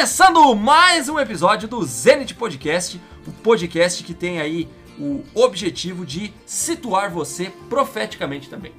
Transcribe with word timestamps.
Começando 0.00 0.54
mais 0.56 1.10
um 1.10 1.18
episódio 1.18 1.68
do 1.68 1.84
Zenit 1.84 2.34
Podcast, 2.34 2.98
o 3.26 3.32
podcast 3.32 4.02
que 4.02 4.14
tem 4.14 4.40
aí 4.40 4.66
o 4.98 5.22
objetivo 5.34 6.06
de 6.06 6.32
situar 6.46 7.10
você 7.10 7.52
profeticamente 7.68 8.48
também. 8.48 8.72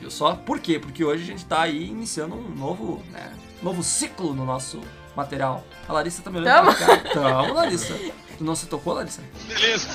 Viu 0.00 0.10
só? 0.10 0.34
Por 0.34 0.58
quê? 0.60 0.78
Porque 0.78 1.04
hoje 1.04 1.24
a 1.24 1.26
gente 1.26 1.44
tá 1.44 1.60
aí 1.60 1.88
iniciando 1.88 2.36
um 2.36 2.48
novo, 2.54 3.02
né, 3.10 3.34
novo 3.62 3.82
ciclo 3.82 4.32
no 4.32 4.46
nosso 4.46 4.80
material. 5.14 5.62
A 5.86 5.92
Larissa 5.92 6.22
tá 6.22 6.30
me 6.30 6.38
olhando 6.38 6.64
Tamo. 6.64 6.74
pra 6.74 6.86
cá. 6.96 7.10
Tamo, 7.12 7.52
Larissa. 7.52 7.94
Tu 8.38 8.42
não 8.42 8.56
se 8.56 8.64
tocou, 8.64 8.94
Larissa? 8.94 9.20
Beleza. 9.46 9.88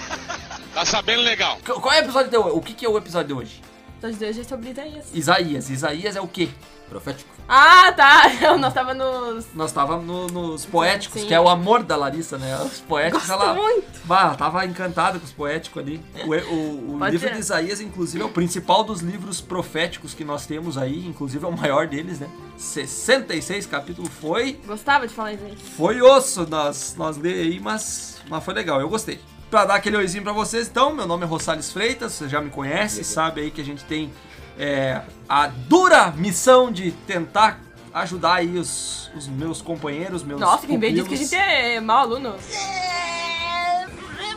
Tá 0.75 0.86
sabendo 0.86 1.23
legal. 1.23 1.57
Qu- 1.66 1.82
Qual 1.82 1.91
é 1.91 2.02
o 2.02 2.04
episódio 2.04 2.30
de 2.30 2.38
hoje? 2.38 2.52
O 2.55 2.62
que, 2.62 2.73
que 2.75 2.86
é 2.86 2.89
o 2.89 2.96
episódio 3.00 3.30
de 3.30 3.34
hoje? 3.34 3.62
De 4.00 4.25
hoje 4.25 4.41
é 4.41 4.44
sobre 4.44 4.70
Isaías. 4.70 5.05
Isaías. 5.12 5.70
Isaías 5.71 6.16
é 6.16 6.21
o 6.21 6.28
quê? 6.28 6.50
Profético. 6.90 7.30
Ah, 7.50 7.91
tá. 7.91 8.23
Nós 8.59 8.73
tava 8.73 8.94
nos. 8.94 9.45
Nós 9.54 9.72
tava 9.72 9.98
no- 9.98 10.28
nos 10.28 10.66
poéticos, 10.66 11.22
Sim. 11.22 11.28
que 11.28 11.34
é 11.34 11.40
o 11.40 11.48
amor 11.50 11.84
da 11.84 11.95
Larissa, 11.95 12.38
né? 12.38 12.58
Os 12.64 12.80
poéticos, 12.82 13.28
Gosto 13.28 13.41
ela. 13.44 13.54
muito. 13.54 13.88
Bah, 14.05 14.22
ela 14.23 14.36
tava 14.36 14.66
encantada 14.66 15.20
com 15.20 15.26
os 15.26 15.31
poéticos 15.31 15.81
ali. 15.81 16.02
O, 16.26 16.34
o- 16.54 16.95
o 16.98 17.05
livro 17.05 17.28
ser. 17.28 17.34
de 17.34 17.40
Isaías, 17.40 17.80
inclusive, 17.81 18.22
é 18.23 18.26
o 18.26 18.30
principal 18.30 18.84
dos 18.84 19.02
livros 19.02 19.40
proféticos 19.42 20.14
que 20.14 20.23
nós 20.26 20.45
temos 20.45 20.78
aí, 20.78 21.05
inclusive 21.05 21.44
é 21.45 21.48
o 21.48 21.55
maior 21.58 21.88
deles, 21.88 22.20
né? 22.20 22.28
66 22.58 23.66
capítulos 23.66 24.09
foi. 24.22 24.59
Gostava 24.66 25.08
de 25.08 25.14
falar 25.14 25.34
isso 25.34 25.44
aí. 25.45 25.58
Foi 25.76 26.02
osso 26.02 26.45
nós, 26.50 26.95
nós 26.98 27.17
ler 27.17 27.34
aí, 27.42 27.59
mas, 27.59 28.17
mas 28.30 28.44
foi 28.44 28.54
legal, 28.54 28.80
eu 28.81 28.90
gostei. 28.90 29.20
Pra 29.50 29.64
dar 29.64 29.76
aquele 29.76 29.95
oizinho 29.95 30.23
pra 30.23 30.34
vocês, 30.34 30.67
então, 30.67 30.94
meu 30.94 31.08
nome 31.08 31.23
é 31.23 31.26
Rosales 31.28 31.72
Freitas, 31.72 32.12
você 32.14 32.28
já 32.28 32.42
me 32.42 32.50
conhece, 32.50 33.02
sabe 33.06 33.40
aí 33.42 33.50
que 33.52 33.62
a 33.62 33.64
gente 33.64 33.84
tem 33.86 34.12
é, 34.57 35.02
a 35.27 35.47
dura 35.47 36.11
missão 36.11 36.71
de 36.71 36.91
tentar 36.91 37.59
ajudar 37.93 38.35
aí 38.35 38.57
os, 38.57 39.11
os 39.16 39.27
meus 39.27 39.61
companheiros, 39.61 40.23
meus 40.23 40.39
Nossa, 40.39 40.66
quem 40.66 40.80
vem 40.80 40.94
diz 40.94 41.08
que 41.08 41.14
a 41.14 41.17
gente 41.17 41.36
é 41.36 41.80
mau 41.80 41.99
aluno. 41.99 42.36
É, 42.52 43.86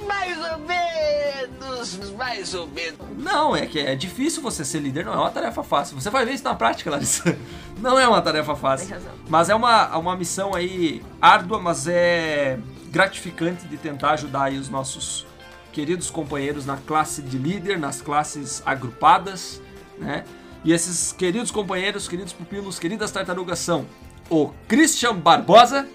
mais 0.06 0.38
ou 0.38 0.58
menos, 0.58 2.12
mais 2.12 2.54
ou 2.54 2.66
menos. 2.66 2.98
Não, 3.18 3.54
é 3.54 3.66
que 3.66 3.78
é 3.78 3.94
difícil 3.94 4.42
você 4.42 4.64
ser 4.64 4.80
líder, 4.80 5.04
não 5.04 5.12
é 5.12 5.16
uma 5.16 5.30
tarefa 5.30 5.62
fácil. 5.62 6.00
Você 6.00 6.10
vai 6.10 6.24
ver 6.24 6.34
isso 6.34 6.44
na 6.44 6.54
prática, 6.54 6.90
Larissa. 6.90 7.36
Não 7.80 7.98
é 7.98 8.06
uma 8.06 8.20
tarefa 8.20 8.54
fácil. 8.54 8.88
Tem 8.88 8.96
razão. 8.96 9.12
Mas 9.26 9.48
é 9.48 9.54
uma, 9.54 9.96
uma 9.96 10.14
missão 10.14 10.54
aí 10.54 11.02
árdua, 11.18 11.58
mas 11.58 11.88
é 11.88 12.58
gratificante 12.90 13.66
de 13.66 13.78
tentar 13.78 14.10
ajudar 14.10 14.44
aí 14.44 14.58
os 14.58 14.68
nossos 14.68 15.26
queridos 15.72 16.10
companheiros 16.10 16.66
na 16.66 16.76
classe 16.76 17.22
de 17.22 17.38
líder, 17.38 17.78
nas 17.78 18.02
classes 18.02 18.62
agrupadas, 18.66 19.62
né? 20.00 20.24
E 20.64 20.72
esses 20.72 21.12
queridos 21.12 21.50
companheiros, 21.50 22.08
queridos 22.08 22.32
pupilos, 22.32 22.78
queridas 22.78 23.10
tartarugas 23.10 23.58
são 23.58 23.86
o 24.28 24.50
Christian 24.68 25.14
Barbosa, 25.16 25.86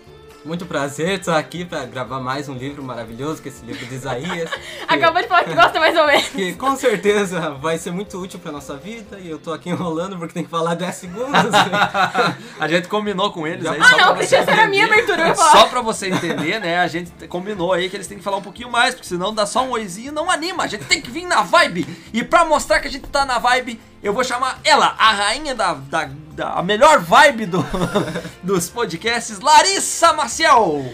Muito 0.44 0.64
prazer 0.66 1.20
estar 1.20 1.40
aqui 1.40 1.66
para 1.66 1.86
gravar 1.86 2.20
mais 2.20 2.48
um 2.48 2.54
livro 2.54 2.84
maravilhoso, 2.84 3.42
que 3.42 3.50
é 3.50 3.52
esse 3.52 3.66
livro 3.66 3.84
de 3.84 3.96
Isaías. 3.96 4.48
que, 4.48 4.60
Acabou 4.88 5.20
de 5.20 5.28
falar 5.28 5.44
que 5.44 5.56
gosta 5.56 5.80
mais 5.80 5.98
ou 5.98 6.06
menos. 6.06 6.28
que 6.28 6.54
com 6.54 6.76
certeza 6.76 7.50
vai 7.52 7.80
ser 7.80 7.90
muito 7.92 8.16
útil 8.20 8.40
para 8.40 8.52
nossa 8.52 8.76
vida 8.78 9.18
e 9.20 9.28
eu 9.28 9.40
tô 9.40 9.52
aqui 9.52 9.70
enrolando 9.72 10.18
porque 10.20 10.36
tem 10.36 10.44
que 10.44 10.50
falar 10.50 10.76
10 10.76 10.94
segundos. 10.96 11.32
a 12.60 12.68
gente 12.68 12.88
combinou 12.88 13.32
com 13.32 13.48
eles 13.48 13.66
aí 13.66 13.80
Ah, 13.82 13.98
não, 13.98 14.16
Cristian, 14.16 14.38
essa 14.40 14.52
era 14.52 14.66
a 14.66 14.68
minha 14.68 14.86
abertura. 14.86 15.34
Só 15.34 15.44
falar. 15.52 15.66
pra 15.70 15.82
você 15.82 16.10
entender, 16.10 16.60
né? 16.60 16.78
A 16.78 16.88
gente 16.88 17.12
combinou 17.28 17.74
aí 17.74 17.90
que 17.90 17.96
eles 17.96 18.06
têm 18.06 18.18
que 18.20 18.24
falar 18.24 18.38
um 18.38 18.44
pouquinho 18.44 18.70
mais, 18.70 18.94
porque 18.94 19.08
senão 19.08 19.34
dá 19.34 19.48
só 19.48 19.64
um 19.64 19.72
oizinho 19.72 20.12
não 20.12 20.30
anima. 20.30 20.64
A 20.64 20.68
gente 20.68 20.86
tem 20.86 21.02
que 21.02 21.10
vir 21.10 21.26
na 21.26 21.42
vibe. 21.42 21.88
E 22.14 22.24
pra 22.24 22.46
mostrar 22.46 22.80
que 22.80 22.88
a 22.88 22.92
gente 22.92 23.08
tá 23.08 23.26
na 23.26 23.40
vibe, 23.40 23.80
eu 24.06 24.14
vou 24.14 24.24
chamar 24.24 24.60
ela, 24.64 24.96
a 25.00 25.12
rainha 25.12 25.56
da. 25.56 25.74
da, 25.74 26.10
da- 26.32 26.54
a 26.54 26.64
melhor 26.64 27.00
vibe 27.00 27.46
do, 27.48 27.66
dos 28.44 28.70
podcasts, 28.70 29.40
Larissa 29.40 30.14
Maciel. 30.14 30.86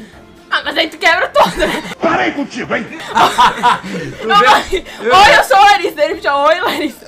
Ah, 0.49 0.61
mas 0.63 0.77
aí 0.77 0.87
tu 0.89 0.97
quebra 0.97 1.27
tudo, 1.29 1.55
né? 1.57 1.83
Parei 2.01 2.31
contigo, 2.31 2.75
hein? 2.75 2.85
Oi, 4.21 4.85
Oi, 5.09 5.38
eu 5.38 5.44
sou 5.44 5.57
a 5.57 5.61
Larissa. 5.61 6.03
Ele 6.03 6.13
me 6.16 6.21
chama 6.21 6.44
Oi, 6.47 6.59
Larissa. 6.61 7.05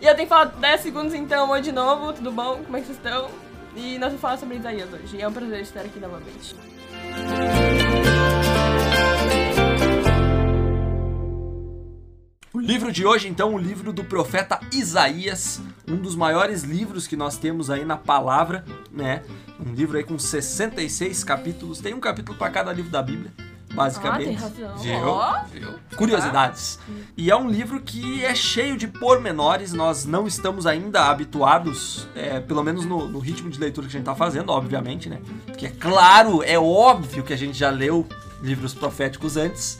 E 0.00 0.06
eu 0.06 0.14
tenho 0.14 0.26
que 0.26 0.34
falar 0.34 0.44
10 0.46 0.80
segundos 0.80 1.14
então. 1.14 1.50
Oi 1.50 1.60
de 1.60 1.72
novo, 1.72 2.12
tudo 2.12 2.30
bom? 2.32 2.60
Como 2.64 2.76
é 2.76 2.80
que 2.80 2.86
vocês 2.86 2.98
estão? 2.98 3.28
E 3.74 3.94
nós 3.98 4.08
vamos 4.08 4.20
falar 4.20 4.36
sobre 4.38 4.56
Isaías 4.56 4.88
hoje. 4.92 5.16
E 5.16 5.22
é 5.22 5.28
um 5.28 5.32
prazer 5.32 5.60
estar 5.60 5.80
aqui 5.80 5.98
novamente. 5.98 6.54
O 12.54 12.60
livro 12.60 12.92
de 12.92 13.06
hoje, 13.06 13.28
então, 13.28 13.54
o 13.54 13.58
livro 13.58 13.92
do 13.94 14.04
profeta 14.04 14.60
Isaías, 14.72 15.60
um 15.88 15.96
dos 15.96 16.14
maiores 16.14 16.62
livros 16.62 17.06
que 17.06 17.16
nós 17.16 17.38
temos 17.38 17.70
aí 17.70 17.82
na 17.84 17.96
palavra, 17.96 18.62
né? 18.92 19.22
Um 19.58 19.72
livro 19.72 19.96
aí 19.96 20.04
com 20.04 20.18
66 20.18 21.24
capítulos, 21.24 21.80
tem 21.80 21.94
um 21.94 22.00
capítulo 22.00 22.36
para 22.36 22.50
cada 22.50 22.70
livro 22.70 22.90
da 22.90 23.02
Bíblia, 23.02 23.32
Ah, 23.38 23.74
basicamente. 23.74 24.24
tem 24.26 24.34
razão. 24.34 24.76
Viu? 24.76 25.60
Viu? 25.60 25.74
Curiosidades. 25.96 26.78
E 27.16 27.30
é 27.30 27.36
um 27.36 27.48
livro 27.48 27.80
que 27.80 28.22
é 28.22 28.34
cheio 28.34 28.76
de 28.76 28.86
pormenores, 28.86 29.72
nós 29.72 30.04
não 30.04 30.26
estamos 30.26 30.66
ainda 30.66 31.06
habituados, 31.06 32.06
é, 32.14 32.38
pelo 32.38 32.62
menos 32.62 32.84
no, 32.84 33.08
no 33.08 33.18
ritmo 33.18 33.48
de 33.48 33.58
leitura 33.58 33.86
que 33.86 33.96
a 33.96 33.98
gente 33.98 34.04
tá 34.06 34.14
fazendo, 34.14 34.50
obviamente, 34.52 35.08
né? 35.08 35.20
Porque 35.46 35.64
é 35.66 35.70
claro, 35.70 36.42
é 36.42 36.58
óbvio 36.58 37.22
que 37.22 37.32
a 37.32 37.36
gente 37.38 37.56
já 37.58 37.70
leu 37.70 38.06
livros 38.42 38.74
proféticos 38.74 39.38
antes, 39.38 39.78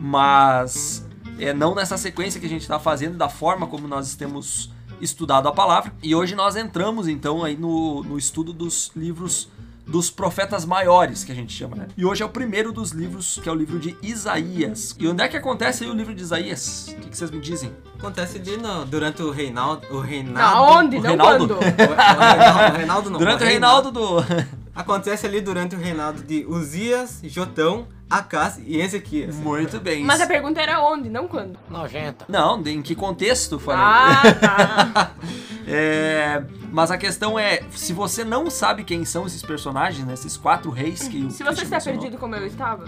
mas 0.00 1.03
é 1.38 1.52
não 1.52 1.74
nessa 1.74 1.96
sequência 1.96 2.40
que 2.40 2.46
a 2.46 2.48
gente 2.48 2.62
está 2.62 2.78
fazendo, 2.78 3.16
da 3.16 3.28
forma 3.28 3.66
como 3.66 3.86
nós 3.88 4.14
temos 4.14 4.70
estudado 5.00 5.48
a 5.48 5.52
palavra. 5.52 5.92
E 6.02 6.14
hoje 6.14 6.34
nós 6.34 6.56
entramos 6.56 7.08
então 7.08 7.42
aí 7.44 7.56
no, 7.56 8.02
no 8.04 8.16
estudo 8.18 8.52
dos 8.52 8.90
livros 8.96 9.48
dos 9.86 10.08
profetas 10.10 10.64
maiores, 10.64 11.24
que 11.24 11.30
a 11.30 11.34
gente 11.34 11.52
chama, 11.52 11.76
né? 11.76 11.88
E 11.94 12.06
hoje 12.06 12.22
é 12.22 12.26
o 12.26 12.28
primeiro 12.30 12.72
dos 12.72 12.92
livros, 12.92 13.38
que 13.42 13.46
é 13.46 13.52
o 13.52 13.54
livro 13.54 13.78
de 13.78 13.94
Isaías. 14.02 14.96
E 14.98 15.06
onde 15.06 15.22
é 15.22 15.28
que 15.28 15.36
acontece 15.36 15.84
aí 15.84 15.90
o 15.90 15.92
livro 15.92 16.14
de 16.14 16.22
Isaías? 16.22 16.86
O 16.88 17.00
que, 17.02 17.10
que 17.10 17.18
vocês 17.18 17.30
me 17.30 17.38
dizem? 17.38 17.70
Acontece 17.98 18.38
ali 18.38 18.56
no- 18.56 18.86
durante 18.86 19.22
o 19.22 19.30
reinaldo. 19.30 19.86
O 19.90 20.00
reinado. 20.00 20.38
Não, 20.56 20.78
onde? 20.78 20.96
o 20.96 21.00
Não 21.02 21.08
Reinaldo? 21.10 21.48
quando. 21.48 21.50
O, 21.52 21.58
o 21.60 21.66
reinaldo, 21.66 22.72
o 22.74 22.76
reinaldo 22.78 23.10
não. 23.10 23.18
Durante 23.18 23.42
o 23.42 23.46
reinaldo 23.46 23.90
do. 23.92 24.16
Acontece 24.74 25.26
ali 25.26 25.42
durante 25.42 25.76
o 25.76 25.78
reinado 25.78 26.22
de 26.22 26.46
Uzias, 26.46 27.20
Jotão, 27.24 27.86
Acás 28.18 28.60
e 28.64 28.80
Ezequias. 28.80 29.34
Muito 29.36 29.80
bem. 29.80 30.04
Mas 30.04 30.20
a 30.20 30.26
pergunta 30.26 30.60
era 30.60 30.80
onde, 30.80 31.08
não 31.08 31.26
quando. 31.26 31.58
Nojenta. 31.68 32.24
Não, 32.28 32.62
em 32.66 32.80
que 32.80 32.94
contexto 32.94 33.58
falei? 33.58 33.82
Ah, 33.82 34.22
tá. 34.40 35.10
É, 35.66 36.42
mas 36.74 36.90
a 36.90 36.98
questão 36.98 37.38
é, 37.38 37.60
se 37.70 37.92
você 37.92 38.24
não 38.24 38.50
sabe 38.50 38.82
quem 38.82 39.04
são 39.04 39.26
esses 39.26 39.40
personagens, 39.42 40.04
né, 40.04 40.12
esses 40.12 40.36
quatro 40.36 40.72
reis 40.72 41.06
que 41.06 41.24
o 41.24 41.30
Se 41.30 41.44
você 41.44 41.62
está 41.62 41.76
mencionou, 41.76 42.00
perdido 42.00 42.18
como 42.18 42.34
eu 42.34 42.44
estava, 42.46 42.84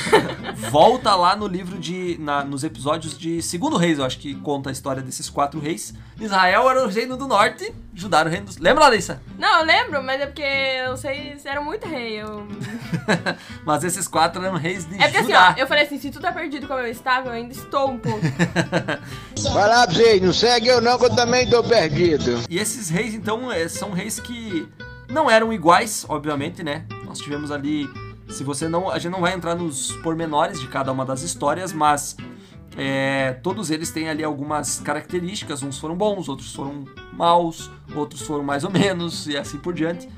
volta 0.70 1.14
lá 1.14 1.36
no 1.36 1.46
livro 1.46 1.78
de. 1.78 2.16
na- 2.18 2.42
nos 2.42 2.64
episódios 2.64 3.16
de 3.18 3.42
Segundo 3.42 3.76
Reis, 3.76 3.98
eu 3.98 4.04
acho 4.06 4.18
que 4.18 4.34
conta 4.36 4.70
a 4.70 4.72
história 4.72 5.02
desses 5.02 5.28
quatro 5.28 5.60
reis. 5.60 5.92
Israel 6.18 6.68
era 6.70 6.84
o 6.84 6.88
reino 6.88 7.16
do 7.16 7.28
norte, 7.28 7.72
Judá 7.94 8.20
era 8.20 8.28
o 8.28 8.32
reino 8.32 8.46
do. 8.46 8.62
Lembra, 8.62 8.84
Larissa? 8.84 9.20
Não, 9.38 9.60
eu 9.60 9.66
lembro, 9.66 10.02
mas 10.02 10.20
é 10.20 10.26
porque 10.26 10.42
eu 10.42 10.96
sei 10.96 11.38
se 11.38 11.46
era 11.48 11.60
muito 11.60 11.86
rei. 11.86 12.20
Eu... 12.22 12.48
Mas 13.64 13.84
esses 13.84 14.08
quatro 14.08 14.42
eram 14.42 14.56
reis 14.56 14.84
de 14.86 14.94
É 14.94 15.02
porque 15.02 15.18
assim, 15.18 15.26
Judá. 15.26 15.54
ó, 15.56 15.60
eu 15.60 15.66
falei 15.66 15.84
assim, 15.84 15.98
se 15.98 16.10
tu 16.10 16.20
tá 16.20 16.32
perdido 16.32 16.66
como 16.66 16.80
eu 16.80 16.86
estava, 16.86 17.28
eu 17.28 17.32
ainda 17.34 17.52
estou 17.52 17.90
um 17.90 17.98
pouco. 17.98 18.20
Vai 19.52 19.68
lá 19.68 19.86
pra 19.86 19.94
vocês, 19.94 20.22
não 20.22 20.32
segue 20.32 20.68
eu 20.68 20.80
não, 20.80 20.98
que 20.98 21.04
eu 21.04 21.14
também 21.14 21.48
tô 21.48 21.62
perdido. 21.62 22.42
E 22.48 22.58
esses 22.58 22.88
reis, 22.88 23.17
então, 23.18 23.50
é, 23.52 23.68
são 23.68 23.92
reis 23.92 24.18
que 24.20 24.68
não 25.08 25.30
eram 25.30 25.52
iguais, 25.52 26.04
obviamente, 26.08 26.62
né? 26.62 26.84
Nós 27.04 27.18
tivemos 27.18 27.50
ali. 27.50 27.88
Se 28.28 28.44
você 28.44 28.68
não. 28.68 28.90
A 28.90 28.98
gente 28.98 29.12
não 29.12 29.20
vai 29.20 29.34
entrar 29.34 29.54
nos 29.54 29.92
pormenores 30.02 30.60
de 30.60 30.68
cada 30.68 30.92
uma 30.92 31.04
das 31.04 31.22
histórias, 31.22 31.72
mas. 31.72 32.16
é, 32.76 33.32
todos 33.42 33.70
eles 33.70 33.90
têm 33.90 34.08
ali 34.08 34.22
algumas 34.22 34.78
características. 34.80 35.62
Uns 35.62 35.78
foram 35.78 35.96
bons, 35.96 36.28
outros 36.28 36.54
foram 36.54 36.84
maus, 37.12 37.70
outros 37.94 38.22
foram 38.22 38.44
mais 38.44 38.62
ou 38.64 38.70
menos, 38.70 39.26
e 39.26 39.36
assim 39.36 39.58
por 39.58 39.74
diante. 39.74 40.08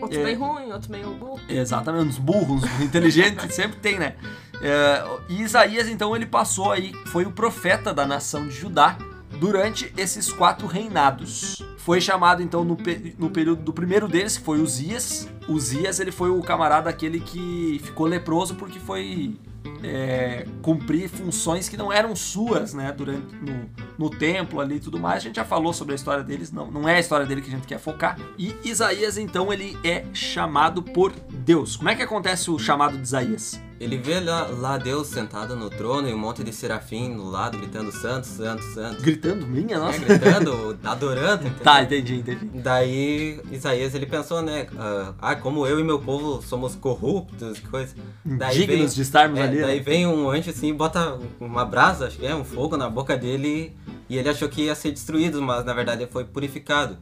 Outros 0.00 0.20
É. 0.20 0.24
meio 0.24 0.38
ruim, 0.38 0.72
outros 0.72 0.88
meio 0.88 1.10
burro. 1.14 1.40
Exatamente, 1.48 2.08
uns 2.08 2.18
burros, 2.18 2.62
uns 2.64 2.80
inteligentes, 2.80 3.52
sempre 3.54 3.78
tem, 3.78 3.98
né? 3.98 4.14
É, 4.60 5.04
e 5.28 5.42
Isaías, 5.42 5.88
então, 5.88 6.14
ele 6.16 6.26
passou 6.26 6.72
aí, 6.72 6.92
foi 7.06 7.24
o 7.24 7.30
profeta 7.30 7.92
da 7.94 8.04
nação 8.06 8.48
de 8.48 8.54
Judá 8.54 8.96
durante 9.38 9.92
esses 9.96 10.32
quatro 10.32 10.66
reinados. 10.66 11.62
Foi 11.88 12.02
chamado, 12.02 12.42
então, 12.42 12.64
no, 12.64 12.76
no 13.18 13.30
período 13.30 13.62
do 13.62 13.72
primeiro 13.72 14.06
deles, 14.06 14.36
que 14.36 14.44
foi 14.44 14.60
Uzias. 14.60 15.26
Uzias, 15.48 15.98
ele 15.98 16.12
foi 16.12 16.28
o 16.28 16.42
camarada 16.42 16.90
aquele 16.90 17.18
que 17.18 17.80
ficou 17.82 18.04
leproso 18.04 18.56
porque 18.56 18.78
foi 18.78 19.34
é, 19.82 20.46
cumprir 20.60 21.08
funções 21.08 21.66
que 21.66 21.78
não 21.78 21.90
eram 21.90 22.14
suas, 22.14 22.74
né? 22.74 22.92
Durante 22.92 23.34
no, 23.36 23.70
no 23.96 24.10
templo 24.10 24.60
ali 24.60 24.74
e 24.74 24.80
tudo 24.80 25.00
mais. 25.00 25.16
A 25.16 25.20
gente 25.20 25.36
já 25.36 25.46
falou 25.46 25.72
sobre 25.72 25.94
a 25.94 25.96
história 25.96 26.22
deles, 26.22 26.52
não, 26.52 26.70
não 26.70 26.86
é 26.86 26.96
a 26.96 27.00
história 27.00 27.24
dele 27.24 27.40
que 27.40 27.48
a 27.48 27.56
gente 27.56 27.66
quer 27.66 27.78
focar. 27.78 28.18
E 28.36 28.54
Isaías, 28.62 29.16
então, 29.16 29.50
ele 29.50 29.74
é 29.82 30.04
chamado 30.12 30.82
por 30.82 31.10
Deus. 31.12 31.74
Como 31.74 31.88
é 31.88 31.94
que 31.94 32.02
acontece 32.02 32.50
o 32.50 32.58
chamado 32.58 32.98
de 32.98 33.02
Isaías? 33.04 33.66
Ele 33.80 33.96
vê 33.96 34.18
lá, 34.18 34.46
lá 34.48 34.76
Deus 34.76 35.06
sentado 35.06 35.54
no 35.54 35.70
trono 35.70 36.08
e 36.08 36.12
um 36.12 36.18
monte 36.18 36.42
de 36.42 36.52
serafim 36.52 37.10
no 37.10 37.30
lado, 37.30 37.56
gritando 37.58 37.92
santo, 37.92 38.26
santo, 38.26 38.62
santo. 38.74 39.00
Gritando, 39.02 39.46
minha, 39.46 39.76
É, 39.76 39.78
nossa. 39.78 39.98
gritando, 40.00 40.76
adorando, 40.82 41.42
entendeu? 41.46 41.62
Tá, 41.64 41.82
entendi, 41.82 42.16
entendi. 42.16 42.46
Daí 42.54 43.40
Isaías 43.52 43.94
ele 43.94 44.06
pensou, 44.06 44.42
né? 44.42 44.66
ah, 44.76 45.14
Ah, 45.20 45.36
como 45.36 45.64
eu 45.66 45.78
e 45.78 45.84
meu 45.84 46.00
povo 46.00 46.42
somos 46.42 46.74
corruptos, 46.74 47.60
coisa. 47.60 47.94
Daí 48.24 48.58
Dignos 48.66 48.94
de 48.96 49.02
estarmos 49.02 49.38
é, 49.38 49.42
ali, 49.44 49.60
Daí 49.60 49.76
né? 49.78 49.82
vem 49.84 50.06
um 50.08 50.28
anjo 50.28 50.50
assim, 50.50 50.74
bota 50.74 51.16
uma 51.38 51.64
brasa, 51.64 52.08
acho 52.08 52.18
que 52.18 52.26
é, 52.26 52.34
um 52.34 52.44
fogo 52.44 52.76
na 52.76 52.90
boca 52.90 53.16
dele 53.16 53.76
e 54.08 54.16
ele 54.18 54.28
achou 54.28 54.48
que 54.48 54.62
ia 54.62 54.74
ser 54.74 54.90
destruído, 54.90 55.40
mas 55.40 55.64
na 55.64 55.72
verdade 55.72 56.02
ele 56.02 56.10
foi 56.10 56.24
purificado. 56.24 56.98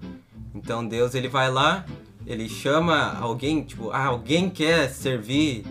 Então 0.55 0.87
Deus 0.87 1.15
ele 1.15 1.29
vai 1.29 1.51
lá, 1.51 1.87
ele 2.27 2.49
chama 2.51 3.17
alguém, 3.19 3.63
tipo, 3.63 3.91
ah, 3.91 4.05
alguém 4.07 4.51
quer 4.51 4.91
servir, 4.91 5.65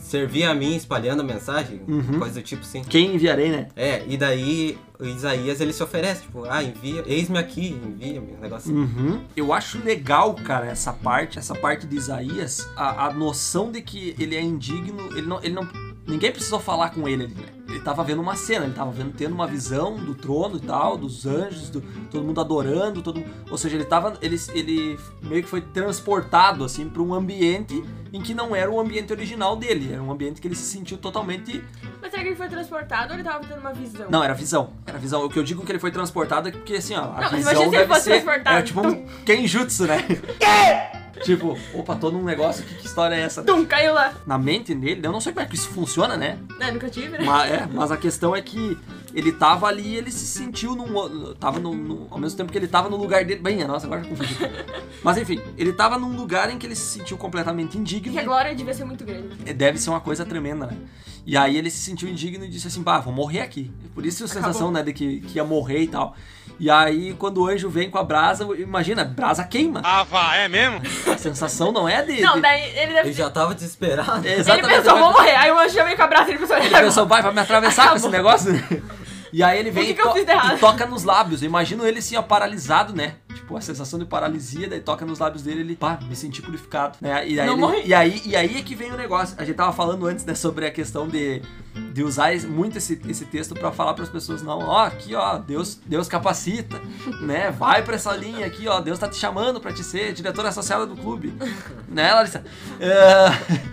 servir 0.00 0.44
a 0.44 0.54
mim 0.54 0.76
espalhando 0.76 1.20
a 1.20 1.24
mensagem, 1.24 1.80
Uhum. 1.88 2.18
coisa 2.18 2.34
do 2.40 2.42
tipo 2.42 2.62
assim. 2.62 2.82
Quem 2.82 3.14
enviarei, 3.14 3.50
né? 3.50 3.68
É, 3.76 4.02
e 4.06 4.16
daí 4.16 4.78
o 4.98 5.04
Isaías 5.04 5.60
ele 5.60 5.72
se 5.72 5.82
oferece, 5.82 6.22
tipo, 6.22 6.44
ah, 6.44 6.62
envia, 6.62 7.02
eis-me 7.06 7.38
aqui, 7.38 7.68
envia-me, 7.68 8.32
um 8.34 8.40
negócio 8.40 8.70
assim. 8.70 8.74
Uhum. 8.74 9.20
Eu 9.36 9.52
acho 9.52 9.82
legal, 9.84 10.34
cara, 10.34 10.66
essa 10.66 10.92
parte, 10.92 11.38
essa 11.38 11.54
parte 11.54 11.86
de 11.86 11.96
Isaías, 11.96 12.68
a, 12.76 13.06
a 13.06 13.12
noção 13.12 13.70
de 13.70 13.80
que 13.80 14.14
ele 14.18 14.34
é 14.36 14.40
indigno, 14.42 15.08
ele 15.16 15.26
não, 15.26 15.38
ele 15.42 15.54
não, 15.54 15.68
ninguém 16.06 16.30
precisou 16.32 16.60
falar 16.60 16.90
com 16.90 17.08
ele 17.08 17.24
ali, 17.24 17.34
né? 17.34 17.57
Ele 17.68 17.80
tava 17.80 18.02
vendo 18.02 18.22
uma 18.22 18.34
cena, 18.34 18.64
ele 18.64 18.74
tava 18.74 18.90
vendo, 18.90 19.12
tendo 19.12 19.34
uma 19.34 19.46
visão 19.46 19.96
do 19.96 20.14
trono 20.14 20.56
e 20.56 20.60
tal, 20.60 20.96
dos 20.96 21.26
anjos, 21.26 21.68
do, 21.68 21.82
todo 22.10 22.24
mundo 22.24 22.40
adorando, 22.40 23.02
todo, 23.02 23.22
ou 23.50 23.58
seja, 23.58 23.76
ele 23.76 23.84
tava, 23.84 24.16
ele, 24.22 24.36
ele 24.54 24.98
meio 25.22 25.42
que 25.42 25.48
foi 25.48 25.60
transportado 25.60 26.64
assim 26.64 26.88
para 26.88 27.02
um 27.02 27.12
ambiente 27.12 27.84
em 28.10 28.22
que 28.22 28.32
não 28.32 28.56
era 28.56 28.70
o 28.70 28.80
ambiente 28.80 29.12
original 29.12 29.54
dele, 29.54 29.92
era 29.92 30.02
um 30.02 30.10
ambiente 30.10 30.40
que 30.40 30.48
ele 30.48 30.54
se 30.54 30.62
sentiu 30.62 30.96
totalmente 30.96 31.62
Mas 32.00 32.10
será 32.10 32.22
que 32.22 32.30
ele 32.30 32.36
foi 32.36 32.48
transportado 32.48 33.12
ou 33.12 33.18
ele 33.18 33.28
tava 33.28 33.44
tendo 33.46 33.60
uma 33.60 33.72
visão? 33.74 34.06
não, 34.08 34.24
era 34.24 34.32
visão. 34.32 34.70
Era 34.86 34.96
visão. 34.98 35.24
O 35.24 35.28
que 35.28 35.38
eu 35.38 35.44
digo 35.44 35.62
que 35.64 35.70
ele 35.70 35.78
foi 35.78 35.90
transportado 35.90 36.48
é 36.48 36.52
porque, 36.52 36.74
assim, 36.74 36.94
ó, 36.94 37.02
a 37.02 37.20
Não, 37.20 37.30
mas 37.32 37.32
visão 37.32 37.64
se 37.64 37.70
deve 37.70 37.86
fosse 37.86 38.00
ser... 38.02 38.10
transportado. 38.22 38.56
É 38.56 38.62
tipo 38.62 38.80
um 38.80 39.06
Kenjutsu, 39.26 39.86
né? 39.86 39.98
tipo, 41.22 41.58
opa, 41.74 41.96
tô 41.96 42.10
num 42.10 42.22
negócio, 42.22 42.64
que, 42.64 42.74
que 42.76 42.86
história 42.86 43.14
é 43.14 43.20
essa? 43.20 43.42
Tum, 43.42 43.64
caiu 43.66 43.92
lá. 43.92 44.12
Na 44.26 44.38
mente 44.38 44.74
dele, 44.74 45.00
eu 45.04 45.12
não 45.12 45.20
sei 45.20 45.32
como 45.32 45.44
é 45.44 45.48
que 45.48 45.54
isso 45.54 45.68
funciona, 45.68 46.16
né? 46.16 46.38
É, 46.60 46.70
nunca 46.70 46.88
tive, 46.88 47.18
né? 47.18 47.24
Mas, 47.24 47.50
é, 47.50 47.57
mas 47.66 47.90
a 47.90 47.96
questão 47.96 48.34
é 48.34 48.42
que 48.42 48.78
ele 49.14 49.32
tava 49.32 49.66
ali 49.66 49.88
e 49.88 49.96
ele 49.96 50.10
se 50.10 50.26
sentiu 50.26 50.74
num... 50.74 51.34
Tava 51.34 51.58
no, 51.58 52.06
Ao 52.10 52.18
mesmo 52.18 52.36
tempo 52.36 52.52
que 52.52 52.58
ele 52.58 52.68
tava 52.68 52.88
no 52.88 52.96
lugar 52.96 53.24
dele... 53.24 53.40
Bem, 53.40 53.66
nossa, 53.66 53.86
agora 53.86 54.02
eu 54.02 54.08
confundi. 54.08 54.36
Mas 55.02 55.16
enfim, 55.16 55.40
ele 55.56 55.72
tava 55.72 55.98
num 55.98 56.14
lugar 56.16 56.50
em 56.50 56.58
que 56.58 56.66
ele 56.66 56.74
se 56.74 56.98
sentiu 56.98 57.16
completamente 57.16 57.78
indigno. 57.78 58.12
Que 58.12 58.18
a 58.18 58.24
glória 58.24 58.54
devia 58.54 58.74
ser 58.74 58.84
muito 58.84 59.04
grande. 59.04 59.28
É, 59.46 59.52
deve 59.52 59.78
ser 59.78 59.90
uma 59.90 60.00
coisa 60.00 60.24
tremenda, 60.24 60.66
né? 60.66 60.76
E 61.26 61.36
aí 61.36 61.56
ele 61.56 61.70
se 61.70 61.78
sentiu 61.78 62.08
indigno 62.08 62.44
e 62.44 62.48
disse 62.48 62.68
assim, 62.68 62.82
bah, 62.82 63.00
vou 63.00 63.12
morrer 63.12 63.40
aqui. 63.40 63.70
Por 63.94 64.06
isso 64.06 64.24
a 64.24 64.28
sensação, 64.28 64.70
né, 64.70 64.82
de 64.82 64.92
que, 64.92 65.20
que 65.20 65.36
ia 65.36 65.44
morrer 65.44 65.82
e 65.82 65.88
tal. 65.88 66.16
E 66.60 66.68
aí, 66.68 67.14
quando 67.18 67.38
o 67.42 67.46
anjo 67.46 67.68
vem 67.70 67.88
com 67.88 67.98
a 67.98 68.02
brasa, 68.02 68.44
imagina, 68.58 69.04
brasa 69.04 69.44
queima. 69.44 69.80
Ah, 69.84 70.02
vá, 70.02 70.34
é 70.36 70.48
mesmo? 70.48 70.80
A 71.06 71.16
sensação 71.16 71.70
não 71.70 71.88
é 71.88 72.02
de... 72.02 72.20
Não, 72.20 72.40
daí 72.40 72.62
ele 72.76 72.92
deve 72.94 73.08
Ele 73.10 73.12
já 73.12 73.30
tava 73.30 73.54
desesperado. 73.54 74.26
É, 74.26 74.32
Ele 74.32 74.40
Exatamente. 74.40 74.82
pensou, 74.82 74.98
vou 74.98 75.12
morrer. 75.12 75.36
Aí 75.36 75.50
o 75.52 75.58
anjo 75.58 75.74
já 75.74 75.84
veio 75.84 75.96
com 75.96 76.02
a 76.02 76.06
brasa 76.08 76.30
e 76.30 76.32
ele 76.32 76.38
pensou, 76.40 76.56
Ele 76.56 76.70
pensou, 76.70 77.06
vai, 77.06 77.22
vai 77.22 77.32
me 77.32 77.40
atravessar 77.40 77.90
com 77.90 77.96
esse 77.96 78.06
Acabou. 78.08 78.10
negócio? 78.10 78.82
E 79.32 79.42
aí 79.42 79.58
ele 79.58 79.70
vem 79.70 79.84
que 79.84 79.90
e, 79.90 79.94
que 79.94 80.00
eu 80.00 80.10
to- 80.10 80.18
e 80.18 80.58
toca 80.58 80.86
nos 80.86 81.04
lábios. 81.04 81.42
Eu 81.42 81.46
imagino 81.48 81.86
ele 81.86 81.98
assim, 81.98 82.16
ó, 82.16 82.22
paralisado, 82.22 82.94
né? 82.96 83.14
Tipo, 83.38 83.56
a 83.56 83.60
sensação 83.60 83.98
de 83.98 84.04
paralisia, 84.04 84.68
daí 84.68 84.80
toca 84.80 85.06
nos 85.06 85.18
lábios 85.18 85.42
dele, 85.42 85.60
ele, 85.60 85.76
pá, 85.76 85.98
me 86.02 86.14
senti 86.16 86.42
purificado. 86.42 86.98
Né? 87.00 87.28
E, 87.28 87.38
aí 87.40 87.46
ele- 87.52 87.60
e 87.86 87.94
aí 87.94 88.22
E 88.26 88.36
aí 88.36 88.56
é 88.58 88.62
que 88.62 88.74
vem 88.74 88.90
o 88.92 88.96
negócio. 88.96 89.34
A 89.38 89.44
gente 89.44 89.56
tava 89.56 89.72
falando 89.72 90.06
antes, 90.06 90.24
né, 90.24 90.34
sobre 90.34 90.66
a 90.66 90.70
questão 90.70 91.08
de, 91.08 91.40
de 91.92 92.02
usar 92.02 92.34
muito 92.42 92.76
esse, 92.78 93.00
esse 93.08 93.24
texto 93.24 93.54
pra 93.54 93.70
falar 93.72 93.94
pras 93.94 94.08
pessoas, 94.08 94.42
não, 94.42 94.58
ó, 94.58 94.84
aqui, 94.86 95.14
ó, 95.14 95.38
Deus, 95.38 95.78
Deus 95.86 96.08
capacita, 96.08 96.80
né? 97.20 97.50
Vai 97.50 97.82
pra 97.82 97.94
essa 97.94 98.14
linha 98.14 98.44
aqui, 98.46 98.66
ó, 98.68 98.80
Deus 98.80 98.98
tá 98.98 99.08
te 99.08 99.16
chamando 99.16 99.60
pra 99.60 99.72
te 99.72 99.82
ser 99.84 100.12
diretora 100.12 100.48
associada 100.48 100.84
do 100.84 100.96
clube. 100.96 101.32
né, 101.88 102.12
Larissa? 102.12 102.44
É, 102.80 103.68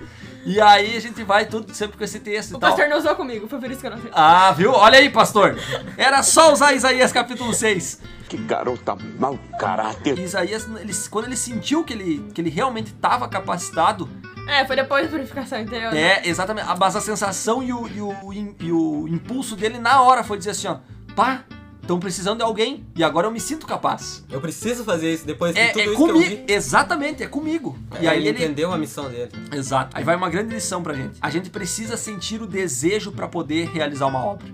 E 0.45 0.61
aí 0.61 0.95
a 0.95 0.99
gente 1.01 1.23
vai 1.23 1.45
tudo 1.47 1.73
sempre 1.73 1.97
com 1.97 2.03
esse 2.03 2.19
texto 2.19 2.51
e 2.51 2.55
O 2.55 2.59
tal. 2.59 2.69
pastor 2.69 2.87
não 2.87 2.97
usou 2.97 3.15
comigo, 3.15 3.47
foi 3.47 3.59
por 3.59 3.71
isso 3.71 3.81
que 3.81 3.87
eu 3.87 3.91
não 3.91 4.01
sei. 4.01 4.11
Ah, 4.13 4.51
viu? 4.51 4.71
Olha 4.71 4.99
aí, 4.99 5.09
pastor. 5.09 5.57
Era 5.97 6.21
só 6.21 6.53
usar 6.53 6.73
Isaías 6.73 7.11
capítulo 7.11 7.51
6. 7.53 7.99
Que 8.29 8.37
garota 8.37 8.95
mau 9.19 9.39
caráter. 9.59 10.17
Isaías, 10.19 10.67
ele- 10.79 10.93
quando 11.09 11.25
ele 11.25 11.35
sentiu 11.37 11.83
que 11.83 11.93
ele, 11.93 12.31
que 12.33 12.41
ele 12.41 12.49
realmente 12.49 12.87
estava 12.87 13.27
capacitado, 13.27 14.07
É, 14.47 14.63
foi 14.65 14.75
depois 14.75 15.05
da 15.05 15.11
purificação, 15.11 15.59
entendeu? 15.59 15.89
é 15.91 16.21
exatamente, 16.27 16.67
a- 16.69 16.75
mas 16.75 16.95
a 16.95 17.01
sensação 17.01 17.63
e 17.63 17.73
o, 17.73 17.87
e 17.87 18.01
o, 18.01 18.33
e 18.59 18.71
o 18.71 19.07
impulso 19.07 19.55
dele 19.55 19.79
na 19.79 20.01
hora 20.01 20.23
foi 20.23 20.37
dizer 20.37 20.51
assim, 20.51 20.67
ó, 20.67 20.77
pá, 21.15 21.43
estão 21.85 21.99
precisando 21.99 22.37
de 22.39 22.43
alguém 22.43 22.83
e 22.95 23.03
agora 23.03 23.27
eu 23.27 23.31
me 23.31 23.39
sinto 23.39 23.65
capaz. 23.65 24.23
Eu 24.29 24.41
preciso 24.41 24.83
fazer 24.83 25.13
isso 25.13 25.25
depois 25.25 25.53
de 25.53 25.59
É, 25.61 25.67
tudo 25.69 25.79
é 25.81 25.85
isso 25.85 25.95
que 25.95 26.01
eu 26.01 26.07
comigo, 26.07 26.29
vi. 26.47 26.53
exatamente, 26.53 27.23
é 27.23 27.27
comigo. 27.27 27.77
E 28.01 28.07
É, 28.07 28.09
aí 28.09 28.17
ele 28.19 28.29
ele, 28.29 28.43
entendeu 28.43 28.73
a 28.73 28.77
missão 28.77 29.09
dele. 29.09 29.31
Exato. 29.53 29.95
Aí 29.95 30.03
vai 30.03 30.15
uma 30.15 30.29
grande 30.29 30.53
lição 30.53 30.81
pra 30.83 30.93
gente. 30.93 31.17
A 31.21 31.29
gente 31.29 31.49
precisa 31.49 31.95
sentir 31.95 32.41
o 32.41 32.47
desejo 32.47 33.11
pra 33.11 33.27
poder 33.27 33.69
realizar 33.69 34.07
uma 34.07 34.23
obra. 34.25 34.45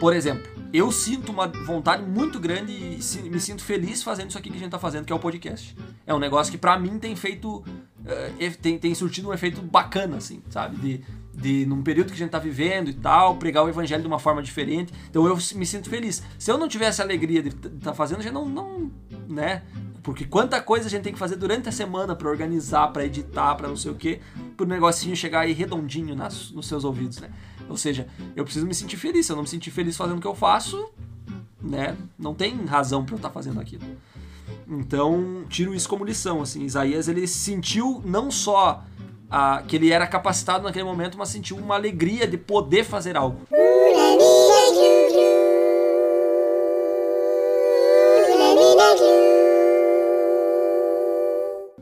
Por 0.00 0.12
exemplo, 0.12 0.42
eu 0.72 0.90
sinto 0.90 1.30
uma 1.30 1.46
vontade 1.46 2.02
muito 2.02 2.40
grande 2.40 2.72
e 2.72 2.98
me 3.30 3.38
sinto 3.40 3.62
feliz 3.62 4.02
fazendo 4.02 4.30
isso 4.30 4.38
aqui 4.38 4.50
que 4.50 4.56
a 4.56 4.58
gente 4.58 4.70
tá 4.70 4.78
fazendo, 4.78 5.04
que 5.04 5.12
é 5.12 5.16
o 5.16 5.20
podcast. 5.20 5.76
É 6.04 6.12
um 6.12 6.18
negócio 6.18 6.50
que 6.50 6.58
pra 6.58 6.76
mim 6.78 6.98
tem 6.98 7.14
feito. 7.14 7.64
eh, 8.04 8.50
tem, 8.60 8.76
tem 8.78 8.94
surtido 8.94 9.28
um 9.28 9.32
efeito 9.32 9.62
bacana, 9.62 10.16
assim, 10.16 10.42
sabe? 10.50 10.76
De, 10.76 11.00
de, 11.36 11.66
num 11.66 11.82
período 11.82 12.08
que 12.08 12.14
a 12.14 12.16
gente 12.18 12.30
tá 12.30 12.38
vivendo 12.38 12.88
e 12.88 12.94
tal, 12.94 13.36
pregar 13.36 13.64
o 13.64 13.68
evangelho 13.68 14.02
de 14.02 14.08
uma 14.08 14.18
forma 14.18 14.42
diferente. 14.42 14.92
Então 15.10 15.26
eu 15.26 15.36
me 15.54 15.66
sinto 15.66 15.88
feliz. 15.88 16.22
Se 16.38 16.50
eu 16.50 16.58
não 16.58 16.68
tivesse 16.68 17.00
a 17.00 17.04
alegria 17.04 17.42
de 17.42 17.48
estar 17.48 17.70
tá 17.80 17.94
fazendo, 17.94 18.22
já 18.22 18.32
não, 18.32 18.48
não. 18.48 18.90
né? 19.28 19.62
Porque 20.02 20.26
quanta 20.26 20.60
coisa 20.60 20.86
a 20.86 20.90
gente 20.90 21.02
tem 21.02 21.12
que 21.14 21.18
fazer 21.18 21.36
durante 21.36 21.68
a 21.68 21.72
semana 21.72 22.14
pra 22.14 22.28
organizar, 22.28 22.88
pra 22.88 23.06
editar, 23.06 23.54
pra 23.54 23.68
não 23.68 23.76
sei 23.76 23.90
o 23.90 23.94
quê, 23.94 24.20
pro 24.54 24.66
negocinho 24.66 25.16
chegar 25.16 25.40
aí 25.40 25.52
redondinho 25.52 26.14
nas, 26.14 26.50
nos 26.50 26.68
seus 26.68 26.84
ouvidos, 26.84 27.20
né? 27.20 27.30
Ou 27.68 27.76
seja, 27.76 28.06
eu 28.36 28.44
preciso 28.44 28.66
me 28.66 28.74
sentir 28.74 28.98
feliz. 28.98 29.24
Se 29.24 29.32
eu 29.32 29.36
não 29.36 29.44
me 29.44 29.48
sentir 29.48 29.70
feliz 29.70 29.96
fazendo 29.96 30.18
o 30.18 30.20
que 30.20 30.26
eu 30.26 30.34
faço, 30.34 30.92
né? 31.60 31.96
Não 32.18 32.34
tem 32.34 32.54
razão 32.66 33.02
pra 33.02 33.14
eu 33.14 33.16
estar 33.16 33.30
fazendo 33.30 33.58
aquilo. 33.58 33.84
Então, 34.68 35.44
tiro 35.48 35.74
isso 35.74 35.88
como 35.88 36.04
lição, 36.04 36.42
assim. 36.42 36.62
Isaías, 36.64 37.08
ele 37.08 37.26
sentiu 37.26 38.02
não 38.04 38.30
só 38.30 38.84
a, 39.30 39.62
que 39.66 39.76
ele 39.76 39.90
era 39.92 40.06
capacitado 40.06 40.64
naquele 40.64 40.84
momento, 40.84 41.18
mas 41.18 41.28
sentiu 41.28 41.56
uma 41.56 41.74
alegria 41.74 42.26
de 42.26 42.36
poder 42.36 42.84
fazer 42.84 43.16
algo. 43.16 43.40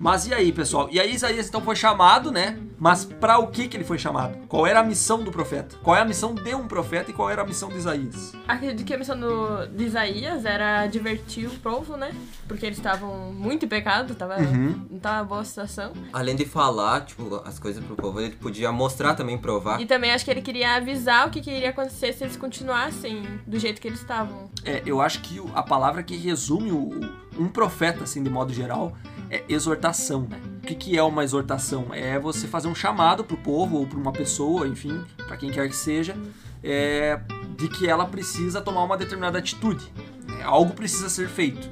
Mas 0.02 0.26
e 0.26 0.34
aí, 0.34 0.50
pessoal? 0.50 0.88
E 0.90 0.98
aí 0.98 1.14
Isaías 1.14 1.46
então 1.46 1.60
foi 1.60 1.76
chamado, 1.76 2.32
né? 2.32 2.58
Mas 2.76 3.04
para 3.04 3.38
o 3.38 3.46
que 3.46 3.68
que 3.68 3.76
ele 3.76 3.84
foi 3.84 3.96
chamado? 4.00 4.36
Qual 4.48 4.66
era 4.66 4.80
a 4.80 4.82
missão 4.82 5.22
do 5.22 5.30
profeta? 5.30 5.76
Qual 5.80 5.94
é 5.94 6.00
a 6.00 6.04
missão 6.04 6.34
de 6.34 6.52
um 6.56 6.66
profeta 6.66 7.12
e 7.12 7.14
qual 7.14 7.30
era 7.30 7.42
a 7.42 7.46
missão 7.46 7.68
de 7.68 7.76
Isaías? 7.76 8.32
Acredito 8.48 8.84
que 8.84 8.92
a 8.92 8.98
missão 8.98 9.16
do, 9.16 9.64
de 9.68 9.84
Isaías 9.84 10.44
era 10.44 10.88
divertir 10.88 11.46
o 11.46 11.50
povo, 11.60 11.96
né? 11.96 12.10
Porque 12.48 12.66
eles 12.66 12.78
estavam 12.78 13.32
muito 13.32 13.64
em 13.64 13.68
pecado, 13.68 14.16
tava, 14.16 14.38
Uhum. 14.40 14.86
não 14.90 14.98
tava 14.98 15.22
boa 15.22 15.44
situação. 15.44 15.92
Além 16.12 16.34
de 16.34 16.46
falar, 16.46 17.02
tipo, 17.04 17.36
as 17.44 17.60
coisas 17.60 17.84
pro 17.84 17.94
povo, 17.94 18.20
ele 18.20 18.34
podia 18.34 18.72
mostrar 18.72 19.14
também, 19.14 19.38
provar. 19.38 19.80
E 19.80 19.86
também 19.86 20.10
acho 20.10 20.24
que 20.24 20.32
ele 20.32 20.42
queria 20.42 20.74
avisar 20.74 21.28
o 21.28 21.30
que, 21.30 21.40
que 21.40 21.48
iria 21.52 21.70
acontecer 21.70 22.12
se 22.12 22.24
eles 22.24 22.36
continuassem 22.36 23.22
do 23.46 23.56
jeito 23.56 23.80
que 23.80 23.86
eles 23.86 24.00
estavam. 24.00 24.50
É, 24.64 24.82
eu 24.84 25.00
acho 25.00 25.20
que 25.20 25.40
a 25.54 25.62
palavra 25.62 26.02
que 26.02 26.16
resume 26.16 26.72
o, 26.72 26.76
o- 26.88 27.22
um 27.38 27.48
profeta, 27.48 28.02
assim, 28.02 28.20
de 28.22 28.28
modo 28.28 28.52
geral, 28.52 28.92
é 29.32 29.42
exortação, 29.48 30.28
né? 30.28 30.38
O 30.58 30.66
que, 30.66 30.74
que 30.74 30.98
é 30.98 31.02
uma 31.02 31.24
exortação? 31.24 31.86
É 31.92 32.18
você 32.18 32.46
fazer 32.46 32.68
um 32.68 32.74
chamado 32.74 33.24
pro 33.24 33.36
povo 33.38 33.78
ou 33.78 33.86
pra 33.86 33.98
uma 33.98 34.12
pessoa, 34.12 34.68
enfim, 34.68 35.02
pra 35.26 35.38
quem 35.38 35.50
quer 35.50 35.66
que 35.68 35.74
seja, 35.74 36.14
é, 36.62 37.18
de 37.56 37.66
que 37.68 37.88
ela 37.88 38.04
precisa 38.04 38.60
tomar 38.60 38.84
uma 38.84 38.96
determinada 38.96 39.38
atitude. 39.38 39.90
né? 40.28 40.42
Algo 40.44 40.74
precisa 40.74 41.08
ser 41.08 41.28
feito. 41.28 41.68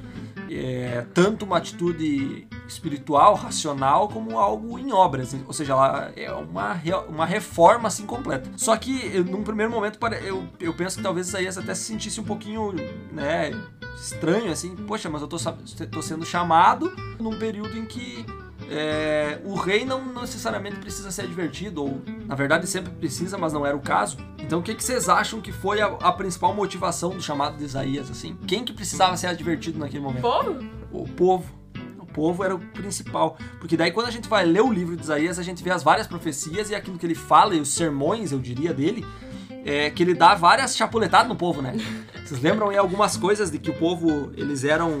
É, 0.49 1.05
tanto 1.13 1.45
uma 1.45 1.57
atitude 1.57 2.45
espiritual, 2.67 3.35
racional, 3.35 4.09
como 4.09 4.37
algo 4.37 4.77
em 4.77 4.91
obras. 4.91 5.33
Ou 5.45 5.53
seja, 5.53 5.73
ela 5.73 6.11
é 6.15 6.31
uma, 6.33 6.81
uma 7.07 7.25
reforma 7.25 7.87
assim 7.87 8.05
completa. 8.05 8.49
Só 8.57 8.75
que, 8.75 9.11
eu, 9.13 9.23
num 9.23 9.43
primeiro 9.43 9.71
momento, 9.71 9.97
eu, 10.23 10.47
eu 10.59 10.73
penso 10.73 10.97
que 10.97 11.03
talvez 11.03 11.29
Isaías 11.29 11.57
até 11.57 11.75
se 11.75 11.83
sentisse 11.83 12.19
um 12.19 12.23
pouquinho, 12.23 12.73
né, 13.11 13.51
estranho, 13.95 14.51
assim. 14.51 14.75
Poxa, 14.75 15.09
mas 15.09 15.21
eu 15.21 15.27
tô, 15.27 15.37
tô 15.91 16.01
sendo 16.01 16.25
chamado 16.25 16.91
num 17.19 17.37
período 17.37 17.77
em 17.77 17.85
que 17.85 18.25
é, 18.69 19.39
o 19.43 19.55
rei 19.55 19.83
não 19.83 20.13
necessariamente 20.21 20.77
precisa 20.77 21.11
ser 21.11 21.23
advertido, 21.23 21.83
ou 21.83 22.01
na 22.25 22.35
verdade 22.35 22.65
sempre 22.67 22.91
precisa, 22.91 23.37
mas 23.37 23.51
não 23.51 23.65
era 23.65 23.75
o 23.75 23.81
caso. 23.81 24.17
Então 24.39 24.59
o 24.59 24.63
que, 24.63 24.73
que 24.73 24.83
vocês 24.83 25.09
acham 25.09 25.41
que 25.41 25.51
foi 25.51 25.81
a, 25.81 25.87
a 25.87 26.11
principal 26.13 26.53
motivação 26.53 27.09
do 27.09 27.21
chamado 27.21 27.57
de 27.57 27.65
Isaías, 27.65 28.09
assim? 28.09 28.37
Quem 28.47 28.63
que 28.63 28.71
precisava 28.71 29.17
ser 29.17 29.27
advertido 29.27 29.77
naquele 29.77 30.01
momento? 30.01 30.21
Povo? 30.21 30.59
O 30.91 31.05
povo. 31.05 31.61
O 31.99 32.05
povo 32.05 32.43
era 32.43 32.55
o 32.55 32.59
principal. 32.59 33.37
Porque 33.59 33.75
daí 33.75 33.91
quando 33.91 34.07
a 34.07 34.11
gente 34.11 34.29
vai 34.29 34.45
ler 34.45 34.61
o 34.61 34.71
livro 34.71 34.95
de 34.95 35.03
Isaías, 35.03 35.37
a 35.37 35.43
gente 35.43 35.61
vê 35.61 35.69
as 35.69 35.83
várias 35.83 36.07
profecias 36.07 36.69
e 36.69 36.75
aquilo 36.75 36.97
que 36.97 37.05
ele 37.05 37.15
fala, 37.15 37.55
e 37.55 37.59
os 37.59 37.69
sermões, 37.69 38.31
eu 38.31 38.39
diria, 38.39 38.73
dele, 38.73 39.05
é 39.65 39.89
que 39.89 40.03
ele 40.03 40.13
dá 40.13 40.35
várias 40.35 40.75
chapuletadas 40.75 41.27
no 41.27 41.35
povo, 41.35 41.61
né? 41.61 41.75
Vocês 42.25 42.41
lembram 42.41 42.69
aí 42.69 42.77
algumas 42.77 43.17
coisas 43.17 43.51
de 43.51 43.59
que 43.59 43.69
o 43.69 43.73
povo, 43.73 44.31
eles 44.35 44.63
eram... 44.63 44.99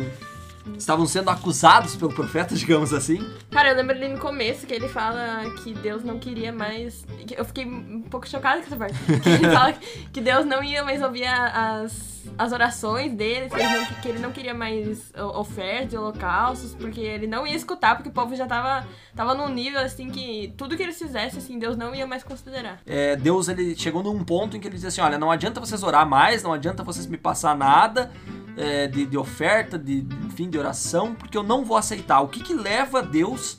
Estavam 0.77 1.05
sendo 1.05 1.29
acusados 1.29 1.95
pelo 1.95 2.13
profeta, 2.13 2.53
digamos 2.55 2.93
assim. 2.93 3.27
Cara, 3.49 3.69
eu 3.69 3.75
lembro 3.75 3.95
ali 3.95 4.07
no 4.07 4.19
começo 4.19 4.65
que 4.65 4.73
ele 4.73 4.87
fala 4.87 5.43
que 5.63 5.73
Deus 5.73 6.03
não 6.03 6.19
queria 6.19 6.51
mais. 6.51 7.05
Eu 7.35 7.45
fiquei 7.45 7.65
um 7.65 8.01
pouco 8.01 8.27
chocada 8.27 8.61
com 8.61 8.67
essa 8.67 8.75
parte. 8.75 8.95
Que 9.21 9.29
ele 9.29 9.51
fala 9.51 9.73
que 10.11 10.21
Deus 10.21 10.45
não 10.45 10.63
ia 10.63 10.83
mais 10.83 11.01
ouvir 11.01 11.25
as, 11.25 12.21
as 12.37 12.51
orações 12.51 13.13
dele, 13.13 13.49
que 13.49 13.55
ele, 13.55 13.67
não, 13.67 13.85
que 13.85 14.07
ele 14.07 14.19
não 14.19 14.31
queria 14.31 14.53
mais 14.53 15.11
ofertas 15.35 15.93
e 15.93 15.97
holocaustos, 15.97 16.75
porque 16.75 16.99
ele 16.99 17.27
não 17.27 17.45
ia 17.45 17.55
escutar, 17.55 17.95
porque 17.95 18.09
o 18.09 18.11
povo 18.11 18.35
já 18.35 18.45
tava, 18.47 18.87
tava 19.15 19.33
num 19.33 19.49
nível 19.49 19.79
assim 19.79 20.09
que 20.09 20.53
tudo 20.57 20.75
que 20.75 20.83
eles 20.83 20.97
fizessem, 20.97 21.39
assim, 21.39 21.59
Deus 21.59 21.77
não 21.77 21.93
ia 21.93 22.07
mais 22.07 22.23
considerar. 22.23 22.79
É, 22.85 23.15
Deus 23.15 23.47
ele 23.47 23.75
chegou 23.75 24.01
num 24.03 24.23
ponto 24.23 24.57
em 24.57 24.59
que 24.59 24.67
ele 24.67 24.75
disse 24.75 24.87
assim: 24.87 25.01
olha, 25.01 25.17
não 25.17 25.31
adianta 25.31 25.59
vocês 25.59 25.83
orar 25.83 26.07
mais, 26.07 26.43
não 26.43 26.53
adianta 26.53 26.83
vocês 26.83 27.05
me 27.05 27.17
passar 27.17 27.55
nada 27.55 28.11
é, 28.57 28.87
de, 28.87 29.05
de 29.05 29.17
oferta, 29.17 29.77
de, 29.77 30.01
de, 30.01 30.15
enfim, 30.25 30.49
de 30.49 30.57
oração, 30.57 31.15
porque 31.15 31.37
eu 31.37 31.43
não 31.43 31.63
vou 31.63 31.77
aceitar. 31.77 32.21
O 32.21 32.27
que, 32.27 32.41
que 32.41 32.53
leva 32.53 33.01
Deus 33.01 33.57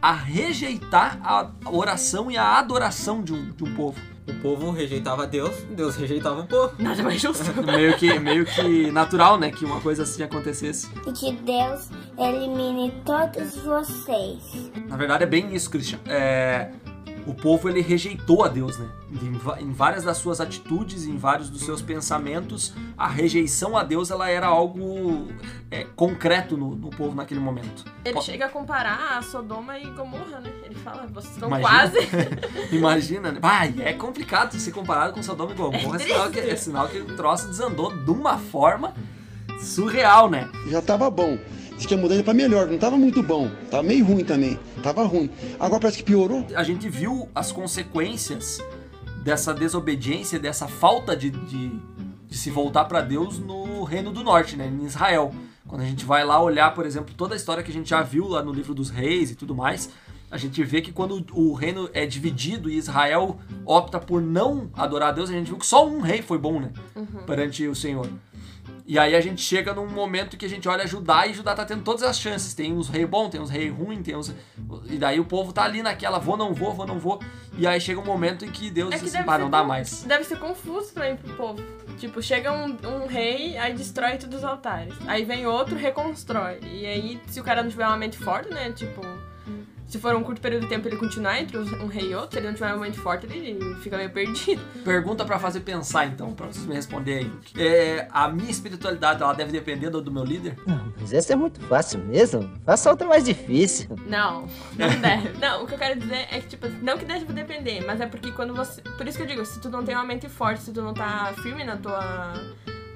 a 0.00 0.12
rejeitar 0.12 1.18
a 1.22 1.50
oração 1.70 2.30
e 2.30 2.36
a 2.36 2.58
adoração 2.58 3.22
de 3.22 3.32
um, 3.32 3.50
de 3.50 3.64
um 3.64 3.74
povo? 3.74 3.98
O 4.26 4.32
povo 4.40 4.70
rejeitava 4.70 5.26
Deus, 5.26 5.54
Deus 5.70 5.96
rejeitava 5.96 6.40
o 6.40 6.46
povo. 6.46 6.74
Nada 6.78 7.02
mais 7.02 7.20
justo. 7.20 7.44
Meio 7.62 7.94
que, 7.98 8.18
meio 8.18 8.46
que 8.46 8.90
natural, 8.90 9.38
né, 9.38 9.50
que 9.50 9.66
uma 9.66 9.80
coisa 9.82 10.04
assim 10.04 10.22
acontecesse. 10.22 10.88
E 11.06 11.12
que 11.12 11.32
Deus 11.32 11.90
elimine 12.18 12.90
todos 13.04 13.56
vocês. 13.58 14.70
Na 14.88 14.96
verdade 14.96 15.24
é 15.24 15.26
bem 15.26 15.54
isso, 15.54 15.68
Christian. 15.70 15.98
É, 16.06 16.70
o 17.26 17.32
povo 17.34 17.68
ele 17.68 17.80
rejeitou 17.80 18.44
a 18.44 18.48
Deus, 18.48 18.78
né? 18.78 18.88
Em, 19.60 19.72
várias 19.72 20.04
das 20.04 20.18
suas 20.18 20.40
atitudes, 20.40 21.06
em 21.06 21.16
vários 21.16 21.48
dos 21.48 21.62
seus 21.62 21.80
pensamentos, 21.80 22.74
a 22.98 23.06
rejeição 23.08 23.76
a 23.76 23.82
Deus 23.82 24.10
ela 24.10 24.28
era 24.28 24.46
algo 24.46 25.28
é, 25.70 25.84
concreto 25.96 26.56
no, 26.56 26.74
no 26.74 26.90
povo 26.90 27.14
naquele 27.14 27.40
momento. 27.40 27.84
Ele 28.04 28.14
Po- 28.14 28.22
chega 28.22 28.46
a 28.46 28.48
comparar 28.48 29.16
a 29.18 29.22
Sodoma 29.22 29.78
e 29.78 29.86
Gomorra, 29.90 30.40
né? 30.40 30.50
Ele 30.64 30.74
fala, 30.74 31.06
vocês 31.06 31.32
estão 31.34 31.48
Imagina. 31.48 31.68
quase. 31.68 31.98
Imagina, 32.76 33.32
né? 33.32 33.38
Vai, 33.40 33.74
é 33.80 33.92
complicado 33.92 34.52
ser 34.58 34.72
comparado 34.72 35.12
com 35.14 35.22
Sodoma 35.22 35.52
e 35.52 35.54
Gomorra. 35.54 35.96
É, 35.96 35.98
sinal 36.00 36.30
que, 36.30 36.40
é 36.40 36.56
sinal 36.56 36.88
que 36.88 36.98
o 36.98 37.16
troço 37.16 37.46
desandou 37.48 37.94
de 37.96 38.10
uma 38.10 38.38
forma 38.38 38.94
surreal, 39.60 40.28
né? 40.28 40.48
Já 40.68 40.82
tava 40.82 41.10
bom. 41.10 41.38
Diz 41.84 41.88
que 41.88 41.94
ia 41.94 42.00
mudar 42.00 42.14
ele 42.14 42.24
pra 42.24 42.32
melhor, 42.32 42.66
não 42.66 42.78
tava 42.78 42.96
muito 42.96 43.22
bom. 43.22 43.50
Tava 43.70 43.82
meio 43.82 44.06
ruim 44.06 44.24
também. 44.24 44.58
Tava 44.82 45.04
ruim. 45.04 45.28
Agora 45.60 45.82
parece 45.82 45.98
que 45.98 46.04
piorou. 46.04 46.46
a 46.54 46.62
gente 46.62 46.88
viu 46.88 47.28
as 47.34 47.52
consequências 47.52 48.58
dessa 49.22 49.52
desobediência, 49.52 50.38
dessa 50.38 50.66
falta 50.66 51.14
de, 51.14 51.28
de, 51.28 51.72
de 52.26 52.38
se 52.38 52.48
voltar 52.48 52.86
para 52.86 53.02
Deus 53.02 53.38
no 53.38 53.84
Reino 53.84 54.12
do 54.12 54.24
Norte, 54.24 54.56
né, 54.56 54.66
em 54.66 54.86
Israel. 54.86 55.34
Quando 55.68 55.82
a 55.82 55.84
gente 55.84 56.06
vai 56.06 56.24
lá 56.24 56.42
olhar, 56.42 56.72
por 56.74 56.86
exemplo, 56.86 57.14
toda 57.14 57.34
a 57.34 57.36
história 57.36 57.62
que 57.62 57.70
a 57.70 57.74
gente 57.74 57.90
já 57.90 58.00
viu 58.00 58.28
lá 58.28 58.42
no 58.42 58.50
livro 58.50 58.72
dos 58.72 58.88
reis 58.88 59.30
e 59.30 59.34
tudo 59.34 59.54
mais, 59.54 59.90
a 60.30 60.38
gente 60.38 60.64
vê 60.64 60.80
que 60.80 60.90
quando 60.90 61.22
o 61.32 61.52
reino 61.52 61.90
é 61.92 62.06
dividido 62.06 62.70
e 62.70 62.78
Israel 62.78 63.38
opta 63.66 64.00
por 64.00 64.22
não 64.22 64.70
adorar 64.72 65.10
a 65.10 65.12
Deus, 65.12 65.28
a 65.28 65.34
gente 65.34 65.48
viu 65.48 65.58
que 65.58 65.66
só 65.66 65.86
um 65.86 66.00
rei 66.00 66.22
foi 66.22 66.38
bom, 66.38 66.60
né, 66.60 66.72
perante 67.26 67.68
o 67.68 67.74
Senhor. 67.74 68.08
E 68.86 68.98
aí 68.98 69.14
a 69.14 69.20
gente 69.20 69.40
chega 69.40 69.72
num 69.72 69.86
momento 69.86 70.36
que 70.36 70.44
a 70.44 70.48
gente 70.48 70.68
olha 70.68 70.86
Judá 70.86 71.26
e 71.26 71.32
Judá 71.32 71.54
tá 71.54 71.64
tendo 71.64 71.82
todas 71.82 72.02
as 72.02 72.18
chances. 72.18 72.52
Tem 72.52 72.72
uns 72.72 72.88
rei 72.88 73.06
bom, 73.06 73.30
tem 73.30 73.40
uns 73.40 73.50
rei 73.50 73.70
ruim, 73.70 74.02
tem 74.02 74.14
uns. 74.14 74.34
E 74.86 74.98
daí 74.98 75.18
o 75.18 75.24
povo 75.24 75.52
tá 75.52 75.64
ali 75.64 75.82
naquela, 75.82 76.18
vou, 76.18 76.36
não 76.36 76.52
vou, 76.52 76.72
vou, 76.74 76.86
não 76.86 76.98
vou. 76.98 77.20
E 77.56 77.66
aí 77.66 77.80
chega 77.80 78.00
um 78.00 78.04
momento 78.04 78.44
em 78.44 78.50
que 78.50 78.70
Deus 78.70 78.92
É 78.92 78.98
que 78.98 79.04
diz 79.04 79.14
assim, 79.14 79.24
ah, 79.26 79.38
não 79.38 79.48
dá 79.48 79.64
mais. 79.64 80.04
Deve 80.04 80.24
ser 80.24 80.38
confuso 80.38 80.92
também 80.92 81.16
pro 81.16 81.34
povo. 81.34 81.62
Tipo, 81.98 82.20
chega 82.20 82.52
um, 82.52 82.76
um 82.86 83.06
rei, 83.06 83.56
aí 83.56 83.72
destrói 83.72 84.18
todos 84.18 84.38
os 84.38 84.44
altares. 84.44 84.94
Aí 85.06 85.24
vem 85.24 85.46
outro, 85.46 85.76
reconstrói. 85.76 86.58
E 86.62 86.84
aí, 86.84 87.20
se 87.28 87.40
o 87.40 87.44
cara 87.44 87.62
não 87.62 87.70
tiver 87.70 87.86
uma 87.86 87.96
mente 87.96 88.18
forte, 88.18 88.50
né? 88.50 88.72
Tipo, 88.72 89.00
se 89.86 89.98
for 89.98 90.14
um 90.14 90.22
curto 90.22 90.40
período 90.40 90.62
de 90.62 90.68
tempo 90.68 90.88
ele 90.88 90.96
continuar 90.96 91.40
entre 91.40 91.56
os- 91.56 91.70
um 91.72 91.86
rei 91.86 92.10
e 92.10 92.14
outro, 92.14 92.32
se 92.32 92.38
ele 92.38 92.46
não 92.48 92.54
tiver 92.54 92.72
uma 92.74 92.84
mente 92.84 92.98
forte, 92.98 93.26
ele 93.26 93.74
fica 93.76 93.96
meio 93.96 94.10
perdido. 94.10 94.60
Pergunta 94.84 95.24
pra 95.24 95.38
fazer 95.38 95.60
pensar 95.60 96.06
então, 96.06 96.32
pra 96.32 96.46
vocês 96.46 96.64
me 96.66 96.74
responderem 96.74 97.30
aí. 97.56 97.62
É, 97.66 98.08
a 98.10 98.28
minha 98.28 98.50
espiritualidade, 98.50 99.22
ela 99.22 99.32
deve 99.34 99.52
depender 99.52 99.90
do, 99.90 100.00
do 100.02 100.10
meu 100.10 100.24
líder? 100.24 100.56
Não, 100.66 100.92
mas 101.00 101.12
essa 101.12 101.32
é 101.32 101.36
muito 101.36 101.60
fácil 101.60 101.98
mesmo. 102.00 102.50
Faça 102.64 102.90
outra 102.90 103.06
mais 103.06 103.24
difícil. 103.24 103.88
Não, 104.06 104.42
não 104.76 104.88
deve. 105.00 105.38
Não, 105.38 105.62
o 105.62 105.66
que 105.66 105.74
eu 105.74 105.78
quero 105.78 105.98
dizer 106.00 106.26
é 106.30 106.40
que, 106.40 106.48
tipo, 106.48 106.68
não 106.82 106.96
que 106.98 107.04
deve 107.04 107.24
depender, 107.32 107.84
mas 107.86 108.00
é 108.00 108.06
porque 108.06 108.32
quando 108.32 108.54
você. 108.54 108.80
Por 108.82 109.06
isso 109.06 109.16
que 109.18 109.22
eu 109.24 109.28
digo, 109.28 109.44
se 109.44 109.60
tu 109.60 109.68
não 109.70 109.84
tem 109.84 109.94
uma 109.94 110.04
mente 110.04 110.28
forte, 110.28 110.62
se 110.62 110.72
tu 110.72 110.82
não 110.82 110.94
tá 110.94 111.32
firme 111.42 111.62
na 111.64 111.76
tua. 111.76 112.32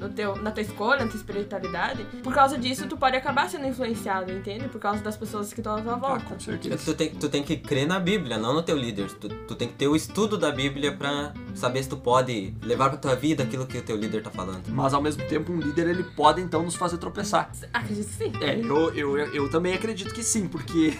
No 0.01 0.09
teu, 0.09 0.37
na 0.37 0.51
tua 0.53 0.63
escolha, 0.63 1.05
na 1.05 1.11
tua 1.11 1.17
espiritualidade, 1.17 2.05
por 2.23 2.33
causa 2.33 2.57
disso 2.57 2.87
tu 2.87 2.97
pode 2.97 3.17
acabar 3.17 3.49
sendo 3.51 3.67
influenciado, 3.67 4.31
entende? 4.33 4.69
Por 4.69 4.81
causa 4.81 5.03
das 5.03 5.17
pessoas 5.17 5.53
que 5.53 5.59
estão 5.61 5.75
à 5.77 5.81
tua 5.83 5.95
Ah, 5.95 5.97
volta. 5.97 6.25
com 6.25 6.35
É 6.35 6.37
que 6.37 6.45
certeza. 6.45 6.85
tu 6.85 6.95
tem, 6.95 7.11
tu 7.11 7.29
tem 7.29 7.43
que 7.43 7.57
crer 7.57 7.87
na 7.87 7.99
Bíblia, 7.99 8.39
não 8.39 8.55
no 8.55 8.63
teu 8.63 8.77
líder. 8.77 9.11
Tu, 9.13 9.29
tu 9.29 9.55
tem 9.57 9.67
que 9.67 9.75
ter 9.75 9.89
o 9.89 9.97
estudo 9.97 10.39
da 10.39 10.53
Bíblia 10.53 10.93
pra 10.97 11.33
saber 11.55 11.83
se 11.83 11.89
tu 11.89 11.97
pode 11.97 12.55
levar 12.63 12.91
pra 12.91 12.99
tua 12.99 13.17
vida 13.17 13.43
aquilo 13.43 13.67
que 13.67 13.77
o 13.79 13.83
teu 13.83 13.97
líder 13.97 14.23
tá 14.23 14.31
falando. 14.31 14.63
Mas 14.69 14.95
ao 14.95 15.03
mesmo 15.03 15.25
tempo, 15.27 15.53
um 15.53 15.59
líder 15.59 15.89
ele 15.89 16.05
pode 16.05 16.41
então 16.41 16.63
nos 16.63 16.77
fazer 16.77 16.99
tropeçar. 16.99 17.51
Acredito 17.73 18.07
que 18.07 18.15
sim. 18.25 18.33
É, 18.41 18.59
eu, 18.61 18.95
eu, 18.95 19.17
eu 19.35 19.51
também 19.51 19.75
acredito 19.75 20.15
que 20.15 20.23
sim, 20.23 20.47
porque 20.47 20.93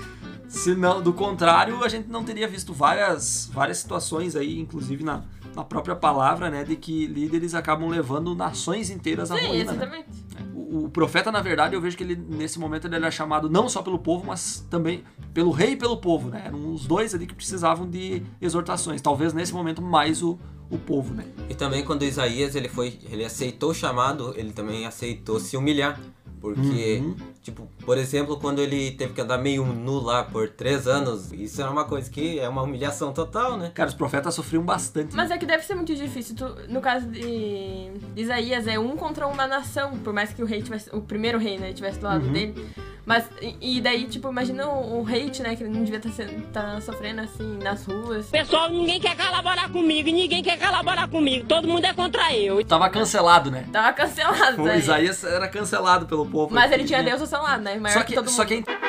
se 0.48 0.74
não, 0.74 1.02
do 1.02 1.12
contrário, 1.12 1.82
a 1.84 1.88
gente 1.88 2.08
não 2.08 2.24
teria 2.24 2.48
visto 2.48 2.72
várias, 2.72 3.50
várias 3.52 3.78
situações 3.78 4.34
aí, 4.36 4.58
inclusive 4.58 5.02
na, 5.04 5.22
na 5.56 5.64
própria 5.64 5.96
palavra, 5.96 6.50
né, 6.50 6.62
de 6.62 6.76
que 6.76 7.06
líderes 7.06 7.54
acabam 7.54 7.88
levando 7.88 8.34
nações 8.34 8.90
inteiras 8.90 9.30
à 9.30 9.36
Sim, 9.36 9.46
ruína. 9.48 9.72
né? 9.72 9.72
exatamente. 9.72 10.08
O, 10.54 10.84
o 10.84 10.90
profeta, 10.90 11.32
na 11.32 11.40
verdade, 11.40 11.74
eu 11.74 11.80
vejo 11.80 11.96
que 11.96 12.04
ele, 12.04 12.14
nesse 12.14 12.58
momento, 12.58 12.86
ele 12.86 12.94
era 12.96 13.10
chamado 13.10 13.48
não 13.48 13.68
só 13.68 13.82
pelo 13.82 13.98
povo, 13.98 14.26
mas 14.26 14.64
também 14.70 15.02
pelo 15.32 15.50
rei 15.50 15.72
e 15.72 15.76
pelo 15.76 15.96
povo, 15.96 16.28
né? 16.28 16.42
Eram 16.46 16.72
os 16.72 16.86
dois 16.86 17.14
ali 17.14 17.26
que 17.26 17.34
precisavam 17.34 17.88
de 17.88 18.22
exortações. 18.40 19.00
Talvez 19.00 19.32
nesse 19.32 19.54
momento 19.54 19.80
mais 19.80 20.22
o, 20.22 20.38
o 20.70 20.76
povo, 20.76 21.14
né? 21.14 21.24
E 21.48 21.54
também 21.54 21.82
quando 21.84 22.02
Isaías 22.04 22.54
ele 22.54 22.68
foi, 22.68 22.98
ele 23.10 23.24
aceitou 23.24 23.70
o 23.70 23.74
chamado, 23.74 24.34
ele 24.36 24.52
também 24.52 24.84
aceitou 24.86 25.40
se 25.40 25.56
humilhar. 25.56 25.98
Porque, 26.38 27.00
Uhum. 27.02 27.16
tipo, 27.42 27.66
por 27.86 27.96
exemplo, 27.96 28.36
quando 28.38 28.60
ele 28.60 28.90
teve 28.90 29.14
que 29.14 29.20
andar 29.20 29.38
meio 29.38 29.64
nu 29.64 30.00
lá 30.00 30.24
por 30.24 30.48
três 30.50 30.86
anos, 30.88 31.32
isso 31.32 31.62
era 31.62 31.70
uma 31.70 31.84
coisa 31.84 32.10
que 32.10 32.38
é 32.40 32.48
uma 32.48 32.62
humilhação 32.62 33.12
total, 33.12 33.56
né? 33.56 33.70
Cara, 33.72 33.88
os 33.88 33.94
profetas 33.94 34.34
sofriam 34.34 34.62
bastante. 34.64 35.14
Mas 35.14 35.30
é 35.30 35.38
que 35.38 35.46
deve 35.46 35.62
ser 35.64 35.76
muito 35.76 35.94
difícil. 35.94 36.34
Tu, 36.34 36.44
no 36.68 36.80
caso 36.80 37.06
de 37.06 37.92
Isaías, 38.16 38.66
é 38.66 38.76
um 38.78 38.96
contra 38.96 39.26
uma 39.28 39.46
nação. 39.46 39.96
Por 39.98 40.12
mais 40.12 40.32
que 40.32 40.42
o 40.42 40.46
rei 40.46 40.60
tivesse. 40.62 40.94
O 40.94 41.00
primeiro 41.00 41.38
rei, 41.38 41.58
né? 41.58 41.72
Tivesse 41.72 41.98
do 42.00 42.06
lado 42.06 42.26
Uhum. 42.26 42.32
dele. 42.32 42.66
Mas. 43.04 43.24
E, 43.60 43.80
daí, 43.80 44.06
tipo, 44.06 44.28
imagina 44.28 44.66
o, 44.68 45.00
o 45.02 45.06
hate, 45.06 45.40
né? 45.40 45.54
Que 45.54 45.62
ele 45.62 45.72
não 45.72 45.84
devia 45.84 46.00
estar 46.00 46.80
sofrendo 46.82 47.20
assim 47.20 47.58
nas 47.62 47.84
ruas. 47.86 48.26
Pessoal, 48.26 48.68
ninguém 48.68 49.00
quer 49.00 49.16
colaborar 49.16 49.70
comigo, 49.70 50.10
ninguém 50.10 50.42
quer 50.42 50.58
colaborar 50.58 51.08
comigo, 51.08 51.46
todo 51.46 51.68
mundo 51.68 51.84
é 51.84 51.94
contra 51.94 52.34
eu. 52.36 52.64
Tava 52.64 52.88
cancelado, 52.90 53.48
né? 53.50 53.64
Tava 53.72 53.92
cancelado. 53.92 54.60
O 54.60 54.64
né? 54.66 54.78
Isaías 54.78 55.22
era 55.22 55.46
cancelado 55.46 56.06
pelo 56.06 56.26
povo. 56.26 56.52
Mas 56.52 56.72
ele 56.72 56.82
tinha 56.84 57.00
Deus 57.02 57.20
ao 57.20 57.26
seu 57.28 57.40
lado, 57.40 57.62
né? 57.62 57.75
Maior 57.78 57.94
Só 57.94 58.00
que, 58.00 58.06
que, 58.08 58.14
todo 58.14 58.30
só 58.30 58.42
mundo. 58.42 58.48
que 58.48 58.54
é 58.54 58.86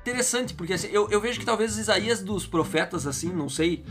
interessante, 0.00 0.54
porque 0.54 0.72
assim, 0.72 0.88
eu, 0.88 1.08
eu 1.10 1.20
vejo 1.20 1.38
que 1.38 1.46
talvez 1.46 1.76
Isaías 1.76 2.22
dos 2.22 2.46
profetas, 2.46 3.06
assim, 3.06 3.30
não 3.30 3.48
sei, 3.48 3.84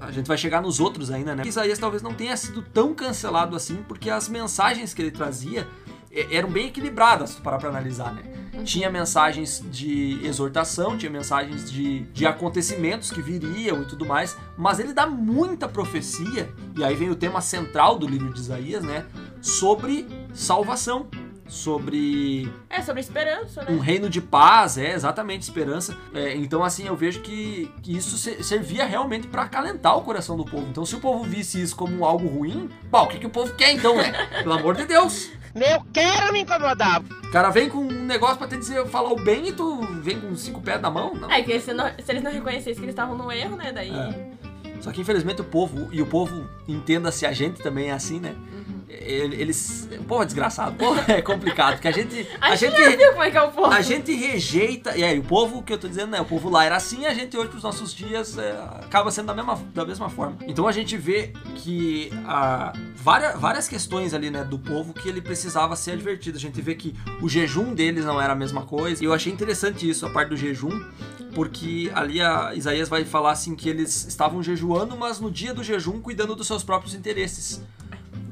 a 0.00 0.10
gente 0.10 0.26
vai 0.26 0.36
chegar 0.36 0.60
nos 0.60 0.80
outros 0.80 1.10
ainda, 1.10 1.34
né? 1.34 1.42
Isaías 1.46 1.78
talvez 1.78 2.02
não 2.02 2.14
tenha 2.14 2.36
sido 2.36 2.62
tão 2.62 2.94
cancelado 2.94 3.54
assim, 3.54 3.84
porque 3.86 4.10
as 4.10 4.28
mensagens 4.28 4.94
que 4.94 5.02
ele 5.02 5.10
trazia 5.10 5.66
eh, 6.10 6.26
eram 6.30 6.50
bem 6.50 6.68
equilibradas, 6.68 7.34
parar 7.34 7.58
pra 7.58 7.68
analisar, 7.68 8.14
né? 8.14 8.22
Tinha 8.64 8.90
mensagens 8.90 9.62
de 9.70 10.18
exortação, 10.24 10.98
tinha 10.98 11.10
mensagens 11.10 11.70
de, 11.70 12.00
de 12.00 12.26
acontecimentos 12.26 13.10
que 13.10 13.22
viriam 13.22 13.82
e 13.82 13.84
tudo 13.84 14.04
mais, 14.04 14.36
mas 14.56 14.78
ele 14.78 14.92
dá 14.92 15.06
muita 15.06 15.68
profecia, 15.68 16.52
e 16.76 16.84
aí 16.84 16.94
vem 16.94 17.10
o 17.10 17.14
tema 17.14 17.40
central 17.40 17.98
do 17.98 18.06
livro 18.06 18.32
de 18.32 18.40
Isaías, 18.40 18.82
né? 18.82 19.06
Sobre 19.40 20.06
salvação, 20.34 21.08
sobre 21.50 22.50
É, 22.68 22.80
sobre 22.82 23.00
esperança, 23.00 23.62
né? 23.62 23.68
um 23.70 23.78
reino 23.78 24.08
de 24.08 24.20
paz, 24.20 24.78
é 24.78 24.92
exatamente 24.94 25.42
esperança. 25.42 25.96
É, 26.14 26.34
então, 26.36 26.62
assim, 26.64 26.86
eu 26.86 26.96
vejo 26.96 27.20
que, 27.20 27.70
que 27.82 27.96
isso 27.96 28.16
se- 28.16 28.42
servia 28.42 28.84
realmente 28.84 29.26
pra 29.26 29.42
acalentar 29.42 29.96
o 29.96 30.02
coração 30.02 30.36
do 30.36 30.44
povo. 30.44 30.66
Então, 30.70 30.84
se 30.86 30.94
o 30.96 31.00
povo 31.00 31.24
visse 31.24 31.60
isso 31.60 31.76
como 31.76 32.04
algo 32.04 32.26
ruim, 32.28 32.68
bom, 32.90 33.02
o 33.04 33.06
que, 33.08 33.18
que 33.18 33.26
o 33.26 33.30
povo 33.30 33.52
quer 33.54 33.72
então, 33.72 33.96
né? 33.96 34.12
Pelo 34.42 34.54
amor 34.54 34.74
de 34.76 34.84
Deus! 34.86 35.30
Eu 35.54 35.84
quero 35.92 36.32
me 36.32 36.40
incomodar. 36.42 37.02
O 37.02 37.30
cara 37.32 37.50
vem 37.50 37.68
com 37.68 37.78
um 37.78 38.04
negócio 38.04 38.36
pra 38.38 38.46
te 38.46 38.56
dizer, 38.56 38.86
falar 38.86 39.10
o 39.12 39.16
bem 39.20 39.48
e 39.48 39.52
tu 39.52 39.80
vem 40.00 40.20
com 40.20 40.34
cinco 40.36 40.60
pés 40.60 40.80
na 40.80 40.88
mão? 40.90 41.12
Não. 41.14 41.28
É, 41.30 41.42
que 41.42 41.58
se, 41.58 41.72
não- 41.74 41.88
se 41.88 42.04
eles 42.12 42.22
não 42.22 42.30
reconhecessem 42.30 42.74
que 42.74 42.80
eles 42.82 42.92
estavam 42.92 43.16
no 43.18 43.32
erro, 43.32 43.56
né? 43.56 43.72
Daí. 43.72 43.90
É. 43.90 44.30
Só 44.80 44.90
que 44.92 45.00
infelizmente 45.00 45.40
o 45.40 45.44
povo, 45.44 45.88
e 45.92 46.00
o 46.00 46.06
povo, 46.06 46.48
entenda-se, 46.66 47.26
a 47.26 47.32
gente 47.32 47.60
também 47.62 47.88
é 47.90 47.92
assim, 47.92 48.18
né? 48.20 48.34
Ele- 48.88 49.36
Eles. 49.40 49.88
O 50.00 50.04
povo 50.04 50.22
é 50.22 50.26
desgraçado, 50.26 50.72
o 50.72 50.74
povo 50.74 51.00
é 51.08 51.22
complicado, 51.22 51.74
porque 51.74 51.88
a 51.88 51.92
gente. 51.92 52.26
A 52.40 52.56
gente 52.56 52.76
já 52.76 52.90
viu 52.96 53.10
como 53.12 53.22
é 53.22 53.30
que 53.30 53.36
é 53.36 53.42
o 53.42 53.50
povo. 53.52 53.72
A 53.72 53.80
gente 53.80 54.12
rejeita. 54.14 54.96
E 54.96 55.04
aí, 55.04 55.18
o 55.18 55.22
povo 55.22 55.62
que 55.62 55.72
eu 55.72 55.78
tô 55.78 55.86
dizendo, 55.88 56.10
né? 56.10 56.20
O 56.20 56.24
povo 56.24 56.48
lá 56.50 56.64
era 56.64 56.76
assim, 56.76 57.06
a 57.06 57.14
gente 57.14 57.36
hoje, 57.36 57.48
pros 57.50 57.62
nossos 57.62 57.94
dias, 57.94 58.36
é, 58.36 58.50
acaba 58.80 59.10
sendo 59.12 59.26
da 59.26 59.34
mesma, 59.34 59.56
da 59.74 59.84
mesma 59.86 60.08
forma. 60.08 60.36
Então 60.46 60.66
a 60.66 60.72
gente 60.72 60.96
vê 60.96 61.32
que 61.54 62.10
há 62.26 62.72
várias, 62.96 63.38
várias 63.38 63.68
questões 63.68 64.12
ali, 64.12 64.28
né, 64.30 64.42
do 64.42 64.58
povo 64.58 64.92
que 64.92 65.08
ele 65.08 65.20
precisava 65.20 65.76
ser 65.76 65.92
advertido. 65.92 66.36
A 66.36 66.40
gente 66.40 66.60
vê 66.60 66.74
que 66.74 66.94
o 67.22 67.28
jejum 67.28 67.72
deles 67.74 68.04
não 68.04 68.20
era 68.20 68.32
a 68.32 68.36
mesma 68.36 68.62
coisa. 68.62 69.02
E 69.02 69.06
eu 69.06 69.12
achei 69.14 69.32
interessante 69.32 69.88
isso, 69.88 70.04
a 70.04 70.10
parte 70.10 70.30
do 70.30 70.36
jejum, 70.36 70.82
porque 71.34 71.90
ali 71.94 72.20
a 72.20 72.54
Isaías 72.54 72.88
vai 72.88 73.04
falar 73.04 73.32
assim 73.32 73.54
que 73.54 73.68
eles 73.68 74.06
estavam 74.06 74.42
jejuando, 74.42 74.96
mas 74.96 75.20
no 75.20 75.30
dia 75.30 75.54
do 75.54 75.62
jejum 75.62 76.00
cuidando 76.00 76.34
dos 76.34 76.46
seus 76.46 76.62
próprios 76.62 76.94
interesses. 76.94 77.62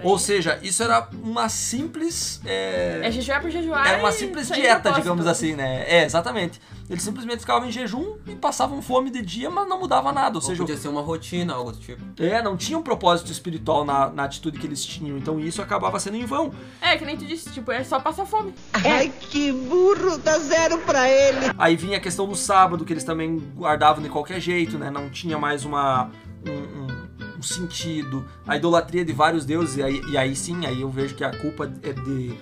Ou 0.02 0.19
seja, 0.19 0.59
isso 0.62 0.83
era 0.83 1.09
uma 1.23 1.49
simples. 1.49 2.40
é, 2.45 3.00
É 3.02 3.11
jejuar 3.11 3.40
por 3.40 3.50
jejuar. 3.50 3.87
era 3.87 3.99
uma 3.99 4.12
simples 4.12 4.49
dieta, 4.49 4.93
digamos 4.93 5.26
assim, 5.26 5.55
né? 5.55 5.85
É, 5.88 6.05
exatamente. 6.05 6.61
Eles 6.88 7.02
simplesmente 7.02 7.40
ficavam 7.40 7.69
em 7.69 7.71
jejum 7.71 8.17
e 8.26 8.35
passavam 8.35 8.81
fome 8.81 9.11
de 9.11 9.21
dia, 9.21 9.50
mas 9.50 9.69
não 9.69 9.78
mudava 9.78 10.11
nada. 10.11 10.31
Ou 10.31 10.35
Ou 10.37 10.40
seja, 10.40 10.62
podia 10.62 10.76
ser 10.76 10.88
uma 10.88 11.02
rotina, 11.02 11.52
algo 11.52 11.71
do 11.73 11.78
tipo. 11.78 12.02
é, 12.23 12.40
não 12.43 12.57
tinha 12.57 12.78
um 12.78 12.83
propósito 12.83 13.31
espiritual 13.31 13.85
na, 13.85 14.09
na 14.09 14.25
atitude 14.25 14.59
que 14.59 14.67
eles 14.67 14.83
tinham. 14.85 15.19
Então 15.19 15.38
isso 15.38 15.61
acabava 15.61 16.00
sendo 16.00 16.17
em 16.17 16.25
vão. 16.25 16.50
É, 16.81 16.97
que 16.97 17.05
nem 17.05 17.14
tu 17.17 17.26
disse, 17.26 17.50
tipo, 17.50 17.71
é 17.71 17.85
só 17.85 18.00
passar 18.00 18.25
fome. 18.25 18.55
Ai, 18.73 19.12
que 19.21 19.52
burro, 19.52 20.17
dá 20.17 20.38
zero 20.38 20.78
pra 20.78 21.09
ele. 21.11 21.52
Aí 21.59 21.76
vinha 21.76 21.99
a 21.99 22.00
questão 22.00 22.26
do 22.26 22.35
sábado, 22.35 22.85
que 22.87 22.93
eles 22.93 23.05
também 23.05 23.37
guardavam 23.55 24.02
de 24.02 24.09
qualquer 24.09 24.40
jeito, 24.40 24.78
né? 24.78 24.90
Não 24.90 25.11
tinha 25.11 25.38
mais 25.38 25.67
uma. 25.67 26.11
um, 26.47 26.52
um- 26.95 26.98
um 27.38 27.42
sentido. 27.42 28.25
A 28.47 28.57
idolatria 28.57 29.04
de 29.04 29.12
vários 29.12 29.45
deuses, 29.45 29.76
e 29.76 29.83
aí, 29.83 30.02
e 30.11 30.16
aí 30.16 30.35
sim, 30.35 30.66
aí 30.66 30.80
eu 30.80 30.90
vejo 30.90 31.14
que 31.14 31.25
a 31.25 31.30
culpa 31.37 31.71
é 31.83 31.92
de. 31.92 32.35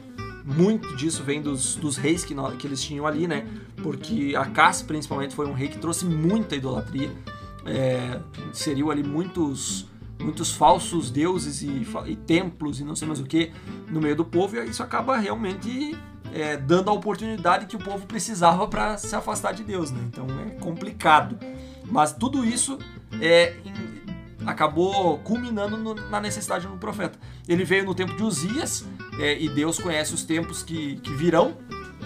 Muito 0.45 0.95
disso 0.95 1.25
vem 1.25 1.43
dos, 1.43 1.75
dos 1.75 1.97
reis 1.97 2.25
que, 2.25 2.33
nó- 2.33 2.53
que 2.53 2.67
eles 2.69 2.81
tinham 2.81 3.05
ali, 3.05 3.27
né? 3.27 3.45
Porque 3.83 4.33
Acás, 4.39 4.81
principalmente, 4.81 5.35
foi 5.35 5.45
um 5.47 5.53
rei 5.53 5.67
que 5.69 5.77
trouxe 5.79 6.05
muita 6.05 6.55
idolatria. 6.55 7.11
É, 7.65 8.21
inseriu 8.51 8.91
ali 8.93 9.03
muitos 9.03 9.87
muitos 10.21 10.51
falsos 10.53 11.11
deuses 11.11 11.63
e, 11.63 11.87
e 12.07 12.17
templos 12.17 12.81
e 12.81 12.85
não 12.85 12.97
sei 12.97 13.07
mais 13.07 13.21
o 13.21 13.25
que 13.25 13.53
no 13.91 14.01
meio 14.01 14.17
do 14.17 14.25
povo 14.25 14.57
e 14.57 14.65
isso 14.65 14.83
acaba 14.83 15.17
realmente 15.19 15.95
é, 16.33 16.57
dando 16.57 16.89
a 16.89 16.93
oportunidade 16.93 17.67
que 17.67 17.77
o 17.77 17.79
povo 17.79 18.07
precisava 18.07 18.67
para 18.67 18.97
se 18.97 19.15
afastar 19.15 19.53
de 19.53 19.63
Deus, 19.63 19.91
né? 19.91 20.01
Então 20.07 20.27
é 20.47 20.51
complicado. 20.61 21.37
Mas 21.85 22.13
tudo 22.13 22.45
isso 22.45 22.79
é, 23.21 23.57
acabou 24.47 25.19
culminando 25.19 25.77
no- 25.77 25.95
na 25.95 26.21
necessidade 26.21 26.67
do 26.67 26.77
profeta. 26.77 27.19
Ele 27.49 27.65
veio 27.65 27.85
no 27.85 27.95
tempo 27.95 28.17
de 28.17 28.23
Uzias 28.23 28.87
é, 29.19 29.39
e 29.39 29.49
Deus 29.49 29.79
conhece 29.79 30.15
os 30.15 30.23
tempos 30.25 30.63
que, 30.63 30.97
que 30.97 31.13
virão. 31.15 31.57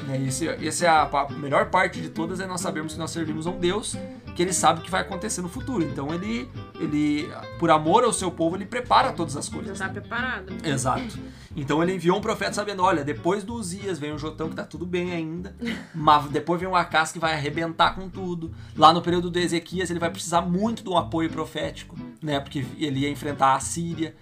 Né? 0.06 0.22
Esse, 0.26 0.48
essa 0.48 0.86
é 0.86 0.88
a, 0.88 1.06
pa- 1.06 1.28
melhor 1.30 1.66
parte 1.70 2.00
de 2.00 2.08
todas 2.08 2.40
é 2.40 2.46
nós 2.46 2.60
sabermos 2.60 2.94
que 2.94 2.98
nós 2.98 3.10
servimos 3.10 3.46
a 3.46 3.50
um 3.50 3.58
Deus 3.58 3.96
que 4.34 4.42
ele 4.42 4.52
sabe 4.52 4.80
o 4.80 4.82
que 4.82 4.90
vai 4.90 5.02
acontecer 5.02 5.42
no 5.42 5.48
futuro. 5.48 5.82
Então 5.82 6.14
ele, 6.14 6.48
ele 6.78 7.28
por 7.58 7.70
amor 7.70 8.04
ao 8.04 8.12
seu 8.12 8.30
povo, 8.30 8.56
ele 8.56 8.64
prepara 8.64 9.12
todas 9.12 9.36
as 9.36 9.48
coisas. 9.48 9.76
Já 9.76 9.86
tá 9.86 9.92
preparado. 9.92 10.54
Exato. 10.64 11.18
Então 11.56 11.82
ele 11.82 11.94
enviou 11.94 12.16
um 12.16 12.20
profeta 12.20 12.52
sabendo, 12.52 12.82
olha, 12.82 13.02
depois 13.02 13.42
do 13.42 13.54
Uzias 13.54 13.98
vem 13.98 14.12
o 14.12 14.18
Jotão 14.18 14.48
que 14.48 14.54
tá 14.54 14.64
tudo 14.64 14.86
bem 14.86 15.12
ainda, 15.12 15.54
mas 15.94 16.26
depois 16.30 16.60
vem 16.60 16.68
o 16.70 16.76
Acas 16.76 17.10
que 17.10 17.18
vai 17.18 17.32
arrebentar 17.32 17.94
com 17.94 18.08
tudo. 18.08 18.52
Lá 18.76 18.92
no 18.92 19.02
período 19.02 19.30
do 19.30 19.38
Ezequias 19.38 19.90
ele 19.90 19.98
vai 19.98 20.10
precisar 20.10 20.42
muito 20.42 20.82
de 20.84 20.88
um 20.88 20.96
apoio 20.96 21.28
profético, 21.28 21.96
né? 22.22 22.38
Porque 22.38 22.64
ele 22.78 23.00
ia 23.00 23.10
enfrentar 23.10 23.54
a 23.54 23.60
Síria. 23.60 24.14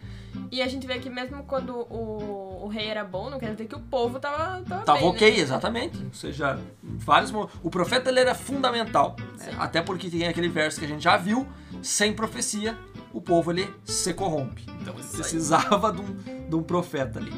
E 0.50 0.62
a 0.62 0.68
gente 0.68 0.86
vê 0.86 0.98
que 0.98 1.10
mesmo 1.10 1.42
quando 1.44 1.74
o, 1.74 2.64
o 2.64 2.68
rei 2.68 2.86
era 2.86 3.04
bom, 3.04 3.28
não 3.28 3.38
quer 3.38 3.52
dizer 3.52 3.66
que 3.66 3.74
o 3.74 3.80
povo 3.80 4.18
tava, 4.18 4.62
tava, 4.62 4.84
Tava 4.84 4.98
bem, 5.00 5.08
ok, 5.08 5.30
né? 5.30 5.38
exatamente. 5.38 5.98
Ou 6.02 6.14
seja, 6.14 6.58
vários 6.82 7.32
O 7.62 7.70
profeta 7.70 8.08
ele 8.08 8.20
era 8.20 8.34
fundamental. 8.34 9.16
né? 9.38 9.54
Até 9.58 9.82
porque 9.82 10.08
tem 10.08 10.26
aquele 10.26 10.48
verso 10.48 10.78
que 10.78 10.86
a 10.86 10.88
gente 10.88 11.02
já 11.02 11.16
viu, 11.16 11.46
sem 11.82 12.12
profecia, 12.12 12.78
o 13.12 13.20
povo 13.20 13.50
ele 13.50 13.68
se 13.84 14.14
corrompe. 14.14 14.64
Então 14.80 14.94
ele 14.94 15.08
precisava 15.08 15.92
de 15.92 16.00
um, 16.00 16.37
de 16.48 16.56
um 16.56 16.62
profeta 16.62 17.18
ali. 17.18 17.32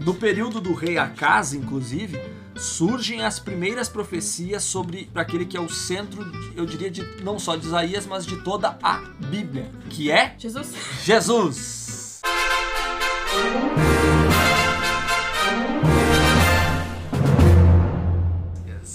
No 0.00 0.14
período 0.14 0.60
do 0.60 0.72
rei 0.72 0.96
Acaz, 0.96 1.52
inclusive, 1.52 2.18
surgem 2.56 3.22
as 3.22 3.38
primeiras 3.38 3.88
profecias 3.88 4.62
sobre 4.62 5.10
aquele 5.14 5.44
que 5.44 5.56
é 5.56 5.60
o 5.60 5.68
centro, 5.68 6.24
eu 6.56 6.64
diria, 6.64 6.90
de, 6.90 7.02
não 7.22 7.38
só 7.38 7.56
de 7.56 7.66
Isaías, 7.66 8.06
mas 8.06 8.24
de 8.24 8.42
toda 8.42 8.78
a 8.82 8.96
Bíblia, 9.28 9.70
que 9.90 10.10
é 10.10 10.34
Jesus. 10.38 10.74
Jesus. 11.04 12.20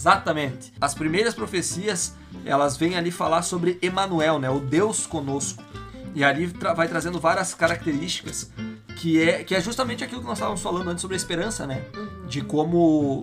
Exatamente. 0.05 0.71
As 0.79 0.93
primeiras 0.93 1.33
profecias, 1.33 2.13
elas 2.45 2.77
vêm 2.77 2.95
ali 2.95 3.09
falar 3.09 3.41
sobre 3.41 3.79
Emanuel, 3.81 4.37
né, 4.37 4.47
o 4.51 4.59
Deus 4.59 5.07
conosco. 5.07 5.63
E 6.13 6.23
ali 6.23 6.47
tra- 6.47 6.73
vai 6.75 6.87
trazendo 6.87 7.19
várias 7.19 7.55
características 7.55 8.51
que 8.97 9.19
é, 9.21 9.43
que 9.43 9.53
é 9.55 9.59
justamente 9.59 10.03
aquilo 10.03 10.21
que 10.21 10.27
nós 10.27 10.37
estávamos 10.37 10.61
falando 10.61 10.89
antes 10.89 11.01
sobre 11.01 11.15
a 11.15 11.17
esperança, 11.17 11.65
né? 11.67 11.81
De 12.29 12.41
como 12.41 12.77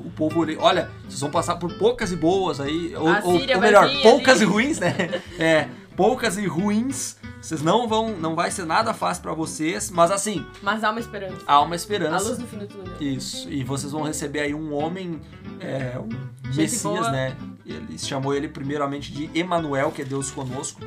o 0.05 0.13
povo, 0.17 0.45
olha, 0.59 0.91
vocês 1.09 1.21
vão 1.21 1.31
passar 1.31 1.55
por 1.57 1.73
poucas 1.79 2.11
e 2.13 2.17
boas 2.17 2.61
aí, 2.61 2.95
ou, 2.97 3.07
ou- 3.07 3.33
ou 3.55 3.61
melhor, 3.61 3.89
poucas 4.03 4.37
ali. 4.39 4.45
e 4.45 4.47
ruins, 4.47 4.79
né? 4.81 4.95
É, 5.39 5.69
poucas 5.97 6.37
e 6.37 6.47
ruins. 6.47 7.17
Vocês 7.43 7.61
não 7.61 7.89
vão, 7.89 8.17
não 8.17 8.37
vai 8.37 8.51
ser 8.53 8.65
nada 8.65 8.95
fácil 8.95 9.23
pra 9.23 9.35
vocês, 9.35 9.91
mas 9.91 10.11
assim, 10.13 10.47
Mas 10.63 10.85
há 10.85 10.91
uma 10.91 11.01
esperança. 11.01 11.43
há 11.47 11.61
uma 11.61 11.75
A 11.75 11.77
esperança. 11.77 12.25
luz 12.29 12.39
no 12.39 12.47
fim 12.47 12.59
do 12.59 12.67
túnel. 12.69 12.95
Isso. 13.01 13.51
E 13.51 13.65
vocês 13.65 13.91
vão 13.93 14.03
receber 14.03 14.41
aí 14.41 14.55
um 14.55 14.73
homem, 14.73 15.21
é, 15.61 15.99
um 15.99 16.09
Gente 16.53 16.57
Messias, 16.73 16.83
boa. 16.83 17.11
né? 17.11 17.37
Ele 17.67 17.99
chamou 17.99 18.33
ele 18.35 18.47
primeiramente 18.49 19.11
de 19.13 19.29
Emanuel, 19.39 19.91
que 19.91 20.03
é 20.03 20.05
Deus 20.05 20.31
conosco. 20.31 20.81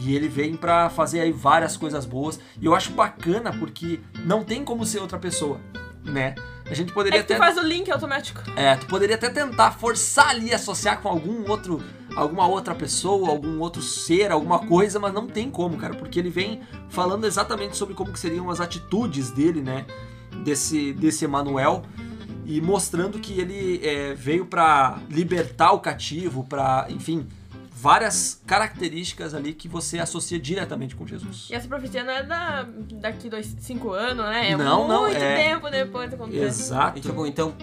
E 0.00 0.14
ele 0.14 0.28
vem 0.28 0.54
pra 0.56 0.90
fazer 0.90 1.20
aí 1.20 1.32
várias 1.32 1.76
coisas 1.76 2.04
boas. 2.04 2.38
E 2.60 2.66
eu 2.66 2.74
acho 2.74 2.90
bacana 2.92 3.52
porque 3.58 4.00
não 4.26 4.44
tem 4.44 4.62
como 4.64 4.84
ser 4.84 4.98
outra 5.00 5.18
pessoa, 5.18 5.58
né? 6.04 6.34
A 6.66 6.74
gente 6.74 6.92
poderia 6.92 7.18
É 7.18 7.22
que 7.22 7.28
tu 7.28 7.32
até 7.32 7.38
faz 7.38 7.58
o 7.58 7.62
link 7.62 7.90
automático. 7.90 8.42
é, 8.56 8.74
tu 8.76 8.86
poderia 8.86 9.16
até 9.16 9.28
tentar 9.28 9.72
forçar 9.72 10.28
ali, 10.28 10.52
associar 10.52 11.00
com 11.00 11.08
algum 11.08 11.48
outro, 11.50 11.82
alguma 12.16 12.46
outra 12.46 12.74
pessoa, 12.74 13.28
algum 13.28 13.60
outro 13.60 13.82
ser, 13.82 14.30
alguma 14.32 14.60
coisa, 14.60 14.98
mas 14.98 15.12
não 15.12 15.26
tem 15.26 15.50
como, 15.50 15.76
cara, 15.76 15.94
porque 15.94 16.18
ele 16.18 16.30
vem 16.30 16.60
falando 16.88 17.26
exatamente 17.26 17.76
sobre 17.76 17.94
como 17.94 18.12
que 18.12 18.18
seriam 18.18 18.50
as 18.50 18.60
atitudes 18.60 19.30
dele, 19.30 19.60
né, 19.60 19.84
desse, 20.42 20.92
desse 20.94 21.24
Emanuel, 21.24 21.82
e 22.46 22.60
mostrando 22.60 23.18
que 23.18 23.40
ele 23.40 23.80
é, 23.82 24.14
veio 24.14 24.46
pra 24.46 24.98
libertar 25.10 25.72
o 25.72 25.80
cativo, 25.80 26.44
pra, 26.44 26.86
enfim, 26.88 27.26
várias 27.74 28.40
características 28.46 29.34
ali 29.34 29.52
que 29.52 29.68
você 29.68 29.98
associa 29.98 30.38
diretamente 30.38 30.94
com 30.96 31.06
Jesus. 31.06 31.48
E 31.50 31.54
essa 31.54 31.66
profecia 31.68 32.02
não 32.04 32.12
é 32.12 32.22
da, 32.22 32.66
daqui 33.00 33.28
dois, 33.28 33.54
cinco 33.58 33.90
anos, 33.90 34.24
né? 34.26 34.52
É 34.52 34.56
Não, 34.56 34.86
não, 34.88 35.02
muito 35.02 35.16
é- 35.16 35.36
tempo 35.50 35.68
depois 35.70 36.08
que 36.08 36.14
acontece. 36.14 36.62
Exato. 36.62 36.98
E, 36.98 37.00
tipo, 37.02 37.26
então, 37.26 37.54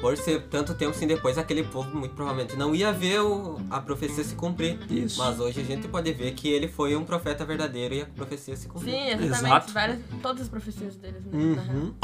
por 0.00 0.16
ser 0.16 0.42
tanto 0.48 0.74
tempo 0.74 0.92
assim 0.92 1.06
depois, 1.06 1.36
aquele 1.38 1.62
povo 1.64 1.96
muito 1.96 2.14
provavelmente 2.14 2.56
não 2.56 2.74
ia 2.74 2.92
ver 2.92 3.20
o- 3.20 3.60
a 3.70 3.80
profecia 3.80 4.24
se 4.24 4.34
cumprir. 4.34 4.78
Isso. 4.90 5.18
Mas 5.18 5.38
hoje 5.38 5.60
a 5.60 5.64
gente 5.64 5.86
pode 5.86 6.12
ver 6.12 6.32
que 6.32 6.48
ele 6.48 6.66
foi 6.68 6.96
um 6.96 7.04
profeta 7.04 7.44
verdadeiro 7.44 7.94
e 7.94 8.02
a 8.02 8.06
profecia 8.06 8.56
se 8.56 8.66
cumpriu. 8.68 8.92
Sim, 8.92 9.06
exatamente. 9.10 9.34
Exato. 9.36 9.72
Várias, 9.72 9.98
todas 10.22 10.42
as 10.42 10.48
profecias 10.48 10.96
deles, 10.96 11.22
né? 11.24 11.30
Uhum. 11.32 11.94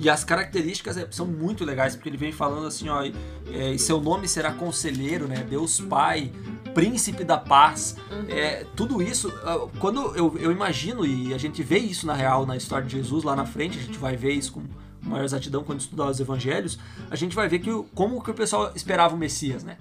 E 0.00 0.10
as 0.10 0.24
características 0.24 0.98
é, 0.98 1.06
são 1.10 1.26
muito 1.26 1.64
legais, 1.64 1.96
porque 1.96 2.08
ele 2.10 2.18
vem 2.18 2.30
falando 2.30 2.66
assim, 2.66 2.86
ó, 2.90 3.02
é, 3.02 3.72
e 3.72 3.78
seu 3.78 3.98
nome 4.00 4.28
será 4.28 4.52
conselheiro, 4.52 5.26
né? 5.26 5.36
Deus 5.48 5.80
Pai, 5.80 6.30
príncipe 6.76 7.24
da 7.24 7.38
paz. 7.38 7.96
É, 8.28 8.66
tudo 8.76 9.02
isso, 9.02 9.32
ah, 9.42 9.66
quando 9.78 10.14
eu, 10.14 10.36
eu 10.38 10.52
imagino, 10.52 11.06
e 11.06 11.32
a 11.32 11.38
gente 11.38 11.62
vê 11.62 11.78
isso 11.78 12.06
na 12.06 12.12
real, 12.12 12.44
na 12.44 12.54
história 12.54 12.86
de 12.86 12.92
Jesus 12.98 13.24
lá 13.24 13.34
na 13.34 13.46
frente, 13.46 13.78
a 13.78 13.82
gente 13.82 13.96
vai 13.96 14.14
ver 14.14 14.32
isso 14.32 14.52
com 14.52 14.62
maior 15.00 15.24
exatidão 15.24 15.64
quando 15.64 15.80
estudar 15.80 16.10
os 16.10 16.20
evangelhos, 16.20 16.78
a 17.10 17.16
gente 17.16 17.34
vai 17.34 17.48
ver 17.48 17.60
que 17.60 17.70
como 17.94 18.22
que 18.22 18.30
o 18.30 18.34
pessoal 18.34 18.72
esperava 18.74 19.14
o 19.14 19.18
Messias, 19.18 19.64
né? 19.64 19.78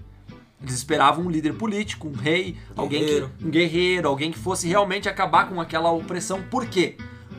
Eles 0.61 0.75
esperavam 0.75 1.25
um 1.25 1.29
líder 1.29 1.53
político, 1.55 2.07
um 2.07 2.13
rei, 2.13 2.55
alguém 2.77 3.01
Guerreiro. 3.01 3.31
que, 3.37 3.45
um 3.45 3.49
guerreiro, 3.49 4.07
alguém 4.07 4.31
que 4.31 4.39
fosse 4.39 4.67
realmente 4.67 5.09
acabar 5.09 5.49
com 5.49 5.59
aquela 5.59 5.91
opressão. 5.91 6.41
Por 6.43 6.65
quê? 6.65 6.95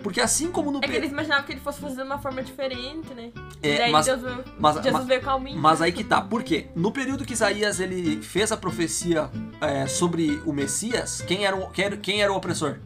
Porque 0.06 0.20
assim 0.20 0.52
como 0.52 0.70
no 0.70 0.78
É 0.78 0.86
que 0.86 0.94
eles 0.94 1.10
imaginavam 1.10 1.44
que 1.44 1.50
ele 1.52 1.60
fosse 1.60 1.80
fazer 1.80 1.96
de 1.96 2.02
uma 2.02 2.18
forma 2.18 2.40
diferente, 2.40 3.12
né? 3.12 3.32
É, 3.60 3.74
e 3.74 3.78
daí 3.78 3.90
mas- 3.90 4.06
Deus 4.06 4.22
veio, 4.22 4.44
mas- 4.56 4.76
Jesus 4.76 4.92
mas- 4.92 5.06
veio 5.06 5.20
calminho. 5.20 5.58
Mas 5.58 5.82
aí 5.82 5.90
que 5.90 6.04
tá, 6.04 6.20
por 6.20 6.44
quê? 6.44 6.68
No 6.76 6.92
período 6.92 7.24
que 7.24 7.32
Isaías 7.32 7.80
ele 7.80 8.22
fez 8.22 8.52
a 8.52 8.56
profecia 8.56 9.28
é, 9.60 9.88
sobre 9.88 10.40
o 10.46 10.52
Messias, 10.52 11.22
quem 11.26 11.44
era 11.44 11.56
o, 11.56 11.68
quem 11.72 11.84
era, 11.86 11.96
quem 11.96 12.22
era 12.22 12.32
o 12.32 12.36
opressor? 12.36 12.78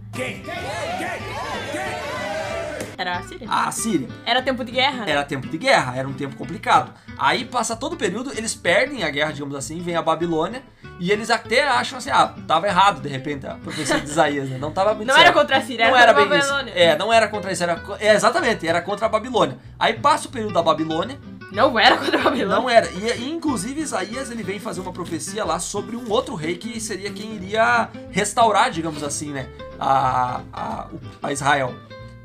Era 3.01 3.17
a 3.19 3.23
Síria? 3.23 3.49
a 3.51 3.71
Síria. 3.73 4.09
Era 4.27 4.43
tempo 4.43 4.65
de 4.65 4.73
guerra, 4.73 5.05
né? 5.07 5.13
Era 5.13 5.25
tempo 5.25 5.47
de 5.49 5.57
guerra, 5.59 5.97
era 5.97 6.07
um 6.09 6.13
tempo 6.13 6.37
complicado. 6.37 6.93
Aí 7.19 7.45
passa 7.45 7.75
todo 7.75 7.95
o 7.95 7.97
período, 7.97 8.33
eles 8.37 8.55
perdem 8.55 9.03
a 9.05 9.11
guerra, 9.11 9.33
digamos 9.33 9.55
assim, 9.55 9.81
vem 9.81 9.97
a 9.97 10.03
Babilônia, 10.03 10.63
e 10.99 11.11
eles 11.11 11.31
até 11.31 11.67
acham 11.67 11.97
assim, 11.99 12.11
ah, 12.11 12.35
tava 12.47 12.67
errado 12.67 13.01
de 13.01 13.09
repente 13.09 13.47
a 13.47 13.55
profecia 13.55 13.99
de 13.99 14.05
Isaías, 14.09 14.49
né? 14.51 14.59
Não 14.59 14.71
tava 14.71 14.93
muito 14.95 15.09
Não 15.09 15.15
certo. 15.15 15.27
era 15.29 15.33
contra 15.39 15.57
a 15.57 15.61
Síria, 15.63 15.89
Não 15.89 15.97
era 15.97 16.13
era 16.13 16.15
contra 16.15 16.27
a 16.27 16.29
bem 16.29 16.39
isso. 16.39 16.49
Babilônia. 16.51 16.73
É, 16.79 16.99
não 16.99 17.13
era 17.13 17.29
contra 17.29 17.53
isso, 17.53 17.63
era 17.63 17.83
é, 17.99 18.15
exatamente, 18.15 18.69
era 18.69 18.83
contra 18.83 19.07
a 19.07 19.09
Babilônia. 19.09 19.57
Aí 19.79 19.95
passa 19.95 20.29
o 20.29 20.31
período 20.31 20.53
da 20.53 20.63
Babilônia, 20.63 21.19
Não 21.53 21.79
era 21.79 21.97
contra 21.97 22.21
a 22.21 22.25
Babilônia. 22.25 22.55
não 22.57 22.69
era. 22.69 22.87
E, 22.91 23.31
inclusive 23.31 23.81
Isaías 23.81 24.31
ele 24.31 24.43
vem 24.43 24.61
fazer 24.61 24.81
uma 24.83 24.93
profecia 24.93 25.43
lá 25.45 25.59
sobre 25.59 25.97
um 25.97 26.11
outro 26.11 26.35
rei 26.35 26.57
que 26.59 26.79
seria 26.81 27.11
quem 27.11 27.35
iria 27.35 27.89
restaurar, 28.11 28.71
digamos 28.71 29.03
assim, 29.03 29.31
né, 29.33 29.49
a, 29.79 30.43
a, 30.53 30.87
a 31.23 31.33
Israel. 31.33 31.75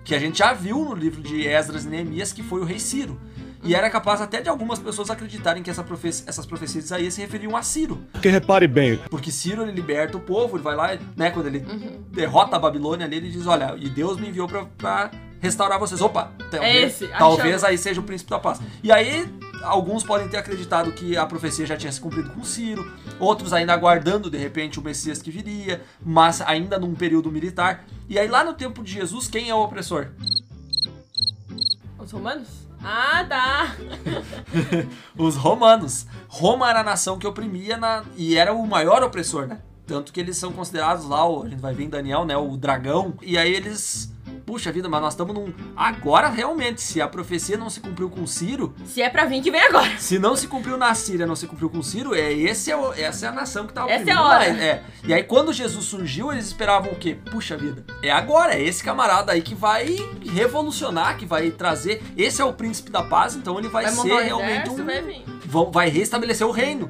Que 0.06 0.16
a 0.16 0.20
gente 0.20 0.38
já 0.40 0.54
viu 0.54 0.78
no 0.86 0.96
livro 0.96 1.22
de 1.22 1.46
Esdras 1.46 1.84
e 1.84 1.90
Neemias 1.90 2.32
que 2.32 2.42
foi 2.44 2.62
o 2.62 2.64
rei 2.64 2.80
Ciro. 2.80 3.20
E 3.64 3.74
era 3.74 3.90
capaz 3.90 4.22
até 4.22 4.40
de 4.42 4.48
algumas 4.48 4.78
pessoas 4.78 5.10
acreditarem 5.10 5.64
que 5.64 5.72
essa 5.72 5.84
profe- 5.84 6.24
essas 6.28 6.46
profecias 6.46 6.84
de 6.84 6.88
Isaías 6.88 7.14
se 7.16 7.22
referiam 7.22 7.58
a 7.58 7.64
Ciro. 7.64 8.00
Porque 8.12 8.30
repare 8.30 8.68
bem, 8.68 9.00
Porque 9.10 9.32
Ciro 9.32 9.64
ele 9.64 9.72
liberta 9.72 10.16
o 10.16 10.20
povo, 10.20 10.56
ele 10.56 10.64
vai 10.64 10.76
lá, 10.76 10.96
né, 11.18 11.32
quando 11.32 11.48
ele 11.48 11.66
derrota 12.12 12.56
a 12.58 12.60
Babilônia 12.60 13.08
ali, 13.08 13.16
ele 13.18 13.32
diz, 13.32 13.48
olha, 13.48 13.76
e 13.80 13.90
Deus 13.90 14.20
me 14.20 14.30
enviou 14.30 14.48
pra, 14.48 14.66
pra 14.78 15.12
restaurar 15.42 15.80
vocês. 15.80 16.00
Opa, 16.00 16.32
talvez, 16.52 16.94
esse, 16.94 17.06
achamos. 17.06 17.18
talvez 17.38 17.64
aí 17.64 17.76
seja 17.78 18.00
o 18.00 18.04
príncipe 18.04 18.30
da 18.30 18.38
paz. 18.38 18.62
E 18.84 18.92
aí, 18.92 19.28
alguns 19.66 20.04
podem 20.04 20.28
ter 20.28 20.38
acreditado 20.38 20.92
que 20.92 21.18
a 21.18 21.26
profecia 21.26 21.66
já 21.66 21.76
tinha 21.76 21.92
se 21.92 22.00
cumprido 22.00 22.30
com 22.32 22.44
Ciro, 22.44 22.92
outros 23.20 23.52
ainda 23.54 23.74
aguardando, 23.74 24.30
de 24.30 24.38
repente, 24.38 24.80
o 24.80 24.84
Messias 24.84 25.22
que 25.22 25.32
viria, 25.32 25.82
mas 26.06 26.42
ainda 26.42 26.78
num 26.80 26.94
período 26.96 27.32
militar. 27.32 27.84
E 28.08 28.18
aí, 28.20 28.28
lá 28.28 28.44
no 28.44 28.54
tempo 28.54 28.84
de 28.84 28.92
Jesus, 28.94 29.28
quem 29.28 29.50
é 29.50 29.56
o 29.56 29.60
opressor? 29.64 30.08
Os 32.00 32.12
romanos? 32.12 32.48
Ah, 32.84 33.26
tá. 33.28 33.76
Os 35.18 35.36
romanos. 35.36 36.06
Roma 36.28 36.70
era 36.70 36.82
a 36.82 36.84
nação 36.84 37.18
que 37.18 37.26
oprimia 37.26 37.78
na- 37.78 38.04
e 38.16 38.38
era 38.38 38.54
o 38.54 38.68
maior 38.68 39.02
opressor, 39.02 39.48
né? 39.48 39.60
Tanto 39.88 40.14
que 40.14 40.20
eles 40.20 40.38
são 40.38 40.52
considerados 40.52 41.06
lá, 41.06 41.24
a 41.24 41.48
gente 41.50 41.60
vai 41.62 41.74
ver 41.74 41.86
em 41.86 41.90
Daniel, 41.90 42.26
né? 42.26 42.38
O 42.38 42.56
dragão. 42.58 43.16
E 43.22 43.38
aí 43.38 43.52
eles. 43.54 44.14
Puxa 44.46 44.72
vida, 44.72 44.88
mas 44.88 45.02
nós 45.02 45.14
estamos 45.14 45.34
num. 45.34 45.52
Agora 45.76 46.30
realmente, 46.30 46.82
se 46.82 47.02
a 47.02 47.08
profecia 47.08 47.58
não 47.58 47.70
se 47.70 47.80
cumpriu 47.80 48.10
com 48.10 48.28
Ciro, 48.28 48.76
Se 48.86 49.02
é 49.02 49.10
pra 49.10 49.26
vir, 49.26 49.42
que 49.42 49.50
vem 49.50 49.62
agora. 49.62 49.90
se 49.98 50.20
não 50.20 50.36
se 50.36 50.48
cumpriu 50.48 50.78
na 50.78 50.94
Síria, 50.94 51.26
não 51.26 51.36
se 51.36 51.48
cumpriu 51.48 51.70
com 51.70 51.82
Ciro, 51.82 52.14
é, 52.14 52.32
esse 52.32 52.70
é 52.72 52.78
o- 52.78 52.94
essa 52.94 53.26
é 53.26 53.30
a 53.30 53.32
nação 53.32 53.66
que 53.66 53.74
tá 53.74 53.82
Essa 53.90 53.92
é 53.92 54.14
a 54.14 54.22
oprimindo 54.22 54.22
hora. 54.22 54.40
mais. 54.54 54.60
É. 54.62 54.84
E 55.04 55.14
aí 55.14 55.24
quando 55.24 55.52
Jesus 55.52 55.86
surgiu, 55.86 56.32
eles 56.32 56.46
esperavam 56.46 56.92
o 56.92 56.96
quê? 56.96 57.18
Puxa 57.32 57.58
vida, 57.58 57.84
é 58.04 58.12
agora, 58.12 58.54
é 58.54 58.62
esse 58.62 58.84
camarada 58.84 59.32
aí 59.32 59.42
que 59.42 59.56
vai 59.56 59.96
revolucionar, 60.34 61.18
que 61.18 61.26
vai 61.26 61.50
trazer. 61.52 62.04
Esse 62.16 62.42
é 62.42 62.46
o 62.46 62.54
príncipe 62.54 62.92
da 62.92 63.02
paz, 63.04 63.36
então 63.36 63.58
ele 63.58 63.68
vai, 63.68 63.84
Vai 63.86 63.94
ser 63.94 64.14
um 64.14 64.18
realmente 64.24 64.70
exército, 64.70 64.82
um 64.82 64.86
vai 64.86 65.24
vão- 65.46 65.72
vai 65.72 65.90
restabelecer 65.90 66.46
o 66.46 66.52
reino, 66.52 66.90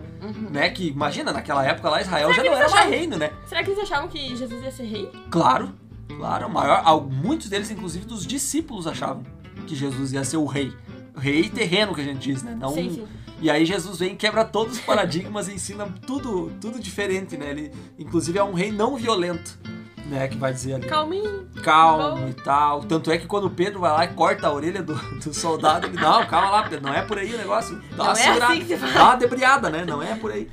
né? 0.52 0.70
Que 0.70 0.88
imagina, 0.90 1.32
naquela 1.32 1.66
época 1.66 1.90
lá 1.90 2.02
Israel 2.02 2.30
Será 2.34 2.44
já 2.44 2.44
não 2.44 2.58
era 2.58 2.62
mais 2.70 2.74
achavam- 2.74 2.92
reino, 2.92 3.18
né? 3.18 3.32
Será 3.48 3.64
que 3.64 3.70
eles 3.72 3.82
achavam 3.82 4.08
que 4.10 4.36
Jesus 4.36 4.62
ia 4.64 4.72
ser 4.72 4.84
rei? 4.84 5.10
Claro, 5.30 5.72
claro, 6.08 6.48
o 6.48 6.50
maior, 6.50 6.84
muitos 7.10 7.50
deles 7.50 7.70
inclusive 7.72 8.06
dos 8.06 8.26
discípulos 8.26 8.88
achavam 8.88 9.24
que 9.68 9.76
Jesus 9.76 10.14
ia 10.14 10.24
ser 10.24 10.38
o 10.38 10.46
rei, 10.46 10.74
rei 11.16 11.50
terreno 11.50 11.94
que 11.96 12.02
a 12.02 12.04
gente 12.04 12.20
diz, 12.20 12.44
né? 12.44 12.56
Não 12.60 12.74
Sim, 12.74 12.90
sim. 12.90 13.08
E 13.42 13.50
aí 13.50 13.66
Jesus 13.66 14.00
vem, 14.00 14.16
quebra 14.16 14.46
todos 14.46 14.78
os 14.78 14.80
paradigmas 14.80 15.48
e 15.48 15.54
ensina 15.54 15.86
tudo, 16.06 16.52
tudo 16.62 16.80
diferente, 16.80 17.36
né? 17.38 17.50
Ele 17.50 17.72
inclusive 18.00 18.38
é 18.40 18.44
um 18.44 18.54
rei 18.54 18.72
não 18.72 18.96
violento, 18.96 19.60
né, 20.06 20.28
que 20.28 20.38
vai 20.38 20.54
dizer 20.54 20.76
ali. 20.76 20.88
Calminho. 20.88 21.48
Calmo 21.62 22.22
Bom. 22.22 22.30
e 22.30 22.34
tal. 22.34 22.84
Tanto 22.84 23.12
é 23.12 23.18
que 23.18 23.26
quando 23.26 23.46
o 23.46 23.50
Pedro 23.50 23.80
vai 23.80 23.92
lá 23.92 24.06
e 24.06 24.10
corta 24.10 24.48
a 24.48 24.54
orelha 24.54 24.82
do, 24.82 24.96
do 24.96 25.34
soldado, 25.34 25.88
ele, 25.88 25.98
não, 25.98 26.26
calma 26.28 26.50
lá, 26.50 26.64
Pedro, 26.64 26.86
não 26.86 26.94
é 26.94 27.02
por 27.02 27.18
aí 27.18 27.34
o 27.34 27.38
negócio. 27.38 27.82
Dá 27.92 27.98
Não 27.98 28.06
uma 28.06 28.12
é 28.12 28.16
segurada, 28.16 28.54
assim 28.54 28.94
dá 28.94 29.04
uma 29.04 29.16
debriada, 29.16 29.70
né? 29.70 29.86
Não 29.86 30.02
é 30.02 30.16
por 30.16 30.32
aí. 30.32 30.50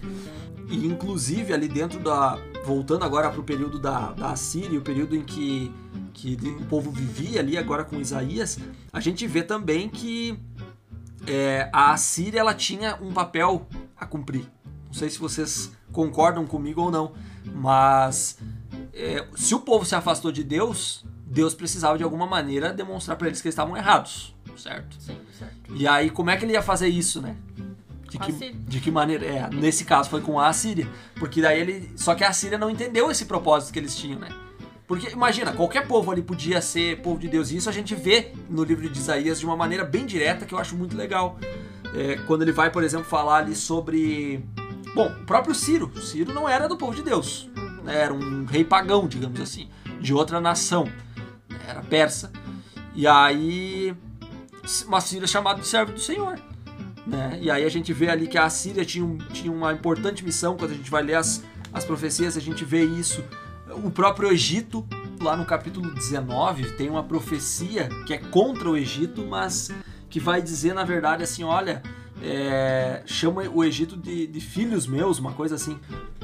E 0.68 0.86
inclusive 0.86 1.52
ali 1.52 1.68
dentro 1.68 2.00
da. 2.00 2.38
Voltando 2.64 3.04
agora 3.04 3.30
pro 3.30 3.42
período 3.42 3.78
da, 3.78 4.12
da 4.12 4.36
Síria, 4.36 4.78
o 4.78 4.82
período 4.82 5.16
em 5.16 5.22
que, 5.22 5.72
que 6.14 6.36
o 6.60 6.64
povo 6.66 6.90
vivia 6.90 7.40
ali 7.40 7.58
agora 7.58 7.84
com 7.84 7.98
Isaías, 7.98 8.58
a 8.92 9.00
gente 9.00 9.26
vê 9.26 9.42
também 9.42 9.88
que 9.88 10.38
é, 11.26 11.68
a 11.72 11.96
Síria 11.96 12.40
ela 12.40 12.54
tinha 12.54 12.96
um 13.00 13.12
papel 13.12 13.66
a 13.96 14.06
cumprir. 14.06 14.46
Não 14.86 14.92
sei 14.92 15.10
se 15.10 15.18
vocês 15.18 15.72
concordam 15.90 16.46
comigo 16.46 16.82
ou 16.82 16.90
não, 16.90 17.12
mas 17.54 18.38
é, 18.92 19.26
se 19.34 19.54
o 19.54 19.60
povo 19.60 19.84
se 19.84 19.94
afastou 19.94 20.30
de 20.30 20.44
Deus, 20.44 21.04
Deus 21.26 21.54
precisava 21.54 21.96
de 21.96 22.04
alguma 22.04 22.26
maneira 22.26 22.72
demonstrar 22.72 23.16
para 23.16 23.26
eles 23.26 23.40
que 23.40 23.48
eles 23.48 23.54
estavam 23.54 23.76
errados, 23.76 24.34
certo? 24.56 24.96
Sim, 25.00 25.16
certo. 25.38 25.74
E 25.74 25.88
aí 25.88 26.10
como 26.10 26.30
é 26.30 26.36
que 26.36 26.44
ele 26.44 26.52
ia 26.52 26.62
fazer 26.62 26.88
isso, 26.88 27.20
né? 27.20 27.36
De 28.18 28.18
que, 28.18 28.52
de 28.52 28.80
que 28.80 28.90
maneira? 28.90 29.24
É, 29.24 29.48
nesse 29.50 29.84
caso 29.84 30.10
foi 30.10 30.20
com 30.20 30.38
a 30.38 30.48
Assíria, 30.48 30.88
porque 31.16 31.40
daí 31.40 31.60
ele, 31.60 31.92
só 31.96 32.14
que 32.14 32.24
a 32.24 32.28
Assíria 32.28 32.58
não 32.58 32.70
entendeu 32.70 33.10
esse 33.10 33.24
propósito 33.24 33.72
que 33.72 33.78
eles 33.78 33.96
tinham, 33.96 34.18
né? 34.18 34.28
Porque 34.86 35.08
imagina, 35.10 35.52
qualquer 35.52 35.86
povo 35.86 36.10
ali 36.10 36.22
podia 36.22 36.60
ser 36.60 37.00
povo 37.00 37.18
de 37.18 37.28
Deus, 37.28 37.50
e 37.50 37.56
isso 37.56 37.68
a 37.68 37.72
gente 37.72 37.94
vê 37.94 38.32
no 38.50 38.62
livro 38.62 38.88
de 38.88 38.98
Isaías 38.98 39.40
de 39.40 39.46
uma 39.46 39.56
maneira 39.56 39.84
bem 39.84 40.04
direta 40.04 40.44
que 40.44 40.54
eu 40.54 40.58
acho 40.58 40.76
muito 40.76 40.96
legal. 40.96 41.38
É, 41.94 42.16
quando 42.26 42.42
ele 42.42 42.52
vai, 42.52 42.70
por 42.70 42.82
exemplo, 42.82 43.06
falar 43.06 43.38
ali 43.38 43.54
sobre. 43.54 44.44
Bom, 44.94 45.06
o 45.06 45.24
próprio 45.24 45.54
Ciro. 45.54 45.90
Ciro 46.02 46.34
não 46.34 46.48
era 46.48 46.68
do 46.68 46.76
povo 46.76 46.94
de 46.94 47.02
Deus, 47.02 47.48
era 47.86 48.12
um 48.12 48.44
rei 48.44 48.64
pagão, 48.64 49.08
digamos 49.08 49.40
assim, 49.40 49.68
de 50.00 50.12
outra 50.12 50.40
nação, 50.40 50.86
era 51.66 51.80
persa. 51.82 52.30
E 52.94 53.06
aí, 53.06 53.94
uma 54.86 55.00
Síria 55.00 55.26
chamada 55.26 55.60
de 55.60 55.66
servo 55.66 55.92
do 55.92 56.00
Senhor. 56.00 56.38
Né? 57.06 57.38
E 57.40 57.50
aí 57.50 57.64
a 57.64 57.68
gente 57.68 57.92
vê 57.92 58.08
ali 58.08 58.26
que 58.26 58.38
a 58.38 58.48
Síria 58.48 58.84
tinha, 58.84 59.16
tinha 59.32 59.52
uma 59.52 59.72
importante 59.72 60.24
missão, 60.24 60.56
quando 60.56 60.72
a 60.72 60.74
gente 60.74 60.90
vai 60.90 61.02
ler 61.02 61.14
as, 61.14 61.42
as 61.72 61.84
profecias, 61.84 62.36
a 62.36 62.40
gente 62.40 62.64
vê 62.64 62.84
isso. 62.84 63.24
O 63.84 63.90
próprio 63.90 64.30
Egito, 64.30 64.86
lá 65.20 65.36
no 65.36 65.44
capítulo 65.44 65.92
19, 65.92 66.72
tem 66.72 66.90
uma 66.90 67.02
profecia 67.02 67.88
que 68.06 68.14
é 68.14 68.18
contra 68.18 68.68
o 68.68 68.76
Egito, 68.76 69.26
mas 69.26 69.70
que 70.08 70.20
vai 70.20 70.42
dizer, 70.42 70.74
na 70.74 70.84
verdade, 70.84 71.22
assim, 71.22 71.42
olha, 71.42 71.82
é, 72.22 73.02
chama 73.06 73.42
o 73.42 73.64
Egito 73.64 73.96
de, 73.96 74.26
de 74.26 74.40
filhos 74.40 74.86
meus, 74.86 75.18
uma 75.18 75.32
coisa 75.32 75.56
assim. 75.56 75.78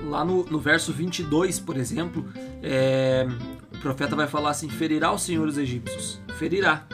Lá 0.05 0.25
no, 0.25 0.45
no 0.45 0.61
verso 0.61 0.93
22, 0.93 1.59
por 1.59 1.77
exemplo, 1.77 2.25
é, 2.63 3.27
o 3.75 3.79
profeta 3.79 4.15
vai 4.15 4.29
falar 4.29 4.51
assim, 4.51 4.69
ferirá 4.69 5.13
os 5.13 5.29
egípcios, 5.29 6.21
ferirá, 6.39 6.87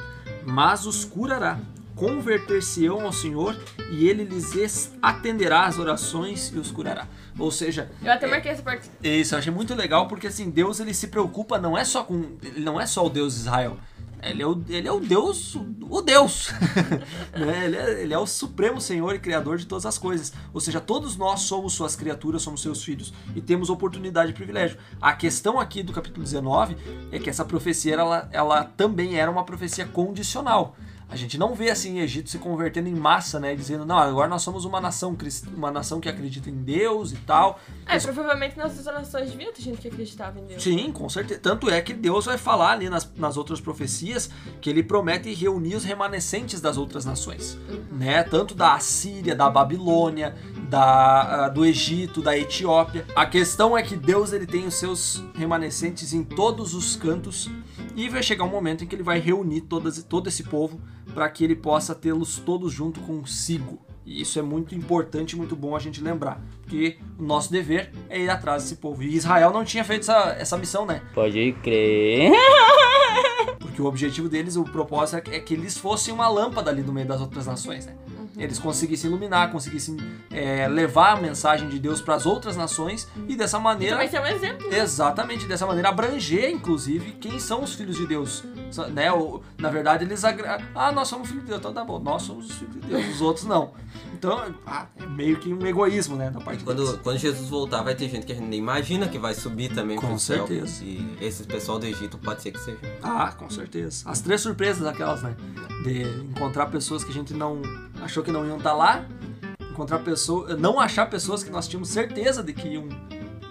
mas 0.47 0.87
os 0.87 1.05
curará. 1.05 1.59
Converter-se-ão 1.95 3.05
ao 3.05 3.13
Senhor 3.13 3.57
e 3.91 4.09
ele 4.09 4.25
lhes 4.25 4.93
atenderá 5.01 5.67
as 5.67 5.79
orações 5.79 6.53
e 6.55 6.59
os 6.59 6.71
curará. 6.71 7.07
Ou 7.39 7.51
seja, 7.51 7.91
Eu 8.03 8.13
até 8.13 8.27
marquei 8.27 8.51
essa 8.51 8.63
parte. 8.63 8.91
isso, 9.03 9.35
eu 9.35 9.39
achei 9.39 9.53
muito 9.53 9.75
legal 9.75 10.09
porque 10.09 10.27
assim, 10.27 10.51
Deus 10.51 10.81
ele 10.81 10.95
se 10.95 11.09
preocupa 11.09 11.59
não 11.59 11.77
é 11.77 11.85
só 11.85 12.03
com, 12.03 12.37
ele 12.43 12.61
não 12.61 12.81
é 12.81 12.87
só 12.87 13.07
o 13.07 13.11
Deus 13.11 13.35
de 13.35 13.41
Israel. 13.41 13.77
Ele 14.23 14.43
é 14.43 14.47
o, 14.47 14.65
ele 14.69 14.89
é 14.89 14.93
o 14.93 15.01
Deus, 15.01 15.55
o 15.83 16.01
Deus. 16.01 16.51
né? 17.37 17.67
ele, 17.67 17.77
é, 17.77 18.03
ele 18.03 18.15
é 18.15 18.19
o 18.19 18.27
supremo 18.27 18.81
Senhor 18.81 19.15
e 19.15 19.19
Criador 19.19 19.59
de 19.59 19.67
todas 19.67 19.85
as 19.85 19.99
coisas. 19.99 20.33
Ou 20.53 20.61
seja, 20.61 20.81
todos 20.81 21.17
nós 21.17 21.41
somos 21.41 21.75
suas 21.75 21.95
criaturas, 21.95 22.41
somos 22.41 22.63
seus 22.63 22.83
filhos 22.83 23.13
e 23.37 23.41
temos 23.41 23.69
oportunidade 23.69 24.31
e 24.31 24.35
privilégio. 24.35 24.79
A 25.01 25.13
questão 25.13 25.61
aqui 25.61 25.83
do 25.83 25.93
capítulo 25.93 26.25
19 26.25 26.77
é 27.13 27.19
que 27.19 27.29
essa 27.29 27.45
profecia 27.45 27.95
ela, 27.95 28.29
ela 28.33 28.65
também 28.65 29.19
era 29.19 29.31
uma 29.31 29.45
profecia 29.45 29.85
condicional. 29.85 30.75
A 31.15 31.17
gente 31.17 31.39
não 31.39 31.55
vê 31.55 31.71
assim 31.71 32.01
Egito 32.01 32.29
se 32.29 32.39
convertendo 32.39 32.89
em 32.89 32.95
massa, 32.95 33.39
né? 33.39 33.55
Dizendo, 33.55 33.87
não, 33.87 33.97
agora 33.97 34.29
nós 34.29 34.43
somos 34.43 34.65
uma 34.65 34.81
nação 34.81 35.15
crist... 35.15 35.47
uma 35.47 35.71
nação 35.71 36.01
que 36.01 36.09
acredita 36.09 36.51
em 36.51 36.57
Deus 36.57 37.13
e 37.13 37.17
tal. 37.19 37.61
É, 37.87 37.97
provavelmente 38.01 38.59
nas 38.59 38.77
outras 38.77 38.93
nações 38.93 39.31
devia 39.31 39.53
ter 39.53 39.63
gente 39.63 39.79
que 39.79 39.87
acreditava 39.87 40.41
em 40.41 40.45
Deus. 40.45 40.61
Sim, 40.61 40.91
com 40.91 41.09
certeza. 41.09 41.39
Tanto 41.39 41.71
é 41.71 41.81
que 41.81 41.95
Deus 41.95 42.25
vai 42.25 42.37
falar 42.37 42.73
ali 42.73 42.91
nas, 42.91 43.09
nas 43.15 43.37
outras 43.37 43.61
profecias 43.61 44.29
que 44.61 44.69
ele 44.69 44.83
promete 44.83 45.33
reunir 45.33 45.77
os 45.77 45.85
remanescentes 45.85 46.61
das 46.61 46.77
outras 46.77 47.05
nações, 47.05 47.57
né? 47.93 48.25
Tanto 48.25 48.53
da 48.53 48.75
Assíria, 48.75 49.37
da 49.37 49.49
Babilônia, 49.49 50.35
da, 50.69 51.45
ah, 51.45 51.49
do 51.49 51.65
Egito, 51.65 52.23
da 52.23 52.37
Etiópia. 52.37 53.07
A 53.15 53.25
questão 53.25 53.79
é 53.79 53.85
que 53.85 53.95
Deus 53.95 54.33
ele 54.33 54.49
tem 54.49 54.67
os 54.67 54.75
seus 54.75 55.23
remanescentes 55.37 56.13
em 56.13 56.25
todos 56.25 56.75
os 56.75 56.97
cantos 56.97 57.49
e 57.95 58.09
vai 58.09 58.21
chegar 58.21 58.43
um 58.43 58.51
momento 58.51 58.83
em 58.83 58.87
que 58.89 58.97
ele 58.97 59.05
vai 59.05 59.21
reunir 59.21 59.61
todas, 59.61 60.03
todo 60.03 60.27
esse 60.27 60.43
povo 60.43 60.81
para 61.15 61.29
que 61.29 61.45
ele 61.45 61.55
possa 61.55 61.95
tê-los 61.95 62.39
todos 62.39 62.73
junto 62.73 63.01
consigo. 63.01 63.79
E 64.05 64.21
isso 64.21 64.39
é 64.39 64.43
muito 64.43 64.75
importante 64.75 65.33
e 65.33 65.37
muito 65.37 65.57
bom 65.57 65.75
a 65.75 65.79
gente 65.79 66.03
lembrar. 66.03 66.43
Porque 66.61 66.99
o 67.19 67.23
nosso 67.23 67.51
dever 67.51 67.91
é 68.11 68.21
ir 68.21 68.29
atrás 68.29 68.65
desse 68.65 68.77
povo. 68.77 69.03
E 69.03 69.15
Israel 69.15 69.51
não 69.51 69.65
tinha 69.65 69.83
feito 69.83 70.03
essa, 70.03 70.37
essa 70.39 70.59
missão, 70.59 70.85
né? 70.85 71.01
Pode 71.15 71.53
crer. 71.63 72.31
Porque 73.59 73.81
o 73.81 73.87
objetivo 73.87 74.29
deles, 74.29 74.57
o 74.57 74.65
propósito 74.65 75.31
é 75.31 75.41
que 75.41 75.55
eles 75.55 75.79
fossem 75.79 76.13
uma 76.13 76.29
lâmpada 76.29 76.71
ali 76.71 76.83
no 76.83 76.93
meio 76.93 77.07
das 77.07 77.21
outras 77.21 77.47
nações, 77.47 77.87
né? 77.87 77.95
Eles 78.37 78.59
conseguissem 78.59 79.09
iluminar, 79.09 79.51
conseguissem 79.53 79.97
é, 80.31 80.67
levar 80.67 81.13
a 81.13 81.21
mensagem 81.21 81.69
de 81.69 81.79
Deus 81.79 82.01
para 82.01 82.15
as 82.17 82.27
outras 82.27 82.57
nações 82.57 83.07
e 83.29 83.37
dessa 83.37 83.59
maneira. 83.61 84.05
Então 84.05 84.21
vai 84.21 84.29
ser 84.29 84.35
um 84.35 84.37
exemplo. 84.37 84.69
né? 84.69 84.79
Exatamente, 84.81 85.47
dessa 85.47 85.67
maneira 85.67 85.89
abranger, 85.91 86.51
inclusive, 86.51 87.13
quem 87.13 87.39
são 87.39 87.63
os 87.63 87.75
filhos 87.75 87.97
de 87.97 88.07
Deus. 88.07 88.43
Né? 88.93 89.13
O- 89.13 89.41
na 89.59 89.71
verdade, 89.71 90.05
eles 90.05 90.25
agra... 90.25 90.59
Ah, 90.75 90.91
nós 90.91 91.07
somos 91.09 91.29
filhos 91.29 91.45
de 91.45 91.49
Deus, 91.51 91.61
então 91.61 91.73
tá 91.73 91.85
bom, 91.85 91.99
nós 92.01 92.23
somos 92.23 92.47
os 92.51 92.57
filhos 92.57 92.75
de 92.75 92.81
Deus, 92.81 93.07
os 93.15 93.21
outros 93.21 93.47
não. 93.47 93.73
Então, 94.25 94.55
ah, 94.67 94.87
é 94.97 95.07
meio 95.07 95.37
que 95.39 95.53
um 95.53 95.67
egoísmo, 95.67 96.17
né? 96.17 96.31
Da 96.31 96.41
parte. 96.41 96.65
Quando, 96.65 96.99
quando 96.99 97.19
Jesus 97.19 97.49
voltar, 97.49 97.83
vai 97.83 97.95
ter 97.95 98.09
gente 98.09 98.25
que 98.25 98.33
a 98.33 98.35
gente 98.35 98.47
nem 98.49 98.59
imagina 98.59 99.07
que 99.07 99.19
vai 99.19 99.35
subir 99.35 99.75
também 99.75 99.99
Com 99.99 100.09
pro 100.09 100.19
céu. 100.19 100.47
certeza. 100.47 100.83
E 100.83 101.17
esse 101.21 101.45
pessoal 101.45 101.79
do 101.79 101.87
Egito 101.87 102.17
pode 102.19 102.41
ser 102.43 102.51
que 102.51 102.59
seja. 102.59 102.79
Ah, 103.03 103.33
com 103.33 103.51
certeza. 103.51 104.09
As 104.09 104.21
três 104.21 104.41
surpresas 104.41 104.87
aquelas, 104.87 105.23
né? 105.23 105.37
De 105.83 106.03
encontrar 106.31 106.67
pessoas 106.67 107.05
que 107.05 107.11
a 107.11 107.15
gente 107.15 107.35
não 107.35 107.61
achou 108.03 108.23
que 108.23 108.33
não 108.33 108.47
iam 108.47 108.57
estar 108.57 108.73
lá, 108.73 109.07
encontrar 109.71 109.99
pessoas, 109.99 110.59
não 110.59 110.81
achar 110.81 111.05
pessoas 111.11 111.43
que 111.43 111.51
nós 111.51 111.69
tínhamos 111.69 111.91
certeza 111.91 112.43
de 112.43 112.53
que 112.55 112.69
iam 112.69 112.89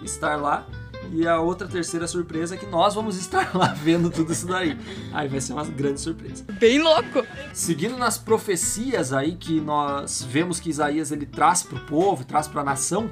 estar 0.02 0.36
lá. 0.36 0.66
E 1.12 1.26
a 1.26 1.40
outra 1.40 1.68
terceira 1.68 2.06
surpresa 2.06 2.54
é 2.54 2.58
que 2.58 2.66
nós 2.66 2.94
vamos 2.94 3.16
estar 3.16 3.54
lá 3.54 3.68
vendo 3.80 4.10
tudo 4.10 4.32
isso 4.32 4.46
daí. 4.46 4.76
Aí 5.12 5.28
vai 5.28 5.40
ser 5.40 5.52
uma 5.52 5.64
grande 5.64 6.00
surpresa. 6.00 6.44
Bem 6.58 6.82
louco. 6.82 7.24
Seguindo 7.52 7.96
nas 7.96 8.18
profecias 8.18 9.12
aí 9.12 9.36
que 9.36 9.60
nós 9.60 10.22
vemos 10.22 10.58
que 10.58 10.70
Isaías 10.70 11.12
ele 11.12 11.26
traz 11.26 11.62
para 11.62 11.76
o 11.76 11.80
povo, 11.86 12.24
traz 12.24 12.48
para 12.48 12.62
a 12.62 12.64
nação, 12.64 13.10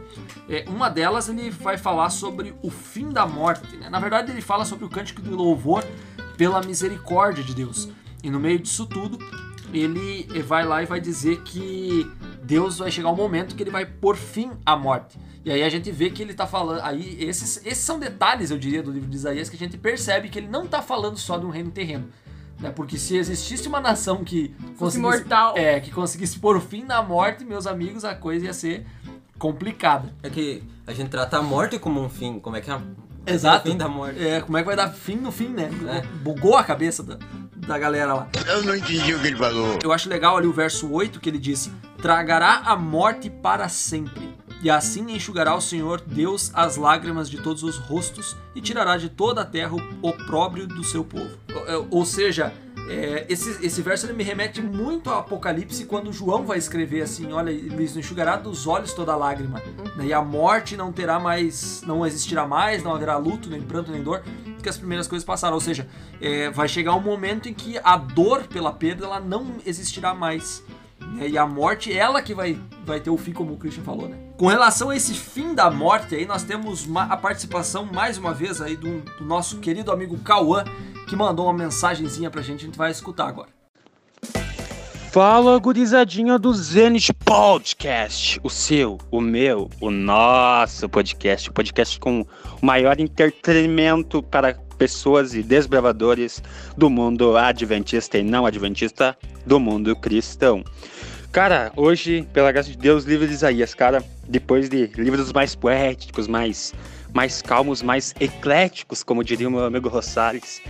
é, 0.48 0.64
uma 0.68 0.88
delas 0.88 1.28
ele 1.28 1.50
vai 1.50 1.78
falar 1.78 2.10
sobre 2.10 2.54
o 2.62 2.70
fim 2.70 3.08
da 3.10 3.26
morte. 3.26 3.76
né? 3.76 3.88
Na 3.88 4.00
verdade, 4.00 4.32
ele 4.32 4.40
fala 4.40 4.64
sobre 4.64 4.84
o 4.84 4.88
cântico 4.88 5.22
do 5.22 5.34
louvor 5.36 5.84
pela 6.36 6.60
misericórdia 6.60 7.44
de 7.44 7.54
Deus. 7.54 7.88
E 8.22 8.30
no 8.30 8.40
meio 8.40 8.58
disso 8.58 8.86
tudo, 8.86 9.18
ele 9.72 10.26
vai 10.42 10.64
lá 10.64 10.82
e 10.82 10.86
vai 10.86 11.00
dizer 11.00 11.42
que 11.42 12.10
Deus 12.42 12.78
vai 12.78 12.90
chegar 12.90 13.10
um 13.10 13.16
momento 13.16 13.54
que 13.54 13.62
ele 13.62 13.70
vai 13.70 13.86
pôr 13.86 14.16
fim 14.16 14.50
à 14.64 14.76
morte. 14.76 15.18
E 15.44 15.50
aí 15.50 15.62
a 15.62 15.68
gente 15.68 15.90
vê 15.90 16.10
que 16.10 16.22
ele 16.22 16.34
tá 16.34 16.46
falando. 16.46 16.80
Aí 16.82 17.16
esses, 17.22 17.64
esses 17.66 17.84
são 17.84 17.98
detalhes, 17.98 18.50
eu 18.50 18.58
diria, 18.58 18.82
do 18.82 18.92
livro 18.92 19.08
de 19.08 19.16
Isaías 19.16 19.48
que 19.48 19.56
a 19.56 19.58
gente 19.58 19.76
percebe 19.76 20.28
que 20.28 20.38
ele 20.38 20.48
não 20.48 20.66
tá 20.66 20.80
falando 20.80 21.16
só 21.18 21.36
de 21.36 21.44
um 21.46 21.50
reino 21.50 21.70
terreno. 21.70 22.08
Né? 22.60 22.70
Porque 22.70 22.96
se 22.96 23.16
existisse 23.16 23.66
uma 23.66 23.80
nação 23.80 24.22
que 24.22 24.54
Fosse 24.76 24.98
conseguisse, 24.98 24.98
imortal. 24.98 25.54
é, 25.56 25.80
que 25.80 25.90
conseguisse 25.90 26.38
pôr 26.38 26.60
fim 26.60 26.84
na 26.84 27.02
morte, 27.02 27.44
meus 27.44 27.66
amigos, 27.66 28.04
a 28.04 28.14
coisa 28.14 28.46
ia 28.46 28.52
ser 28.52 28.86
complicada. 29.36 30.14
É 30.22 30.30
que 30.30 30.62
a 30.86 30.92
gente 30.92 31.10
trata 31.10 31.38
a 31.38 31.42
morte 31.42 31.78
como 31.78 32.00
um 32.00 32.08
fim. 32.08 32.38
Como 32.38 32.54
é 32.54 32.60
que 32.60 32.70
é? 32.70 32.78
Exato. 33.26 33.68
O 33.68 33.72
fim 33.72 33.76
da 33.76 33.88
morte. 33.88 34.24
É, 34.24 34.40
como 34.40 34.56
é 34.56 34.60
que 34.60 34.66
vai 34.66 34.76
dar 34.76 34.90
fim 34.90 35.16
no 35.16 35.32
fim, 35.32 35.48
né? 35.48 35.70
É. 35.88 36.06
Bugou 36.18 36.56
a 36.56 36.62
cabeça 36.62 37.02
da, 37.02 37.18
da 37.66 37.78
galera 37.78 38.14
lá. 38.14 38.28
Eu 38.46 38.62
não 38.62 38.76
entendi 38.76 39.12
o 39.14 39.20
que 39.20 39.26
ele 39.26 39.36
falou. 39.36 39.78
Eu 39.82 39.92
acho 39.92 40.08
legal 40.08 40.36
ali 40.36 40.46
o 40.46 40.52
verso 40.52 40.88
8 40.90 41.18
que 41.18 41.28
ele 41.28 41.38
diz: 41.38 41.70
Tragará 42.00 42.62
a 42.64 42.76
morte 42.76 43.28
para 43.28 43.68
sempre. 43.68 44.32
E 44.62 44.70
assim 44.70 45.10
enxugará 45.10 45.54
o 45.56 45.60
Senhor 45.60 46.00
Deus 46.00 46.52
as 46.54 46.76
lágrimas 46.76 47.28
de 47.28 47.38
todos 47.38 47.64
os 47.64 47.78
rostos 47.78 48.36
e 48.54 48.60
tirará 48.60 48.96
de 48.96 49.08
toda 49.08 49.42
a 49.42 49.44
terra 49.44 49.74
o 49.74 50.08
opróbrio 50.08 50.68
do 50.68 50.84
seu 50.84 51.04
povo. 51.04 51.36
Ou, 51.68 51.88
ou 51.90 52.06
seja, 52.06 52.52
é, 52.88 53.26
esse, 53.28 53.64
esse 53.64 53.80
verso 53.80 54.06
ele 54.06 54.12
me 54.12 54.22
remete 54.22 54.60
muito 54.60 55.08
ao 55.08 55.20
Apocalipse 55.20 55.84
quando 55.84 56.12
João 56.12 56.44
vai 56.44 56.58
escrever 56.58 57.02
assim: 57.02 57.32
Olha, 57.32 57.50
ele 57.50 57.84
enxugará 57.84 58.36
dos 58.36 58.66
olhos 58.66 58.92
toda 58.92 59.16
lágrima. 59.16 59.60
né? 59.96 60.06
E 60.06 60.12
a 60.12 60.22
morte 60.22 60.76
não 60.76 60.92
terá 60.92 61.18
mais, 61.18 61.82
não 61.86 62.06
existirá 62.06 62.46
mais, 62.46 62.82
não 62.82 62.94
haverá 62.94 63.16
luto, 63.16 63.48
nem 63.48 63.62
pranto, 63.62 63.90
nem 63.90 64.02
dor, 64.02 64.22
porque 64.54 64.68
as 64.68 64.76
primeiras 64.76 65.08
coisas 65.08 65.24
passaram. 65.24 65.54
Ou 65.54 65.60
seja, 65.60 65.88
é, 66.20 66.50
vai 66.50 66.68
chegar 66.68 66.94
um 66.94 67.00
momento 67.00 67.48
em 67.48 67.54
que 67.54 67.78
a 67.82 67.96
dor 67.96 68.44
pela 68.44 68.72
perda 68.72 69.06
ela 69.06 69.20
não 69.20 69.56
existirá 69.64 70.14
mais. 70.14 70.62
Né? 71.12 71.28
E 71.28 71.38
a 71.38 71.46
morte, 71.46 71.92
ela 71.96 72.22
que 72.22 72.34
vai, 72.34 72.58
vai 72.84 73.00
ter 73.00 73.10
o 73.10 73.16
fim, 73.16 73.32
como 73.32 73.52
o 73.52 73.56
Christian 73.56 73.82
falou, 73.82 74.08
né? 74.08 74.16
Com 74.36 74.46
relação 74.46 74.90
a 74.90 74.96
esse 74.96 75.14
fim 75.14 75.54
da 75.54 75.70
morte 75.70 76.14
aí, 76.14 76.26
nós 76.26 76.42
temos 76.42 76.86
ma- 76.86 77.04
a 77.04 77.16
participação, 77.16 77.84
mais 77.84 78.18
uma 78.18 78.32
vez, 78.34 78.60
aí 78.60 78.76
do, 78.76 79.00
do 79.18 79.24
nosso 79.24 79.58
querido 79.58 79.92
amigo 79.92 80.18
Cauã, 80.18 80.64
que 81.08 81.14
mandou 81.14 81.46
uma 81.46 81.54
mensagenzinha 81.54 82.30
pra 82.30 82.42
gente, 82.42 82.62
a 82.62 82.66
gente 82.66 82.78
vai 82.78 82.90
escutar 82.90 83.28
agora. 83.28 83.48
Fala, 85.12 85.58
gurizadinha 85.58 86.38
do 86.38 86.54
Zenit 86.54 87.12
Podcast. 87.12 88.40
O 88.42 88.48
seu, 88.48 88.96
o 89.10 89.20
meu, 89.20 89.68
o 89.78 89.90
nosso 89.90 90.88
podcast. 90.88 91.50
O 91.50 91.52
podcast 91.52 92.00
com 92.00 92.22
o 92.22 92.66
maior 92.66 92.98
entretenimento 92.98 94.22
para 94.22 94.54
pessoas 94.78 95.34
e 95.34 95.42
desbravadores 95.42 96.42
do 96.78 96.88
mundo 96.88 97.36
adventista 97.36 98.16
e 98.16 98.22
não 98.22 98.46
adventista, 98.46 99.14
do 99.44 99.60
mundo 99.60 99.94
cristão. 99.94 100.64
Cara, 101.32 101.72
hoje, 101.76 102.28
pela 102.30 102.52
graça 102.52 102.68
de 102.68 102.76
Deus, 102.76 103.04
livro 103.04 103.26
de 103.26 103.32
Isaías, 103.32 103.74
cara, 103.74 104.04
depois 104.28 104.68
de 104.68 104.88
livros 104.98 105.32
mais 105.32 105.54
poéticos, 105.54 106.28
mais, 106.28 106.74
mais 107.14 107.40
calmos, 107.40 107.80
mais 107.80 108.14
ecléticos, 108.20 109.02
como 109.02 109.24
diria 109.24 109.48
o 109.48 109.50
meu 109.50 109.64
amigo 109.64 109.88
Rosales, 109.88 110.60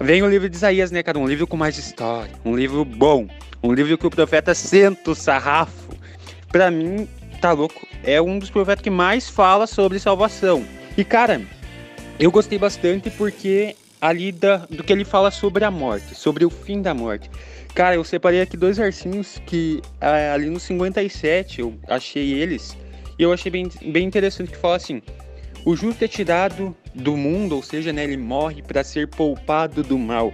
vem 0.00 0.20
o 0.20 0.28
livro 0.28 0.48
de 0.48 0.56
Isaías, 0.56 0.90
né, 0.90 1.04
cara? 1.04 1.20
Um 1.20 1.28
livro 1.28 1.46
com 1.46 1.56
mais 1.56 1.78
história, 1.78 2.34
um 2.44 2.56
livro 2.56 2.84
bom, 2.84 3.28
um 3.62 3.72
livro 3.72 3.96
que 3.96 4.04
o 4.04 4.10
profeta 4.10 4.56
senta 4.56 5.12
o 5.12 5.14
sarrafo. 5.14 5.92
Pra 6.50 6.68
mim, 6.68 7.08
tá 7.40 7.52
louco, 7.52 7.86
é 8.02 8.20
um 8.20 8.40
dos 8.40 8.50
profetas 8.50 8.82
que 8.82 8.90
mais 8.90 9.28
fala 9.28 9.68
sobre 9.68 10.00
salvação. 10.00 10.66
E, 10.98 11.04
cara, 11.04 11.40
eu 12.18 12.32
gostei 12.32 12.58
bastante 12.58 13.08
porque 13.08 13.76
ali 14.00 14.32
da, 14.32 14.56
do 14.68 14.82
que 14.82 14.92
ele 14.92 15.04
fala 15.04 15.30
sobre 15.30 15.64
a 15.64 15.70
morte, 15.70 16.16
sobre 16.16 16.44
o 16.44 16.50
fim 16.50 16.82
da 16.82 16.92
morte. 16.92 17.30
Cara, 17.74 17.94
eu 17.94 18.04
separei 18.04 18.42
aqui 18.42 18.56
dois 18.56 18.76
versinhos 18.76 19.40
que 19.46 19.80
ah, 20.00 20.34
ali 20.34 20.50
no 20.50 20.60
57 20.60 21.60
eu 21.60 21.74
achei 21.88 22.32
eles 22.34 22.76
e 23.18 23.22
eu 23.22 23.32
achei 23.32 23.50
bem, 23.50 23.68
bem 23.86 24.06
interessante 24.06 24.50
que 24.50 24.58
fala 24.58 24.76
assim: 24.76 25.00
O 25.64 25.74
justo 25.74 26.04
é 26.04 26.08
tirado 26.08 26.76
do 26.94 27.16
mundo, 27.16 27.56
ou 27.56 27.62
seja, 27.62 27.92
né, 27.92 28.04
ele 28.04 28.18
morre 28.18 28.62
para 28.62 28.84
ser 28.84 29.08
poupado 29.08 29.82
do 29.82 29.98
mal. 29.98 30.32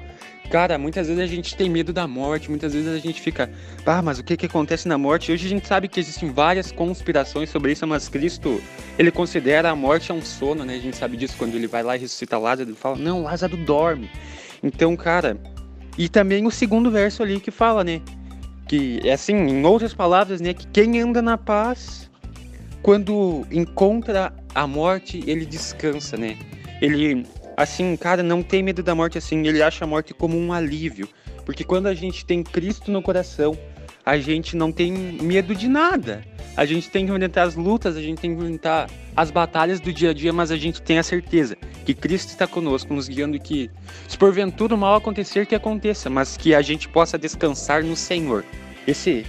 Cara, 0.50 0.78
muitas 0.78 1.08
vezes 1.08 1.22
a 1.22 1.26
gente 1.26 1.54
tem 1.54 1.68
medo 1.68 1.92
da 1.92 2.08
morte, 2.08 2.48
muitas 2.48 2.72
vezes 2.72 2.88
a 2.88 2.98
gente 2.98 3.20
fica, 3.20 3.50
ah, 3.84 4.00
mas 4.00 4.18
o 4.18 4.24
que 4.24 4.34
que 4.34 4.46
acontece 4.46 4.88
na 4.88 4.96
morte? 4.96 5.30
Hoje 5.30 5.44
a 5.44 5.50
gente 5.50 5.68
sabe 5.68 5.88
que 5.88 6.00
existem 6.00 6.32
várias 6.32 6.72
conspirações 6.72 7.50
sobre 7.50 7.72
isso, 7.72 7.86
mas 7.86 8.08
Cristo, 8.08 8.60
ele 8.98 9.10
considera 9.10 9.68
a 9.68 9.76
morte 9.76 10.10
um 10.10 10.22
sono, 10.22 10.64
né? 10.64 10.76
A 10.76 10.80
gente 10.80 10.96
sabe 10.96 11.18
disso 11.18 11.34
quando 11.38 11.54
ele 11.54 11.66
vai 11.66 11.82
lá 11.82 11.96
e 11.96 12.00
ressuscita 12.00 12.38
Lázaro, 12.38 12.70
ele 12.70 12.76
fala, 12.76 12.96
não, 12.96 13.22
Lázaro 13.22 13.58
dorme. 13.58 14.10
Então, 14.62 14.96
cara, 14.96 15.36
e 15.98 16.08
também 16.08 16.46
o 16.46 16.50
segundo 16.50 16.90
verso 16.92 17.24
ali 17.24 17.40
que 17.40 17.50
fala, 17.50 17.82
né? 17.82 18.00
Que, 18.68 19.00
é 19.02 19.12
assim, 19.12 19.34
em 19.34 19.66
outras 19.66 19.92
palavras, 19.92 20.40
né? 20.40 20.54
Que 20.54 20.66
quem 20.68 21.00
anda 21.00 21.20
na 21.20 21.36
paz, 21.36 22.08
quando 22.82 23.44
encontra 23.50 24.32
a 24.54 24.66
morte, 24.66 25.22
ele 25.26 25.44
descansa, 25.44 26.16
né? 26.16 26.38
Ele, 26.80 27.26
assim, 27.56 27.96
cara, 27.96 28.22
não 28.22 28.44
tem 28.44 28.62
medo 28.62 28.80
da 28.80 28.94
morte 28.94 29.18
assim, 29.18 29.44
ele 29.46 29.60
acha 29.60 29.84
a 29.84 29.88
morte 29.88 30.14
como 30.14 30.38
um 30.38 30.52
alívio. 30.52 31.08
Porque 31.44 31.64
quando 31.64 31.86
a 31.86 31.94
gente 31.94 32.24
tem 32.24 32.44
Cristo 32.44 32.92
no 32.92 33.02
coração, 33.02 33.58
a 34.06 34.16
gente 34.18 34.54
não 34.54 34.70
tem 34.70 34.92
medo 34.92 35.54
de 35.54 35.66
nada. 35.66 36.22
A 36.58 36.66
gente 36.66 36.90
tem 36.90 37.06
que 37.06 37.12
enfrentar 37.12 37.44
as 37.44 37.54
lutas, 37.54 37.96
a 37.96 38.02
gente 38.02 38.20
tem 38.20 38.34
que 38.34 38.42
enfrentar 38.42 38.90
as 39.14 39.30
batalhas 39.30 39.78
do 39.78 39.92
dia 39.92 40.10
a 40.10 40.12
dia, 40.12 40.32
mas 40.32 40.50
a 40.50 40.56
gente 40.56 40.82
tem 40.82 40.98
a 40.98 41.04
certeza 41.04 41.56
que 41.86 41.94
Cristo 41.94 42.30
está 42.30 42.48
conosco, 42.48 42.92
nos 42.92 43.06
guiando 43.06 43.36
e 43.36 43.38
que, 43.38 43.70
se 44.08 44.18
porventura 44.18 44.74
o 44.74 44.76
mal 44.76 44.96
acontecer, 44.96 45.46
que 45.46 45.54
aconteça, 45.54 46.10
mas 46.10 46.36
que 46.36 46.56
a 46.56 46.60
gente 46.60 46.88
possa 46.88 47.16
descansar 47.16 47.84
no 47.84 47.94
Senhor. 47.94 48.44
Esse 48.88 49.24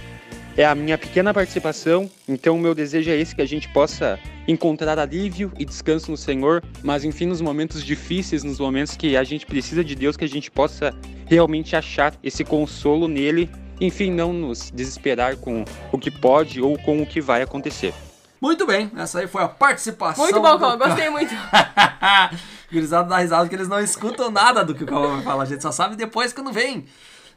é 0.56 0.64
a 0.64 0.74
minha 0.74 0.98
pequena 0.98 1.32
participação, 1.32 2.10
então 2.28 2.56
o 2.56 2.60
meu 2.60 2.74
desejo 2.74 3.08
é 3.08 3.16
esse, 3.16 3.36
que 3.36 3.42
a 3.42 3.46
gente 3.46 3.68
possa 3.68 4.18
encontrar 4.48 4.98
alívio 4.98 5.52
e 5.56 5.64
descanso 5.64 6.10
no 6.10 6.16
Senhor, 6.16 6.64
mas 6.82 7.04
enfim, 7.04 7.26
nos 7.26 7.40
momentos 7.40 7.84
difíceis, 7.84 8.42
nos 8.42 8.58
momentos 8.58 8.96
que 8.96 9.16
a 9.16 9.22
gente 9.22 9.46
precisa 9.46 9.84
de 9.84 9.94
Deus, 9.94 10.16
que 10.16 10.24
a 10.24 10.28
gente 10.28 10.50
possa 10.50 10.92
realmente 11.26 11.76
achar 11.76 12.12
esse 12.24 12.42
consolo 12.42 13.06
nele, 13.06 13.48
enfim, 13.80 14.10
não 14.10 14.32
nos 14.32 14.70
desesperar 14.70 15.36
com 15.36 15.64
o 15.92 15.98
que 15.98 16.10
pode 16.10 16.60
ou 16.60 16.78
com 16.78 17.02
o 17.02 17.06
que 17.06 17.20
vai 17.20 17.42
acontecer. 17.42 17.94
Muito 18.40 18.66
bem, 18.66 18.90
essa 18.96 19.20
aí 19.20 19.26
foi 19.26 19.42
a 19.42 19.48
participação. 19.48 20.24
Muito 20.24 20.40
bom, 20.40 20.52
do 20.52 20.58
Cauã, 20.60 20.78
Ca- 20.78 20.86
gostei 20.88 21.10
muito. 21.10 21.34
Gurizada 22.72 23.08
dá 23.08 23.18
risada 23.18 23.48
que 23.48 23.54
eles 23.54 23.68
não 23.68 23.80
escutam 23.80 24.30
nada 24.30 24.64
do 24.64 24.74
que 24.74 24.84
o 24.84 24.86
Cauã 24.86 25.16
vai 25.16 25.22
falar, 25.22 25.42
a 25.42 25.46
gente 25.46 25.62
só 25.62 25.72
sabe 25.72 25.96
depois 25.96 26.32
quando 26.32 26.52
vem. 26.52 26.86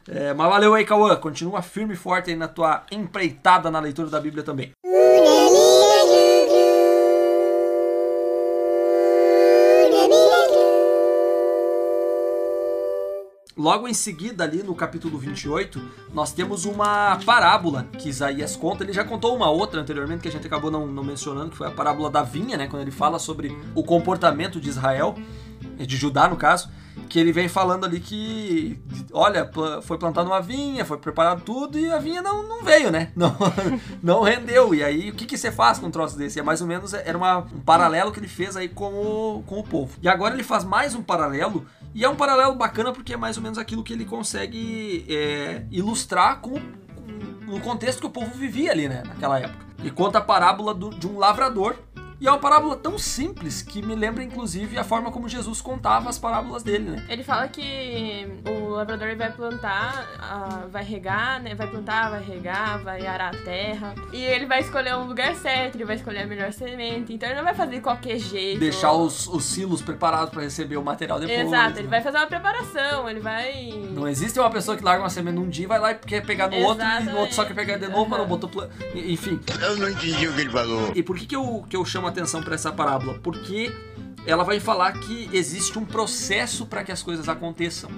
É, 0.08 0.34
mas 0.34 0.48
valeu 0.50 0.74
aí, 0.74 0.84
Cauã. 0.84 1.16
Continua 1.16 1.62
firme 1.62 1.94
e 1.94 1.96
forte 1.96 2.30
aí 2.30 2.36
na 2.36 2.46
tua 2.46 2.82
empreitada 2.92 3.70
na 3.70 3.80
leitura 3.80 4.08
da 4.10 4.20
Bíblia 4.20 4.42
também. 4.44 4.70
Logo 13.56 13.86
em 13.86 13.94
seguida, 13.94 14.42
ali 14.42 14.64
no 14.64 14.74
capítulo 14.74 15.16
28, 15.16 15.80
nós 16.12 16.32
temos 16.32 16.64
uma 16.64 17.16
parábola 17.24 17.86
que 17.98 18.08
Isaías 18.08 18.56
conta. 18.56 18.82
Ele 18.82 18.92
já 18.92 19.04
contou 19.04 19.36
uma 19.36 19.48
outra 19.48 19.80
anteriormente 19.80 20.22
que 20.22 20.28
a 20.28 20.32
gente 20.32 20.46
acabou 20.46 20.72
não, 20.72 20.88
não 20.88 21.04
mencionando, 21.04 21.50
que 21.50 21.56
foi 21.56 21.68
a 21.68 21.70
parábola 21.70 22.10
da 22.10 22.22
vinha, 22.22 22.56
né? 22.56 22.66
Quando 22.66 22.82
ele 22.82 22.90
fala 22.90 23.18
sobre 23.20 23.56
o 23.72 23.84
comportamento 23.84 24.60
de 24.60 24.68
Israel, 24.68 25.14
de 25.78 25.96
Judá 25.96 26.28
no 26.28 26.36
caso, 26.36 26.68
que 27.08 27.18
ele 27.18 27.32
vem 27.32 27.48
falando 27.48 27.84
ali 27.84 28.00
que, 28.00 28.76
olha, 29.12 29.48
foi 29.82 29.98
plantada 29.98 30.28
uma 30.28 30.40
vinha, 30.40 30.84
foi 30.84 30.98
preparado 30.98 31.42
tudo 31.42 31.78
e 31.78 31.90
a 31.92 31.98
vinha 31.98 32.22
não, 32.22 32.42
não 32.42 32.64
veio, 32.64 32.90
né? 32.90 33.12
Não, 33.16 33.36
não 34.02 34.22
rendeu. 34.22 34.74
E 34.74 34.82
aí, 34.82 35.10
o 35.10 35.14
que, 35.14 35.26
que 35.26 35.38
você 35.38 35.52
faz 35.52 35.78
com 35.78 35.86
um 35.86 35.90
troço 35.90 36.18
desse? 36.18 36.40
É 36.40 36.42
mais 36.42 36.60
ou 36.60 36.66
menos, 36.66 36.92
era 36.92 37.16
uma, 37.16 37.38
um 37.38 37.60
paralelo 37.60 38.10
que 38.10 38.18
ele 38.18 38.28
fez 38.28 38.56
aí 38.56 38.68
com 38.68 38.92
o, 38.92 39.44
com 39.46 39.60
o 39.60 39.62
povo. 39.62 39.96
E 40.02 40.08
agora 40.08 40.34
ele 40.34 40.42
faz 40.42 40.64
mais 40.64 40.94
um 40.94 41.02
paralelo, 41.02 41.64
e 41.94 42.04
é 42.04 42.08
um 42.08 42.16
paralelo 42.16 42.54
bacana 42.54 42.92
porque 42.92 43.14
é 43.14 43.16
mais 43.16 43.36
ou 43.36 43.42
menos 43.42 43.56
aquilo 43.58 43.82
que 43.84 43.92
ele 43.92 44.04
consegue 44.04 45.06
é, 45.08 45.62
ilustrar 45.70 46.40
com, 46.40 46.50
com- 46.54 47.52
no 47.52 47.60
contexto 47.60 48.00
que 48.00 48.06
o 48.06 48.10
povo 48.10 48.34
vivia 48.34 48.72
ali, 48.72 48.88
né? 48.88 49.02
Naquela 49.06 49.38
época. 49.38 49.64
Ele 49.78 49.90
conta 49.90 50.18
a 50.18 50.20
parábola 50.20 50.74
do- 50.74 50.90
de 50.90 51.06
um 51.06 51.18
lavrador 51.18 51.76
e 52.20 52.26
é 52.26 52.30
uma 52.30 52.38
parábola 52.38 52.76
tão 52.76 52.98
simples 52.98 53.62
que 53.62 53.82
me 53.82 53.94
lembra, 53.94 54.22
inclusive, 54.22 54.78
a 54.78 54.84
forma 54.84 55.10
como 55.10 55.28
Jesus 55.28 55.60
contava 55.60 56.08
as 56.10 56.18
parábolas 56.18 56.62
dele, 56.62 56.90
né? 56.90 57.06
Ele 57.08 57.22
fala 57.22 57.48
que 57.48 58.26
o 58.46 58.68
lavrador 58.70 59.08
ele 59.08 59.16
vai 59.16 59.32
plantar, 59.32 60.06
ah, 60.18 60.64
vai 60.70 60.84
regar, 60.84 61.42
né? 61.42 61.54
Vai 61.54 61.66
plantar, 61.66 62.10
vai 62.10 62.22
regar, 62.22 62.82
vai 62.82 63.06
arar 63.06 63.34
a 63.34 63.38
terra. 63.38 63.94
E 64.12 64.22
ele 64.22 64.46
vai 64.46 64.60
escolher 64.60 64.94
um 64.96 65.04
lugar 65.06 65.34
certo, 65.34 65.76
ele 65.76 65.84
vai 65.84 65.96
escolher 65.96 66.22
a 66.22 66.26
melhor 66.26 66.52
semente. 66.52 67.12
Então 67.12 67.28
ele 67.28 67.36
não 67.36 67.44
vai 67.44 67.54
fazer 67.54 67.76
de 67.76 67.80
qualquer 67.80 68.18
jeito. 68.18 68.60
Deixar 68.60 68.92
os, 68.92 69.26
os 69.26 69.44
silos 69.44 69.82
preparados 69.82 70.30
para 70.30 70.42
receber 70.42 70.76
o 70.76 70.82
material 70.82 71.18
depois. 71.20 71.40
Exato, 71.40 71.78
ele 71.78 71.84
né? 71.84 71.90
vai 71.90 72.00
fazer 72.02 72.18
uma 72.18 72.26
preparação, 72.26 73.08
ele 73.08 73.20
vai. 73.20 73.72
Não 73.90 74.06
existe 74.08 74.38
uma 74.38 74.50
pessoa 74.50 74.76
que 74.76 74.84
larga 74.84 75.02
uma 75.02 75.10
semente 75.10 75.34
num 75.34 75.48
dia 75.48 75.64
e 75.64 75.68
vai 75.68 75.78
lá 75.78 75.90
e 75.92 75.94
quer 75.96 76.24
pegar 76.24 76.48
no 76.48 76.56
outro 76.58 76.84
e 76.84 77.04
no 77.04 77.18
outro 77.18 77.34
só 77.34 77.44
quer 77.44 77.54
pegar 77.54 77.76
de 77.76 77.88
novo, 77.88 78.08
mas 78.08 78.18
não 78.18 78.26
botou. 78.26 78.48
pla- 78.48 78.68
e- 78.94 79.12
Enfim. 79.12 79.40
Eu 79.60 79.76
não 79.76 79.88
entendi 79.88 80.26
o 80.28 80.32
que 80.34 80.40
ele 80.40 80.50
falou. 80.50 80.92
E 80.94 81.02
por 81.02 81.16
que, 81.18 81.26
que, 81.26 81.36
eu, 81.36 81.64
que 81.68 81.76
eu 81.76 81.84
chamo 81.84 82.03
a 82.06 82.10
atenção 82.10 82.42
para 82.42 82.54
essa 82.54 82.72
parábola? 82.72 83.18
Porque 83.22 83.72
ela 84.26 84.44
vai 84.44 84.58
falar 84.60 84.92
que 84.92 85.28
existe 85.32 85.78
um 85.78 85.84
processo 85.84 86.66
para 86.66 86.82
que 86.84 86.90
as 86.92 87.02
coisas 87.02 87.28
aconteçam. 87.28 87.90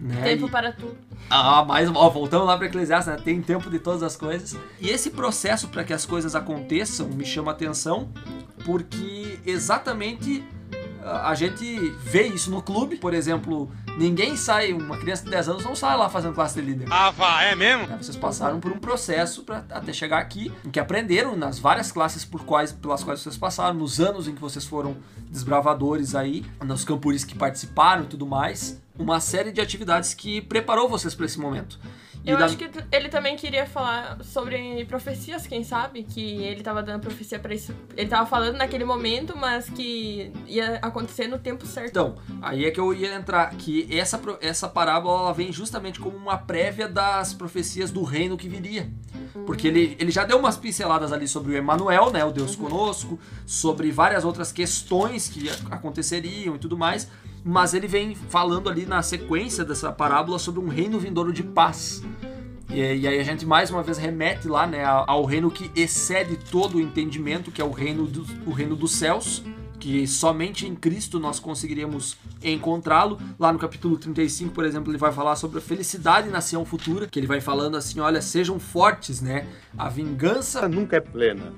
Né? 0.00 0.22
Tempo 0.22 0.46
E- 0.46 0.50
para 0.50 0.72
tudo. 0.72 0.96
Ah, 1.30 1.64
mais 1.64 1.88
ó, 1.94 2.10
voltando 2.10 2.44
lá 2.44 2.56
para 2.56 2.66
Eclesiastes, 2.66 3.14
né? 3.14 3.20
tem 3.24 3.40
tempo 3.40 3.70
de 3.70 3.78
todas 3.78 4.02
as 4.02 4.16
coisas. 4.16 4.56
E 4.80 4.90
esse 4.90 5.10
processo 5.10 5.68
para 5.68 5.84
que 5.84 5.92
as 5.92 6.04
coisas 6.04 6.34
aconteçam 6.34 7.08
me 7.08 7.24
chama 7.24 7.52
atenção, 7.52 8.08
porque 8.64 9.38
exatamente 9.46 10.44
ah, 11.04 11.30
a 11.30 11.34
gente 11.34 11.64
vê 12.04 12.24
isso 12.24 12.50
no 12.50 12.60
clube, 12.60 12.96
por 12.96 13.14
exemplo, 13.14 13.70
ninguém 13.98 14.36
sai, 14.36 14.72
uma 14.72 14.96
criança 14.96 15.24
de 15.24 15.30
10 15.30 15.48
anos 15.48 15.64
não 15.64 15.74
sai 15.74 15.96
lá 15.96 16.08
fazendo 16.08 16.34
classe 16.34 16.60
de 16.60 16.66
líder. 16.66 16.86
Ah, 16.90 17.10
vá, 17.10 17.42
é 17.42 17.54
mesmo? 17.54 17.86
Vocês 17.98 18.16
passaram 18.16 18.60
por 18.60 18.72
um 18.72 18.78
processo 18.78 19.42
para 19.42 19.64
até 19.70 19.92
chegar 19.92 20.18
aqui, 20.18 20.52
em 20.64 20.70
que 20.70 20.80
aprenderam 20.80 21.36
nas 21.36 21.58
várias 21.58 21.92
classes 21.92 22.24
por 22.24 22.44
quais, 22.44 22.72
pelas 22.72 23.02
quais 23.02 23.20
vocês 23.20 23.36
passaram, 23.36 23.74
nos 23.74 24.00
anos 24.00 24.28
em 24.28 24.34
que 24.34 24.40
vocês 24.40 24.64
foram 24.64 24.96
desbravadores 25.28 26.14
aí, 26.14 26.44
nos 26.64 26.84
campuris 26.84 27.24
que 27.24 27.34
participaram 27.34 28.04
e 28.04 28.06
tudo 28.06 28.26
mais, 28.26 28.80
uma 28.98 29.20
série 29.20 29.50
de 29.50 29.60
atividades 29.60 30.14
que 30.14 30.40
preparou 30.40 30.88
vocês 30.88 31.14
para 31.14 31.26
esse 31.26 31.38
momento. 31.38 31.78
Eu 32.24 32.38
da- 32.38 32.44
acho 32.44 32.56
que 32.56 32.68
ele 32.92 33.08
também 33.08 33.36
queria 33.36 33.66
falar 33.66 34.18
sobre 34.22 34.84
profecias, 34.84 35.46
quem 35.46 35.64
sabe? 35.64 36.04
Que 36.04 36.20
ele 36.44 36.62
tava 36.62 36.82
dando 36.82 37.00
profecia 37.00 37.38
pra 37.38 37.52
isso. 37.54 37.74
Ele 37.96 38.08
tava 38.08 38.26
falando 38.26 38.56
naquele 38.56 38.84
momento, 38.84 39.36
mas 39.36 39.68
que 39.68 40.30
ia 40.46 40.76
acontecer 40.82 41.26
no 41.26 41.38
tempo 41.38 41.66
certo. 41.66 41.90
Então, 41.90 42.14
aí 42.40 42.64
é 42.64 42.70
que 42.70 42.78
eu 42.78 42.94
ia 42.94 43.14
entrar, 43.14 43.50
que 43.50 43.88
essa, 43.90 44.20
essa 44.40 44.68
parábola 44.68 45.20
ela 45.22 45.32
vem 45.34 45.52
justamente 45.52 45.98
como 45.98 46.16
uma 46.16 46.38
prévia 46.38 46.86
das 46.88 47.34
profecias 47.34 47.90
do 47.90 48.02
reino 48.04 48.36
que 48.36 48.48
viria. 48.48 48.88
Porque 49.46 49.66
ele, 49.66 49.96
ele 49.98 50.10
já 50.10 50.24
deu 50.24 50.38
umas 50.38 50.56
pinceladas 50.56 51.12
ali 51.12 51.26
sobre 51.26 51.52
o 51.52 51.56
Emanuel, 51.56 52.10
né, 52.12 52.22
o 52.24 52.30
Deus 52.30 52.54
conosco, 52.54 53.18
sobre 53.46 53.90
várias 53.90 54.24
outras 54.24 54.52
questões 54.52 55.26
que 55.28 55.48
aconteceriam 55.70 56.54
e 56.54 56.58
tudo 56.58 56.76
mais, 56.76 57.08
mas 57.44 57.74
ele 57.74 57.86
vem 57.86 58.14
falando 58.14 58.68
ali 58.68 58.86
na 58.86 59.02
sequência 59.02 59.64
dessa 59.64 59.92
parábola 59.92 60.38
sobre 60.38 60.60
um 60.60 60.68
reino 60.68 60.98
vindouro 60.98 61.32
de 61.32 61.42
paz. 61.42 62.02
E, 62.70 62.78
e 62.80 63.06
aí 63.06 63.18
a 63.18 63.22
gente 63.22 63.44
mais 63.44 63.70
uma 63.70 63.82
vez 63.82 63.98
remete 63.98 64.48
lá, 64.48 64.66
né, 64.66 64.84
ao, 64.84 65.24
reino 65.24 65.50
que 65.50 65.70
excede 65.78 66.36
todo 66.36 66.76
o 66.76 66.80
entendimento, 66.80 67.50
que 67.50 67.60
é 67.60 67.64
o 67.64 67.70
reino, 67.70 68.06
do, 68.06 68.24
o 68.46 68.52
reino 68.52 68.74
dos 68.74 68.92
céus, 68.92 69.42
que 69.78 70.06
somente 70.06 70.66
em 70.66 70.76
Cristo 70.76 71.18
nós 71.18 71.40
conseguiríamos 71.40 72.16
encontrá-lo. 72.42 73.18
Lá 73.38 73.52
no 73.52 73.58
capítulo 73.58 73.98
35, 73.98 74.54
por 74.54 74.64
exemplo, 74.64 74.92
ele 74.92 74.98
vai 74.98 75.12
falar 75.12 75.34
sobre 75.34 75.58
a 75.58 75.60
felicidade 75.60 76.28
na 76.30 76.40
Sião 76.40 76.64
futura, 76.64 77.08
que 77.08 77.18
ele 77.18 77.26
vai 77.26 77.40
falando 77.40 77.76
assim, 77.76 77.98
olha, 77.98 78.22
sejam 78.22 78.60
fortes, 78.60 79.20
né? 79.20 79.46
A 79.76 79.88
vingança 79.88 80.68
nunca 80.68 80.96
é 80.96 81.00
plena. 81.00 81.52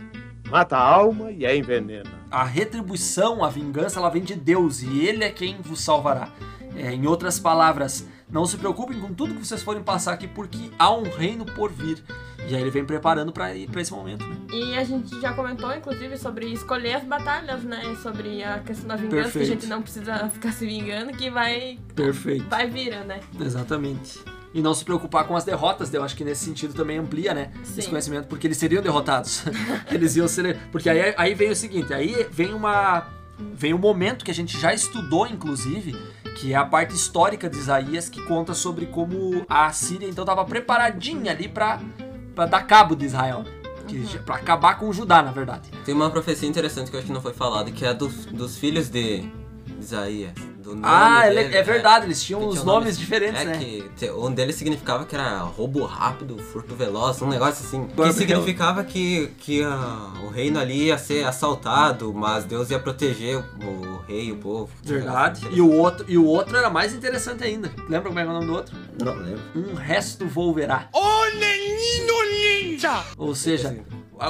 Mata 0.49 0.77
a 0.77 0.83
alma 0.83 1.31
e 1.31 1.45
a 1.47 1.55
envenena. 1.57 2.11
a 2.31 2.45
retribuição, 2.45 3.45
a 3.45 3.49
vingança, 3.49 3.99
ela 3.99 4.09
vem 4.11 4.23
de 4.23 4.35
Deus 4.35 4.83
e 4.83 5.01
Ele 5.01 5.25
é 5.25 5.31
quem 5.31 5.61
vos 5.61 5.81
salvará. 5.81 6.29
É, 6.77 6.93
em 6.93 7.07
outras 7.07 7.39
palavras, 7.39 8.07
não 8.29 8.45
se 8.47 8.57
preocupem 8.57 8.99
com 9.01 9.15
tudo 9.15 9.35
que 9.35 9.47
vocês 9.47 9.63
forem 9.63 9.83
passar 9.83 10.13
aqui, 10.13 10.27
porque 10.27 10.71
há 10.79 10.93
um 10.93 11.05
reino 11.05 11.45
por 11.45 11.71
vir. 11.71 12.03
E 12.47 12.55
aí 12.55 12.61
ele 12.61 12.71
vem 12.71 12.85
preparando 12.85 13.33
para 13.33 13.55
esse 13.57 13.93
momento, 13.93 14.27
né? 14.27 14.37
E 14.53 14.77
a 14.77 14.85
gente 14.85 15.19
já 15.21 15.33
comentou, 15.33 15.73
inclusive, 15.75 16.19
sobre 16.19 16.53
escolher 16.53 16.97
as 16.97 17.05
batalhas, 17.05 17.63
né? 17.63 17.81
Sobre 18.03 18.43
a 18.43 18.59
questão 18.59 18.89
da 18.89 18.97
vingança, 18.97 19.15
que 19.15 19.19
a 19.21 19.23
Perfeito. 19.41 19.47
gente 19.47 19.67
não 19.67 19.81
precisa 19.81 20.29
ficar 20.29 20.53
se 20.53 20.67
vingando, 20.67 21.13
que 21.13 21.31
vai. 21.31 21.79
Perfeito. 21.95 22.45
Vai 22.51 22.69
vir, 22.69 22.91
né? 23.07 23.21
Exatamente. 23.41 24.21
E 24.55 24.63
não 24.63 24.73
se 24.73 24.85
preocupar 24.85 25.27
com 25.27 25.37
as 25.37 25.45
derrotas, 25.45 25.93
eu 25.93 26.05
acho 26.05 26.15
que 26.15 26.25
nesse 26.25 26.45
sentido 26.45 26.73
também 26.73 26.97
amplia, 26.97 27.35
né? 27.35 27.51
Sim. 27.65 27.81
Esse 27.81 27.89
conhecimento, 27.89 28.29
porque 28.29 28.47
eles 28.47 28.57
seriam 28.57 28.81
derrotados. 28.81 29.43
eles 29.91 30.15
iam 30.15 30.29
ser. 30.29 30.57
Porque 30.71 30.89
aí, 30.89 31.13
aí 31.19 31.35
vem 31.35 31.51
o 31.51 31.57
seguinte, 31.57 31.93
aí 31.93 32.27
vem 32.31 32.55
uma. 32.55 33.09
Vem 33.53 33.75
um 33.75 33.79
momento 33.79 34.25
que 34.25 34.31
a 34.31 34.35
gente 34.35 34.57
já 34.61 34.73
estudou, 34.73 35.27
inclusive, 35.27 35.97
que 36.37 36.53
é 36.53 36.57
a 36.57 36.65
parte 36.65 36.95
histórica 36.95 37.51
de 37.51 37.59
Isaías, 37.59 38.09
que 38.09 38.23
conta 38.27 38.55
sobre 38.55 38.87
como 38.87 39.45
a 39.49 39.73
Síria 39.73 40.09
então 40.09 40.23
estava 40.23 40.45
preparadinha 40.45 41.33
ali 41.33 41.49
para 41.49 41.81
dar 42.47 42.63
cabo 42.63 42.95
de 42.95 43.07
Israel. 43.07 43.45
Que, 43.89 44.07
Pra 44.21 44.37
acabar 44.37 44.79
com 44.79 44.89
o 44.89 44.93
Judá, 44.93 45.21
na 45.21 45.33
verdade. 45.33 45.69
Tem 45.85 45.93
uma 45.93 46.11
profecia 46.11 46.49
interessante 46.49 46.91
que 46.91 46.97
eu 46.97 47.01
acho 47.01 47.09
que 47.09 47.13
não 47.13 47.21
foi 47.21 47.35
falada, 47.35 47.73
que 47.73 47.85
é 47.85 47.89
a 47.89 47.93
dos, 47.93 48.27
dos 48.27 48.57
filhos 48.57 48.89
de 48.89 49.29
Isaías. 49.81 50.54
Do 50.65 50.71
nome 50.71 50.83
Ah, 50.83 51.27
é, 51.27 51.35
dele, 51.35 51.57
é 51.57 51.63
verdade, 51.63 52.07
eles 52.07 52.23
tinham 52.23 52.41
uns 52.49 52.55
tinha 52.55 52.65
nomes 52.65 52.99
diferentes, 52.99 53.39
é 53.43 53.45
né? 53.45 53.59
Que 53.97 54.11
um 54.11 54.33
deles 54.33 54.57
significava 54.57 55.05
que 55.05 55.15
era 55.15 55.41
roubo 55.41 55.85
rápido, 55.85 56.39
furto 56.39 56.75
veloz, 56.75 57.21
um 57.21 57.29
negócio 57.29 57.65
assim. 57.65 57.87
Que 57.87 58.13
significava 58.15 58.83
que, 58.83 59.29
que 59.39 59.63
ah, 59.63 60.11
o 60.25 60.29
reino 60.31 60.59
ali 60.59 60.87
ia 60.87 60.97
ser 60.97 61.27
assaltado, 61.27 62.15
mas 62.15 62.45
Deus 62.47 62.71
ia 62.71 62.79
proteger 62.79 63.37
o, 63.37 63.67
o 63.67 63.99
rei, 64.09 64.33
o 64.33 64.37
povo. 64.37 64.71
Verdade. 64.83 65.47
E 65.53 65.61
o, 65.61 65.71
outro, 65.71 66.07
e 66.09 66.17
o 66.17 66.25
outro 66.25 66.57
era 66.57 66.71
mais 66.71 66.95
interessante 66.95 67.45
ainda. 67.45 67.71
Lembra 67.89 68.09
como 68.09 68.19
é 68.19 68.23
que 68.23 68.29
é 68.29 68.31
o 68.31 68.35
nome 68.35 68.47
do 68.47 68.55
outro? 68.55 68.75
Não 69.03 69.15
lembro. 69.15 69.43
Um 69.55 69.75
resto 69.75 70.27
volverá. 70.27 70.89
Menino 71.35 72.15
ninja! 72.31 73.05
Ou 73.19 73.35
seja, 73.35 73.77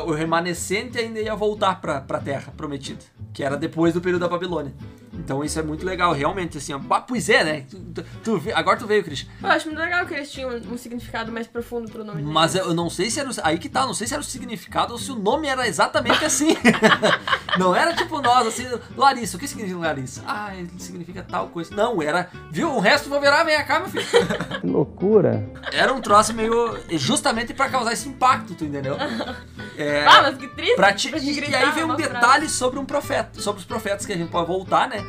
o 0.05 0.11
remanescente 0.13 0.99
ainda 0.99 1.21
ia 1.21 1.35
voltar 1.37 1.81
pra, 1.81 2.01
pra 2.01 2.19
terra 2.19 2.53
prometida, 2.57 3.05
que 3.33 3.45
era 3.45 3.57
depois 3.57 3.95
do 3.95 4.01
período 4.01 4.23
da 4.23 4.29
Babilônia. 4.29 4.75
Então 5.19 5.43
isso 5.45 5.59
é 5.59 5.63
muito 5.63 5.85
legal, 5.87 6.13
realmente, 6.13 6.59
assim, 6.59 6.73
ó. 6.73 6.79
Pois 7.01 7.29
é, 7.29 7.45
né? 7.45 7.65
Tu- 7.71 7.79
tu- 7.95 8.05
tu 8.23 8.43
agora 8.55 8.77
tu 8.79 8.87
veio, 8.87 9.03
Christian. 9.05 9.29
Eu 9.43 9.49
acho 9.49 9.67
muito 9.67 9.79
legal 9.79 10.05
que 10.07 10.15
eles 10.15 10.31
tinham 10.31 10.51
um 10.51 10.77
significado 10.77 11.31
mais 11.33 11.47
profundo 11.47 11.91
pro 11.91 12.05
nome 12.05 12.23
Mas 12.23 12.53
deles. 12.53 12.67
eu 12.69 12.75
não 12.75 12.91
sei 12.91 13.11
se 13.11 13.21
era. 13.21 13.31
o- 13.31 13.35
Aí 13.43 13.59
que 13.59 13.69
tá, 13.69 13.87
não 13.87 13.95
sei 13.95 14.07
se 14.07 14.15
era 14.15 14.21
o 14.21 14.25
significado 14.25 14.93
ou 14.93 14.99
se 14.99 15.11
o 15.13 15.15
nome 15.17 15.47
era 15.49 15.67
exatamente 15.67 16.25
assim. 16.25 16.57
não 17.59 17.75
era 17.75 17.95
tipo 17.95 18.21
nós, 18.21 18.47
assim, 18.47 18.67
Larissa, 18.97 19.37
o 19.37 19.41
que 19.41 19.47
significa 19.49 19.79
Larissa? 19.79 20.23
Ah, 20.27 20.55
ele 20.57 20.71
significa 20.79 21.23
tal 21.23 21.49
coisa. 21.49 21.75
Não, 21.75 22.03
era. 22.03 22.29
Viu? 22.51 22.75
O 22.75 22.81
resto 22.81 23.09
vou 23.09 23.21
virar, 23.21 23.45
vem 23.45 23.63
cá, 23.65 23.81
meu 23.81 23.89
filho. 23.89 24.05
Que 24.61 24.67
loucura. 24.67 25.49
Era 25.73 25.93
um 25.93 26.01
troço 26.01 26.33
meio. 26.35 26.79
Justamente 26.91 27.53
pra 27.55 27.69
causar 27.69 27.93
esse 27.93 28.09
impacto, 28.09 28.55
tu 28.55 28.65
entendeu? 28.65 28.97
É, 29.77 30.05
Ah, 30.07 30.23
mas 30.23 30.39
que 30.39 30.47
triste, 30.47 30.77
pra 30.77 30.93
ti- 30.93 31.11
e, 31.17 31.51
e 31.51 31.55
aí 31.55 31.73
vem 31.73 31.83
um 31.83 31.97
detalhe 31.97 32.49
sobre 32.49 32.79
um 32.79 32.85
profeta, 32.85 33.41
sobre 33.41 33.59
os 33.59 33.67
profetas 33.67 34.07
que 34.07 34.13
a 34.13 34.17
gente 34.17 34.31
pode 34.31 34.47
voltar, 34.47 34.89
né? 34.89 35.04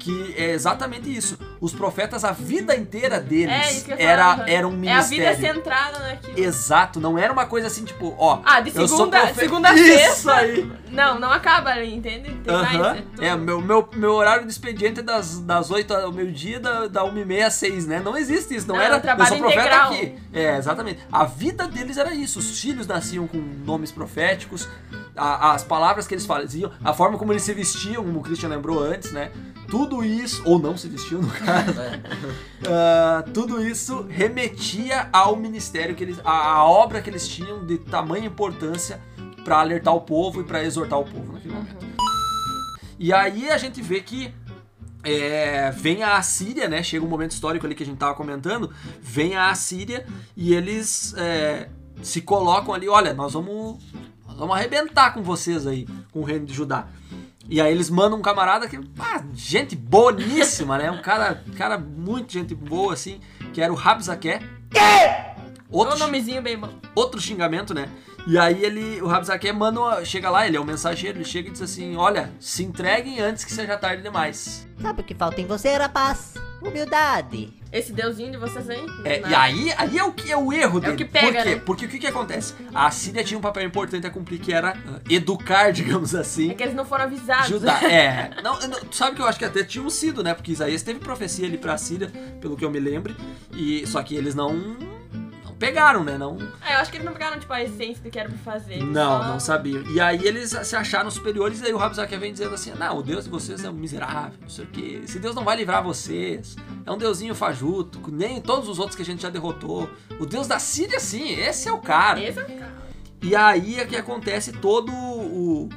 Que 0.00 0.34
é 0.36 0.50
exatamente 0.52 1.14
isso. 1.14 1.38
Os 1.60 1.72
profetas, 1.74 2.24
a 2.24 2.32
vida 2.32 2.74
inteira 2.74 3.16
É, 3.16 3.20
deles 3.20 3.86
ia 3.86 3.94
era, 4.02 4.30
falar. 4.36 4.48
era 4.48 4.66
um 4.66 4.70
É 4.70 4.74
a 4.92 5.02
ministério. 5.02 5.36
vida 5.36 5.52
centrada 5.54 5.98
naquilo. 5.98 6.38
Exato, 6.40 6.98
não 6.98 7.18
era 7.18 7.30
uma 7.32 7.44
coisa 7.44 7.66
assim, 7.66 7.84
tipo, 7.84 8.14
ó. 8.18 8.40
Ah, 8.44 8.60
de 8.60 8.70
segunda, 8.70 9.34
segunda 9.34 9.74
Isso 9.74 10.30
aí. 10.30 10.72
Não, 10.90 11.20
não 11.20 11.30
acaba 11.30 11.68
ali, 11.70 11.94
entende? 11.94 12.30
Tem 12.42 12.52
mais. 12.54 12.74
Aham. 12.74 12.94
É 12.96 13.02
tudo. 13.02 13.24
É, 13.24 13.36
meu, 13.36 13.60
meu, 13.60 13.88
meu 13.94 14.12
horário 14.14 14.44
de 14.46 14.50
expediente 14.50 15.00
é 15.00 15.02
das, 15.02 15.38
das 15.40 15.70
8 15.70 15.92
ao 15.94 16.10
meio-dia, 16.12 16.58
da, 16.58 16.86
da 16.88 17.04
1 17.04 17.18
e 17.18 17.24
meia 17.26 17.46
às 17.48 17.54
6, 17.54 17.86
né? 17.86 18.00
Não 18.02 18.16
existe 18.16 18.56
isso, 18.56 18.66
não, 18.66 18.76
Não, 18.76 18.82
era. 18.82 18.96
eu 18.96 19.26
sou 19.26 19.36
profeta 19.38 19.60
integral. 19.60 19.92
aqui. 19.92 20.14
É, 20.32 20.56
exatamente. 20.56 21.00
A 21.12 21.24
vida 21.26 21.68
deles 21.68 21.98
era 21.98 22.14
isso. 22.14 22.38
Os 22.38 22.58
filhos 22.58 22.86
nasciam 22.86 23.26
com 23.28 23.36
nomes 23.36 23.92
proféticos, 23.92 24.66
a- 25.14 25.52
as 25.52 25.62
palavras 25.62 26.06
que 26.06 26.14
eles 26.14 26.24
faziam, 26.24 26.72
a 26.82 26.94
forma 26.94 27.18
como 27.18 27.32
eles 27.32 27.42
se 27.42 27.52
vestiam, 27.52 28.02
como 28.02 28.18
o 28.20 28.22
Christian 28.22 28.48
lembrou 28.48 28.82
antes, 28.82 29.12
né? 29.12 29.30
Tudo 29.70 30.04
isso, 30.04 30.42
ou 30.44 30.58
não 30.58 30.76
se 30.76 30.88
vestiam 30.88 31.22
no 31.22 31.30
caso, 31.30 31.80
ah, 32.68 33.24
tudo 33.32 33.64
isso 33.64 34.04
remetia 34.08 35.08
ao 35.12 35.36
ministério 35.36 35.94
que 35.94 36.02
eles, 36.02 36.20
a, 36.24 36.54
a 36.54 36.64
obra 36.64 37.00
que 37.00 37.08
eles 37.08 37.26
tinham 37.28 37.64
de 37.64 37.78
tamanha 37.78 38.26
importância 38.26 39.00
para 39.44 39.60
alertar 39.60 39.94
o 39.94 40.00
povo 40.00 40.40
e 40.40 40.44
para 40.44 40.64
exortar 40.64 40.98
o 40.98 41.04
povo 41.04 41.32
naquele 41.32 41.54
momento. 41.54 41.86
E 42.98 43.12
aí 43.12 43.48
a 43.48 43.56
gente 43.56 43.80
vê 43.80 44.00
que 44.00 44.34
é, 45.02 45.70
vem 45.70 46.02
a 46.02 46.16
Assíria, 46.16 46.68
né? 46.68 46.82
Chega 46.82 47.04
um 47.04 47.08
momento 47.08 47.30
histórico 47.30 47.64
ali 47.64 47.74
que 47.74 47.82
a 47.82 47.86
gente 47.86 47.98
tava 47.98 48.14
comentando. 48.14 48.70
Vem 49.00 49.36
a 49.36 49.50
Assíria 49.50 50.06
e 50.36 50.54
eles 50.54 51.14
é, 51.16 51.68
se 52.02 52.20
colocam 52.20 52.74
ali. 52.74 52.88
Olha, 52.88 53.14
nós 53.14 53.32
vamos, 53.32 53.82
nós 54.26 54.36
vamos 54.36 54.54
arrebentar 54.54 55.14
com 55.14 55.22
vocês 55.22 55.66
aí, 55.66 55.86
com 56.10 56.20
o 56.20 56.24
reino 56.24 56.44
de 56.44 56.52
Judá. 56.52 56.88
E 57.50 57.60
aí 57.60 57.72
eles 57.72 57.90
mandam 57.90 58.18
um 58.18 58.22
camarada 58.22 58.68
que, 58.68 58.78
ah, 58.98 59.22
gente 59.34 59.74
boníssima, 59.74 60.78
né? 60.78 60.90
Um 60.90 61.02
cara, 61.02 61.42
cara 61.56 61.76
muito 61.76 62.32
gente 62.32 62.54
boa, 62.54 62.94
assim, 62.94 63.20
que 63.52 63.60
era 63.60 63.72
o 63.72 63.76
Rabzaké. 63.76 64.40
Outro, 65.68 65.96
Um 65.96 65.98
nomezinho 65.98 66.40
bem 66.42 66.56
bom. 66.58 66.68
outro 66.94 67.20
xingamento, 67.20 67.72
né? 67.74 67.88
E 68.26 68.36
aí 68.38 68.62
ele, 68.64 69.00
o 69.02 69.06
Rabzaké 69.06 69.52
manda, 69.52 69.80
uma- 69.80 70.04
chega 70.04 70.28
lá, 70.30 70.46
ele 70.46 70.56
é 70.56 70.60
o 70.60 70.64
mensageiro, 70.64 71.18
ele 71.18 71.24
chega 71.24 71.48
e 71.48 71.52
diz 71.52 71.62
assim, 71.62 71.96
olha, 71.96 72.32
se 72.38 72.62
entreguem 72.64 73.20
antes 73.20 73.44
que 73.44 73.52
seja 73.52 73.76
tarde 73.76 74.02
demais. 74.02 74.66
Sabe 74.80 75.00
o 75.00 75.04
que 75.04 75.14
falta 75.14 75.40
em 75.40 75.46
você, 75.46 75.74
rapaz? 75.76 76.34
Humildade. 76.62 77.52
Esse 77.72 77.92
deusinho 77.92 78.32
de 78.32 78.36
vocês 78.36 78.68
aí. 78.68 78.84
É, 79.04 79.20
e 79.20 79.34
aí, 79.34 79.72
aí 79.76 79.98
é 79.98 80.02
o 80.04 80.12
que 80.12 80.30
é 80.32 80.36
o 80.36 80.52
erro 80.52 80.78
É 80.78 80.80
dele. 80.82 80.92
o 80.94 80.96
que 80.96 81.04
pega, 81.04 81.26
Por 81.26 81.42
quê? 81.42 81.54
né? 81.54 81.62
Porque 81.64 81.84
o 81.86 81.88
que, 81.88 81.98
que 82.00 82.06
acontece? 82.06 82.54
A 82.74 82.86
Assíria 82.86 83.22
tinha 83.22 83.38
um 83.38 83.40
papel 83.40 83.64
importante 83.64 84.06
a 84.06 84.10
cumprir, 84.10 84.40
que 84.40 84.52
era 84.52 84.70
ah, 84.70 85.00
educar, 85.08 85.70
digamos 85.72 86.14
assim. 86.14 86.50
É 86.50 86.54
que 86.54 86.62
eles 86.62 86.74
não 86.74 86.84
foram 86.84 87.04
avisados. 87.04 87.48
Judá. 87.48 87.80
É. 87.90 88.30
Não, 88.42 88.58
não, 88.68 88.78
sabe 88.92 89.16
que 89.16 89.22
eu 89.22 89.26
acho 89.26 89.38
que 89.38 89.44
até 89.44 89.62
tinham 89.64 89.88
sido, 89.90 90.22
né? 90.22 90.34
Porque 90.34 90.52
Isaías 90.52 90.82
teve 90.82 91.00
profecia 91.00 91.46
ali 91.46 91.58
pra 91.58 91.76
Síria, 91.78 92.10
pelo 92.40 92.56
que 92.56 92.64
eu 92.64 92.70
me 92.70 92.78
lembre. 92.80 93.16
E, 93.52 93.86
só 93.86 94.02
que 94.02 94.14
eles 94.14 94.34
não. 94.34 94.76
Pegaram, 95.60 96.02
né? 96.02 96.16
Não. 96.18 96.36
É, 96.66 96.74
eu 96.74 96.78
acho 96.78 96.90
que 96.90 96.96
eles 96.96 97.04
não 97.04 97.12
pegaram, 97.12 97.38
tipo, 97.38 97.52
a 97.52 97.62
essência 97.62 98.02
do 98.02 98.10
que 98.10 98.18
era 98.18 98.28
pra 98.30 98.38
fazer. 98.38 98.82
Não, 98.82 99.20
só- 99.22 99.28
não 99.28 99.38
sabiam. 99.38 99.82
E 99.92 100.00
aí 100.00 100.26
eles 100.26 100.50
se 100.62 100.74
acharam 100.74 101.10
superiores, 101.10 101.60
e 101.60 101.66
aí 101.66 101.72
o 101.74 101.76
Rabzaké 101.76 102.16
vem 102.18 102.32
dizendo 102.32 102.54
assim: 102.54 102.72
Não, 102.78 102.96
o 102.98 103.02
Deus 103.02 103.24
de 103.24 103.30
vocês 103.30 103.62
é 103.62 103.68
um 103.70 103.74
miserável, 103.74 104.38
não 104.40 104.48
sei 104.48 104.64
o 104.64 104.68
quê. 104.68 105.00
Esse 105.04 105.18
Deus 105.18 105.34
não 105.36 105.44
vai 105.44 105.56
livrar 105.56 105.82
vocês. 105.84 106.56
É 106.86 106.90
um 106.90 106.96
deusinho 106.98 107.34
fajuto, 107.34 108.00
nem 108.10 108.40
todos 108.40 108.68
os 108.68 108.78
outros 108.78 108.96
que 108.96 109.02
a 109.02 109.04
gente 109.04 109.22
já 109.22 109.28
derrotou. 109.30 109.88
O 110.18 110.24
Deus 110.24 110.46
da 110.48 110.58
Síria, 110.58 110.98
sim, 110.98 111.28
esse 111.38 111.68
é 111.68 111.72
o 111.72 111.78
cara. 111.78 112.18
Esse 112.20 112.38
é 112.38 112.42
o 112.42 112.46
cara. 112.46 112.80
E 113.22 113.36
aí 113.36 113.78
é 113.78 113.84
que 113.84 113.96
acontece 113.96 114.52
todo 114.52 114.90
o. 114.92 115.68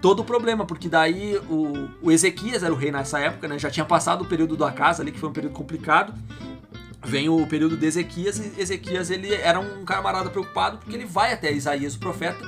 Todo 0.00 0.20
o 0.20 0.24
problema, 0.24 0.66
porque 0.66 0.86
daí 0.86 1.38
o, 1.48 1.88
o 2.02 2.12
Ezequias 2.12 2.62
era 2.62 2.72
o 2.72 2.76
rei 2.76 2.92
nessa 2.92 3.18
época, 3.18 3.48
né? 3.48 3.58
Já 3.58 3.70
tinha 3.70 3.86
passado 3.86 4.20
o 4.22 4.26
período 4.26 4.54
do 4.54 4.62
Acasa 4.64 5.02
ali, 5.02 5.10
que 5.10 5.18
foi 5.18 5.30
um 5.30 5.32
período 5.32 5.54
complicado. 5.54 6.12
Vem 7.04 7.28
o 7.28 7.46
período 7.46 7.76
de 7.76 7.86
Ezequias, 7.86 8.38
e 8.38 8.60
Ezequias 8.60 9.10
ele 9.10 9.32
era 9.34 9.60
um 9.60 9.84
camarada 9.84 10.30
preocupado 10.30 10.78
porque 10.78 10.96
ele 10.96 11.04
vai 11.04 11.32
até 11.32 11.52
Isaías, 11.52 11.94
o 11.94 11.98
profeta, 11.98 12.42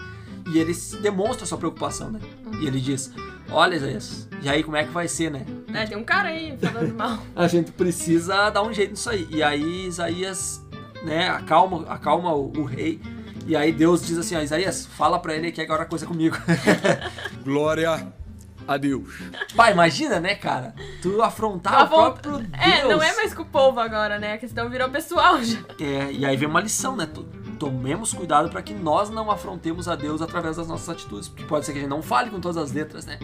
e 0.53 0.59
ele 0.59 0.73
se 0.73 0.97
demonstra 0.99 1.45
sua 1.45 1.59
preocupação, 1.59 2.11
né? 2.11 2.21
E 2.61 2.67
ele 2.67 2.81
diz: 2.81 3.13
Olha, 3.51 3.77
Isaías, 3.77 4.29
e 4.43 4.49
aí 4.49 4.63
como 4.63 4.77
é 4.77 4.85
que 4.85 4.91
vai 4.91 5.09
ser, 5.09 5.31
né? 5.31 5.45
É, 5.75 5.87
tem 5.87 5.97
um 5.97 6.05
cara 6.05 6.29
aí 6.29 6.57
falando 6.57 6.95
mal. 6.95 7.19
A 7.35 7.47
gente 7.47 7.73
precisa 7.73 8.51
dar 8.51 8.63
um 8.63 8.73
jeito 8.73 8.91
nisso 8.91 9.11
aí. 9.11 9.27
E 9.31 9.43
aí 9.43 9.87
Isaías, 9.87 10.63
né, 11.03 11.29
acalma, 11.29 11.85
acalma 11.89 12.33
o, 12.33 12.53
o 12.57 12.65
rei. 12.65 13.01
E 13.47 13.55
aí 13.55 13.73
Deus 13.73 14.07
diz 14.07 14.19
assim: 14.19 14.37
ó, 14.37 14.41
Isaías, 14.41 14.87
fala 14.87 15.19
pra 15.19 15.35
ele 15.35 15.53
que 15.53 15.61
agora 15.61 15.83
a 15.83 15.87
coisa 15.87 16.05
é 16.05 16.09
comigo. 16.09 16.37
Glória 17.45 18.26
a 18.67 18.77
Deus. 18.77 19.05
Pai, 19.55 19.73
imagina, 19.73 20.19
né, 20.21 20.35
cara? 20.35 20.75
Tu 21.03 21.23
afrontar 21.23 21.85
o 21.85 21.89
próprio 21.89 22.39
Deus. 22.39 22.49
É, 22.53 22.83
não 22.89 23.03
é 23.03 23.15
mais 23.17 23.33
com 23.35 23.43
o 23.43 23.47
povo 23.47 23.81
agora, 23.81 24.19
né? 24.19 24.35
A 24.35 24.39
questão 24.39 24.69
virou 24.71 24.89
pessoal 24.91 25.43
já. 25.43 25.59
É, 25.81 26.11
e 26.13 26.25
aí 26.25 26.37
vem 26.37 26.49
uma 26.49 26.61
lição, 26.61 26.97
né? 26.97 27.07
To- 27.07 27.27
Tomemos 27.59 28.13
cuidado 28.13 28.51
para 28.51 28.61
que 28.61 28.75
nós 28.75 29.09
não 29.09 29.31
afrontemos 29.31 29.89
a 29.89 29.97
Deus 29.97 30.21
através 30.21 30.57
das 30.59 30.69
nossas 30.69 30.91
atitudes. 30.91 31.27
Porque 31.27 31.45
pode 31.45 31.65
ser 31.65 31.73
que 31.73 31.79
a 31.79 31.81
gente 31.81 31.91
não 31.91 32.03
fale 32.03 32.29
com 32.29 32.39
todas 32.39 32.59
as 32.59 32.71
letras, 32.71 33.07
né? 33.07 33.19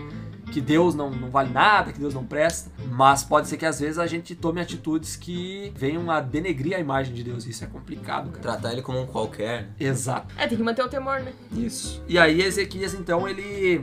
Que 0.50 0.58
Deus 0.58 0.94
não, 0.94 1.10
não 1.10 1.28
vale 1.30 1.50
nada, 1.50 1.92
que 1.92 1.98
Deus 1.98 2.14
não 2.14 2.24
presta. 2.24 2.70
Mas 2.90 3.22
pode 3.22 3.46
ser 3.48 3.58
que 3.58 3.66
às 3.66 3.78
vezes 3.80 3.98
a 3.98 4.06
gente 4.06 4.34
tome 4.34 4.58
atitudes 4.60 5.16
que 5.16 5.70
venham 5.76 6.10
a 6.10 6.18
denegrir 6.20 6.74
a 6.74 6.80
imagem 6.80 7.12
de 7.12 7.22
Deus. 7.22 7.44
Isso 7.46 7.62
é 7.62 7.66
complicado, 7.66 8.30
cara. 8.30 8.40
Tratar 8.40 8.72
ele 8.72 8.80
como 8.80 9.02
um 9.02 9.06
qualquer. 9.06 9.68
Exato. 9.78 10.34
É, 10.38 10.46
tem 10.46 10.56
que 10.56 10.64
manter 10.64 10.82
o 10.82 10.88
temor, 10.88 11.20
né? 11.20 11.32
Isso. 11.54 12.02
E 12.08 12.18
aí 12.18 12.40
Ezequias, 12.40 12.94
então, 12.94 13.28
ele. 13.28 13.82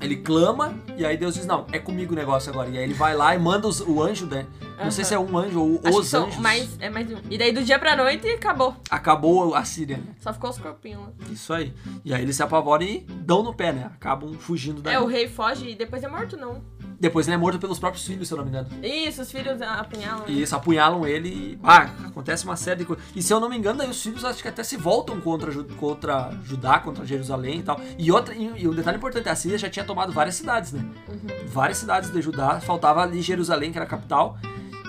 Ele 0.00 0.16
clama, 0.16 0.74
e 0.96 1.04
aí 1.06 1.16
Deus 1.16 1.34
diz: 1.34 1.46
Não, 1.46 1.66
é 1.72 1.78
comigo 1.78 2.12
o 2.12 2.16
negócio 2.16 2.50
agora. 2.50 2.68
E 2.68 2.76
aí 2.76 2.84
ele 2.84 2.94
vai 2.94 3.14
lá 3.16 3.34
e 3.34 3.38
manda 3.38 3.66
os- 3.68 3.80
o 3.80 4.02
anjo, 4.02 4.26
né? 4.26 4.46
Não 4.82 4.90
sei 4.90 5.02
Aham. 5.02 5.08
se 5.08 5.14
é 5.14 5.18
um 5.18 5.38
anjo 5.38 5.60
ou 5.60 5.80
Acho 5.84 5.98
os 6.00 6.08
são 6.08 6.26
anjos. 6.26 6.38
mais, 6.40 6.76
é 6.80 6.90
mais 6.90 7.10
um. 7.10 7.16
E 7.30 7.38
daí 7.38 7.52
do 7.52 7.62
dia 7.62 7.78
pra 7.78 7.96
noite 7.96 8.28
acabou. 8.28 8.74
Acabou 8.90 9.54
a 9.54 9.64
Síria, 9.64 9.96
né? 9.98 10.04
Só 10.18 10.32
ficou 10.32 10.50
os 10.50 10.58
corpinhos 10.58 11.00
lá. 11.02 11.12
Isso 11.30 11.52
aí. 11.52 11.72
E 12.04 12.12
aí 12.12 12.22
eles 12.22 12.34
se 12.34 12.42
apavoram 12.42 12.84
e 12.84 13.00
dão 13.00 13.42
no 13.42 13.54
pé, 13.54 13.72
né? 13.72 13.84
Acabam 13.94 14.32
fugindo 14.34 14.82
daí. 14.82 14.94
É, 14.94 15.00
o 15.00 15.06
rei 15.06 15.28
foge 15.28 15.70
e 15.70 15.74
depois 15.76 16.02
é 16.02 16.08
morto, 16.08 16.36
não. 16.36 16.60
Depois 17.04 17.26
ele 17.26 17.34
é 17.34 17.38
morto 17.38 17.58
pelos 17.58 17.78
próprios 17.78 18.06
filhos, 18.06 18.28
se 18.28 18.32
eu 18.32 18.38
não 18.38 18.44
me 18.44 18.50
engano. 18.50 18.66
Isso, 18.82 19.20
os 19.20 19.30
filhos 19.30 19.60
apunhalam. 19.60 20.20
né? 20.20 20.24
E 20.28 20.40
isso, 20.40 20.56
apunhalam 20.56 21.06
ele 21.06 21.28
e. 21.28 21.58
Ah, 21.62 21.90
acontece 22.06 22.46
uma 22.46 22.56
série 22.56 22.78
de 22.78 22.86
coisas. 22.86 23.04
E 23.14 23.22
se 23.22 23.30
eu 23.30 23.38
não 23.38 23.46
me 23.50 23.58
engano, 23.58 23.76
daí 23.76 23.90
os 23.90 24.02
filhos 24.02 24.24
acho 24.24 24.40
que 24.40 24.48
até 24.48 24.64
se 24.64 24.78
voltam 24.78 25.20
contra, 25.20 25.52
contra 25.78 26.30
Judá, 26.44 26.78
contra 26.78 27.04
Jerusalém 27.04 27.58
e 27.58 27.62
tal. 27.62 27.78
E, 27.98 28.10
outra, 28.10 28.34
e, 28.34 28.66
um 28.66 28.72
detalhe 28.72 28.96
importante, 28.96 29.28
a 29.28 29.36
Síria 29.36 29.58
já 29.58 29.68
tinha 29.68 29.84
tomado 29.84 30.14
várias 30.14 30.34
cidades, 30.36 30.72
né? 30.72 30.82
Várias 31.46 31.76
cidades 31.76 32.10
de 32.10 32.22
Judá. 32.22 32.58
Faltava 32.58 33.02
ali 33.02 33.20
Jerusalém, 33.20 33.70
que 33.70 33.76
era 33.76 33.84
a 33.84 33.88
capital. 33.88 34.38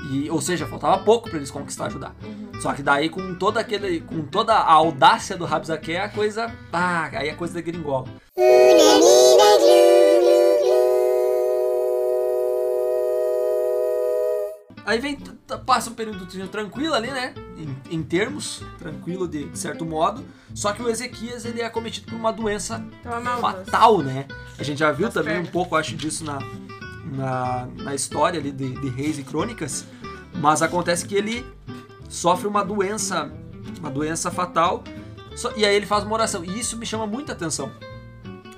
E, 0.09 0.29
ou 0.29 0.39
seja, 0.39 0.65
faltava 0.65 1.03
pouco 1.03 1.27
para 1.29 1.37
eles 1.37 1.51
conquistar 1.51 1.89
Judá. 1.89 2.13
Só 2.61 2.71
que 2.71 2.81
daí, 2.81 3.09
com 3.09 3.35
toda 3.35 3.59
aquele. 3.59 3.99
com 3.99 4.21
toda 4.21 4.53
a 4.53 4.71
audácia 4.71 5.35
do 5.35 5.43
Rabzaké, 5.43 5.99
a 5.99 6.07
coisa. 6.07 6.49
Ah, 6.71 7.09
aí 7.11 7.29
a 7.29 7.35
coisa 7.35 7.55
da 7.55 7.61
gringola. 7.61 8.07
Aí 14.85 14.99
vem, 14.99 15.17
passa 15.65 15.89
um 15.89 15.93
período 15.93 16.27
tranquilo 16.47 16.93
ali, 16.93 17.07
né? 17.09 17.33
Em, 17.57 17.95
em 17.97 18.03
termos, 18.03 18.61
tranquilo 18.77 19.27
de, 19.27 19.45
de 19.49 19.57
certo 19.57 19.83
modo. 19.85 20.23
Só 20.53 20.71
que 20.73 20.81
o 20.81 20.87
Ezequias 20.89 21.43
ele 21.43 21.59
é 21.61 21.65
acometido 21.65 22.05
por 22.05 22.15
uma 22.15 22.31
doença 22.31 22.85
fatal, 23.41 23.99
né? 24.03 24.27
A 24.59 24.63
gente 24.63 24.77
já 24.79 24.91
viu 24.91 25.05
Nas 25.05 25.13
também 25.13 25.33
um 25.33 25.37
pernas. 25.37 25.51
pouco, 25.51 25.75
acho, 25.75 25.95
disso 25.95 26.23
na, 26.23 26.37
na, 27.11 27.67
na 27.83 27.95
história 27.95 28.39
ali 28.39 28.51
de, 28.51 28.73
de 28.79 28.89
Reis 28.89 29.17
e 29.17 29.23
Crônicas. 29.23 29.85
Mas 30.35 30.61
acontece 30.61 31.05
que 31.05 31.15
ele 31.15 31.45
sofre 32.07 32.47
uma 32.47 32.63
doença, 32.63 33.31
uma 33.79 33.89
doença 33.89 34.29
fatal. 34.29 34.83
Só- 35.35 35.51
e 35.55 35.65
aí 35.65 35.75
ele 35.75 35.85
faz 35.85 36.03
uma 36.03 36.13
oração. 36.13 36.45
E 36.45 36.59
isso 36.59 36.77
me 36.77 36.85
chama 36.85 37.07
muita 37.07 37.31
atenção. 37.33 37.71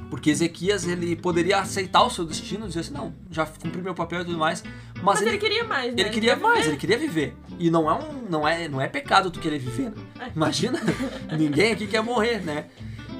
Porque 0.10 0.30
Ezequias, 0.30 0.88
ele 0.88 1.16
poderia 1.16 1.60
aceitar 1.60 2.02
o 2.04 2.10
seu 2.10 2.24
destino, 2.26 2.68
dizer 2.68 2.80
assim, 2.80 2.94
não, 2.94 3.14
já 3.30 3.46
cumpri 3.46 3.82
meu 3.82 3.94
papel 3.94 4.22
e 4.22 4.26
tudo 4.26 4.38
mais. 4.38 4.64
Mas, 4.96 5.20
Mas 5.20 5.22
ele 5.22 5.38
queria 5.38 5.64
mais, 5.66 5.94
né? 5.94 6.02
Ele 6.02 6.10
queria 6.10 6.36
quer 6.36 6.42
mais, 6.42 6.58
viver. 6.60 6.70
ele 6.70 6.78
queria 6.78 6.98
viver. 6.98 7.38
E 7.60 7.70
não 7.70 7.90
é 7.90 7.94
um, 7.94 8.22
não 8.30 8.48
é, 8.48 8.68
não 8.70 8.80
é 8.80 8.88
pecado 8.88 9.30
tu 9.30 9.40
querer 9.40 9.60
viver. 9.60 9.92
né? 10.16 10.32
Imagina, 10.36 10.80
ninguém 11.38 11.74
aqui 11.74 11.86
quer 11.88 12.02
morrer, 12.02 12.40
né? 12.44 12.68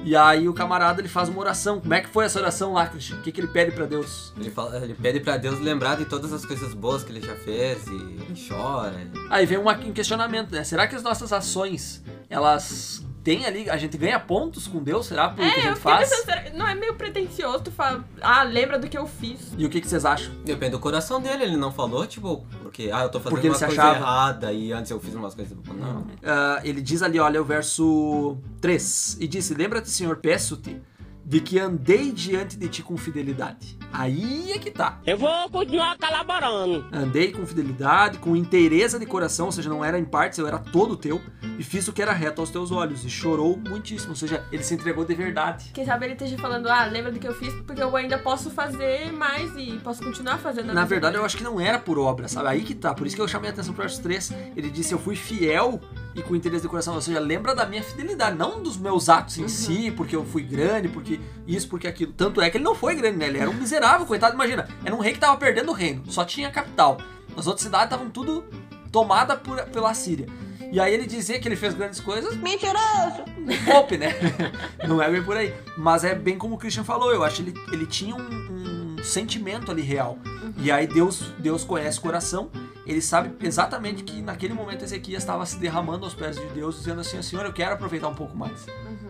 E 0.04 0.16
aí 0.16 0.48
o 0.48 0.54
camarada 0.54 1.00
ele 1.00 1.08
faz 1.08 1.28
uma 1.28 1.40
oração. 1.40 1.80
Como 1.80 1.92
é 1.92 2.00
que 2.00 2.08
foi 2.08 2.24
essa 2.24 2.38
oração 2.38 2.72
lá, 2.72 2.86
Christian? 2.86 3.16
O 3.18 3.20
que, 3.20 3.32
que 3.32 3.40
ele 3.40 3.48
pede 3.48 3.72
pra 3.72 3.84
Deus? 3.84 4.32
Ele, 4.38 4.48
fala, 4.50 4.78
ele 4.82 4.94
pede 4.94 5.20
pra 5.20 5.36
Deus 5.36 5.58
lembrar 5.60 5.96
de 5.96 6.04
todas 6.06 6.32
as 6.32 6.46
coisas 6.46 6.72
boas 6.72 7.02
que 7.02 7.12
ele 7.12 7.20
já 7.20 7.34
fez 7.34 7.84
e, 7.88 7.92
e 8.32 8.48
chora. 8.48 8.96
Aí 9.28 9.44
vem 9.44 9.58
uma- 9.58 9.76
um 9.76 9.92
questionamento, 9.92 10.52
né? 10.52 10.62
Será 10.64 10.86
que 10.86 10.94
as 10.94 11.02
nossas 11.02 11.32
ações, 11.32 12.02
elas 12.30 13.04
têm 13.24 13.44
ali, 13.46 13.68
a 13.68 13.76
gente 13.76 13.96
ganha 13.98 14.18
pontos 14.18 14.66
com 14.66 14.82
Deus? 14.82 15.06
Será 15.06 15.28
por 15.28 15.36
que 15.36 15.42
a 15.42 15.46
É, 15.46 15.58
eu 15.58 15.62
gente 15.62 15.80
faz? 15.80 16.08
pensando, 16.08 16.24
será- 16.24 16.50
não 16.54 16.66
é 16.66 16.74
meio 16.74 16.94
pretencioso 16.94 17.64
tu 17.64 17.70
falar, 17.70 18.04
ah, 18.20 18.42
lembra 18.42 18.78
do 18.78 18.88
que 18.88 18.96
eu 18.96 19.06
fiz. 19.06 19.52
E 19.58 19.64
o 19.66 19.68
que, 19.70 19.80
que 19.80 19.88
vocês 19.88 20.04
acham? 20.04 20.32
Depende 20.44 20.72
do 20.72 20.78
coração 20.78 21.20
dele, 21.20 21.44
ele 21.44 21.56
não 21.56 21.72
falou, 21.72 22.06
tipo, 22.06 22.46
porque, 22.62 22.90
ah, 22.92 23.02
eu 23.02 23.08
tô 23.08 23.18
fazendo 23.20 23.30
Porque 23.30 23.46
ele 23.46 23.52
uma 23.54 23.58
se 23.58 23.66
coisa 23.66 23.82
achava. 23.82 23.96
errada 23.98 24.52
e 24.52 24.72
antes 24.72 24.90
eu 24.90 24.98
fiz 25.00 25.14
umas 25.14 25.34
coisas. 25.34 25.56
Não. 25.66 26.06
Ah, 26.24 26.60
ele 26.64 26.80
diz 26.80 27.02
ali, 27.02 27.18
olha, 27.18 27.40
o 27.40 27.44
verso 27.44 28.36
3. 28.60 29.16
E 29.20 29.28
disse: 29.28 29.54
Lembra-te, 29.54 29.90
Senhor, 29.90 30.16
peço-te, 30.16 30.80
de 31.28 31.42
que 31.42 31.60
andei 31.60 32.10
diante 32.10 32.56
de 32.56 32.68
ti 32.68 32.82
com 32.82 32.96
fidelidade. 32.96 33.76
Aí 33.92 34.50
é 34.50 34.58
que 34.58 34.70
tá. 34.70 34.98
Eu 35.04 35.18
vou 35.18 35.50
continuar 35.50 35.98
colaborando. 35.98 36.86
Andei 36.90 37.32
com 37.32 37.46
fidelidade, 37.46 38.16
com 38.16 38.34
inteireza 38.34 38.98
de 38.98 39.04
coração, 39.04 39.46
ou 39.46 39.52
seja, 39.52 39.68
não 39.68 39.84
era 39.84 39.98
em 39.98 40.06
partes, 40.06 40.38
eu 40.38 40.46
era 40.46 40.58
todo 40.58 40.96
teu, 40.96 41.20
e 41.58 41.62
fiz 41.62 41.86
o 41.86 41.92
que 41.92 42.00
era 42.00 42.12
reto 42.12 42.40
aos 42.40 42.48
teus 42.48 42.72
olhos, 42.72 43.04
e 43.04 43.10
chorou 43.10 43.58
muitíssimo, 43.58 44.12
ou 44.12 44.16
seja, 44.16 44.42
ele 44.50 44.62
se 44.62 44.72
entregou 44.72 45.04
de 45.04 45.14
verdade. 45.14 45.70
Quem 45.74 45.84
sabe 45.84 46.06
ele 46.06 46.14
esteja 46.14 46.38
falando, 46.38 46.66
ah, 46.66 46.86
lembra 46.86 47.12
do 47.12 47.18
que 47.18 47.28
eu 47.28 47.34
fiz, 47.34 47.52
porque 47.66 47.82
eu 47.82 47.94
ainda 47.94 48.16
posso 48.16 48.50
fazer 48.50 49.12
mais 49.12 49.54
e 49.54 49.78
posso 49.84 50.02
continuar 50.02 50.38
fazendo. 50.38 50.72
Na 50.72 50.86
verdade, 50.86 51.16
eu 51.16 51.24
acho 51.26 51.36
que 51.36 51.44
não 51.44 51.60
era 51.60 51.78
por 51.78 51.98
obra, 51.98 52.26
sabe? 52.26 52.48
Aí 52.48 52.62
que 52.62 52.74
tá, 52.74 52.94
por 52.94 53.06
isso 53.06 53.14
que 53.14 53.20
eu 53.20 53.28
chamei 53.28 53.50
a 53.50 53.52
atenção 53.52 53.74
pro 53.74 53.82
verso 53.82 54.00
3. 54.00 54.32
Ele 54.56 54.70
disse: 54.70 54.94
Eu 54.94 54.98
fui 54.98 55.14
fiel 55.14 55.78
e 56.18 56.22
com 56.22 56.34
interesse 56.34 56.62
de 56.62 56.68
coração, 56.68 56.94
ou 56.94 57.00
seja, 57.00 57.20
lembra 57.20 57.54
da 57.54 57.64
minha 57.64 57.82
fidelidade, 57.82 58.36
não 58.36 58.60
dos 58.62 58.76
meus 58.76 59.08
atos 59.08 59.38
em 59.38 59.46
si, 59.46 59.90
porque 59.96 60.16
eu 60.16 60.24
fui 60.24 60.42
grande, 60.42 60.88
porque 60.88 61.20
isso, 61.46 61.68
porque 61.68 61.86
aquilo. 61.86 62.12
Tanto 62.12 62.40
é 62.40 62.50
que 62.50 62.56
ele 62.56 62.64
não 62.64 62.74
foi 62.74 62.96
grande, 62.96 63.18
né? 63.18 63.28
Ele 63.28 63.38
era 63.38 63.48
um 63.48 63.54
miserável, 63.54 64.04
coitado. 64.06 64.34
Imagina, 64.34 64.66
era 64.84 64.94
um 64.94 64.98
rei 64.98 65.12
que 65.12 65.20
tava 65.20 65.36
perdendo 65.36 65.70
o 65.70 65.74
reino, 65.74 66.02
só 66.10 66.24
tinha 66.24 66.48
a 66.48 66.50
capital. 66.50 66.98
As 67.36 67.46
outras 67.46 67.62
cidades 67.64 67.86
estavam 67.86 68.10
tudo 68.10 68.44
tomada 68.90 69.36
por, 69.36 69.62
pela 69.66 69.94
Síria. 69.94 70.26
E 70.72 70.78
aí 70.80 70.92
ele 70.92 71.06
dizia 71.06 71.38
que 71.38 71.48
ele 71.48 71.56
fez 71.56 71.72
grandes 71.72 72.00
coisas. 72.00 72.36
Mentiroso! 72.36 73.24
Poupe, 73.64 73.96
né? 73.96 74.14
não 74.86 75.00
é 75.00 75.10
bem 75.10 75.22
por 75.22 75.36
aí. 75.36 75.54
Mas 75.76 76.04
é 76.04 76.14
bem 76.14 76.36
como 76.36 76.56
o 76.56 76.58
Christian 76.58 76.84
falou, 76.84 77.12
eu 77.12 77.22
acho 77.24 77.42
que 77.42 77.50
ele, 77.50 77.60
ele 77.72 77.86
tinha 77.86 78.14
um, 78.14 78.20
um- 78.20 78.96
sentimento 79.02 79.70
ali 79.70 79.80
real. 79.82 80.18
E 80.58 80.70
aí 80.70 80.86
Deus, 80.86 81.32
Deus 81.38 81.62
conhece 81.64 81.98
o 81.98 82.02
coração, 82.02 82.50
ele 82.88 83.02
sabe 83.02 83.30
exatamente 83.46 84.02
que 84.02 84.22
naquele 84.22 84.54
momento 84.54 84.82
Ezequias 84.82 85.22
estava 85.22 85.44
se 85.44 85.58
derramando 85.58 86.06
aos 86.06 86.14
pés 86.14 86.36
de 86.36 86.46
Deus, 86.46 86.78
dizendo 86.78 87.02
assim: 87.02 87.20
Senhor, 87.20 87.44
eu 87.44 87.52
quero 87.52 87.74
aproveitar 87.74 88.08
um 88.08 88.14
pouco 88.14 88.34
mais, 88.34 88.64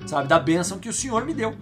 sabe, 0.05 0.26
da 0.26 0.39
bênção 0.39 0.79
que 0.79 0.89
o 0.89 0.93
Senhor 0.93 1.24
me 1.24 1.33
deu. 1.33 1.55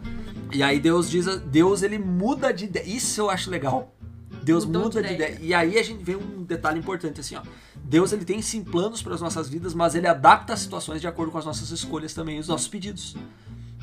E 0.53 0.63
aí 0.63 0.81
Deus 0.81 1.11
diz, 1.11 1.27
Deus 1.43 1.83
ele 1.83 1.99
muda 1.99 2.53
de 2.53 2.65
ideia. 2.65 2.89
Isso 2.89 3.21
eu 3.21 3.29
acho 3.29 3.51
legal. 3.51 3.95
Deus 4.43 4.65
Mudou 4.65 4.85
muda 4.85 5.03
de 5.03 5.09
de 5.09 5.15
ideia. 5.15 5.31
ideia. 5.33 5.47
E 5.47 5.53
aí 5.53 5.79
a 5.79 5.83
gente 5.83 6.03
vê 6.03 6.17
um 6.17 6.43
detalhe 6.43 6.79
importante 6.79 7.21
assim, 7.21 7.37
ó. 7.37 7.43
Deus 7.75 8.13
ele 8.13 8.25
tem 8.25 8.41
sim 8.41 8.65
planos 8.65 9.03
para 9.03 9.15
as 9.15 9.21
nossas 9.21 9.49
vidas, 9.49 9.75
mas 9.75 9.95
ele 9.95 10.07
adapta 10.07 10.53
as 10.53 10.61
situações 10.61 11.01
de 11.01 11.07
acordo 11.07 11.33
com 11.33 11.39
as 11.39 11.45
nossas 11.45 11.71
escolhas 11.71 12.15
também, 12.15 12.39
os 12.39 12.49
nossos 12.49 12.69
pedidos. 12.69 13.17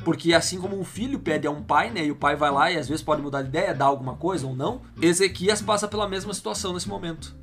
Porque 0.04 0.34
assim 0.34 0.58
como 0.58 0.78
um 0.78 0.84
filho 0.84 1.18
pede 1.18 1.46
a 1.46 1.50
um 1.50 1.62
pai, 1.62 1.90
né, 1.90 2.04
e 2.04 2.10
o 2.10 2.16
pai 2.16 2.34
vai 2.34 2.50
lá 2.50 2.70
e 2.70 2.78
às 2.78 2.88
vezes 2.88 3.02
pode 3.02 3.22
mudar 3.22 3.42
de 3.42 3.48
ideia, 3.48 3.74
dar 3.74 3.86
alguma 3.86 4.16
coisa 4.16 4.46
ou 4.46 4.54
não, 4.54 4.82
Ezequias 5.00 5.62
passa 5.62 5.86
pela 5.86 6.08
mesma 6.08 6.34
situação 6.34 6.72
nesse 6.74 6.88
momento. 6.88 7.34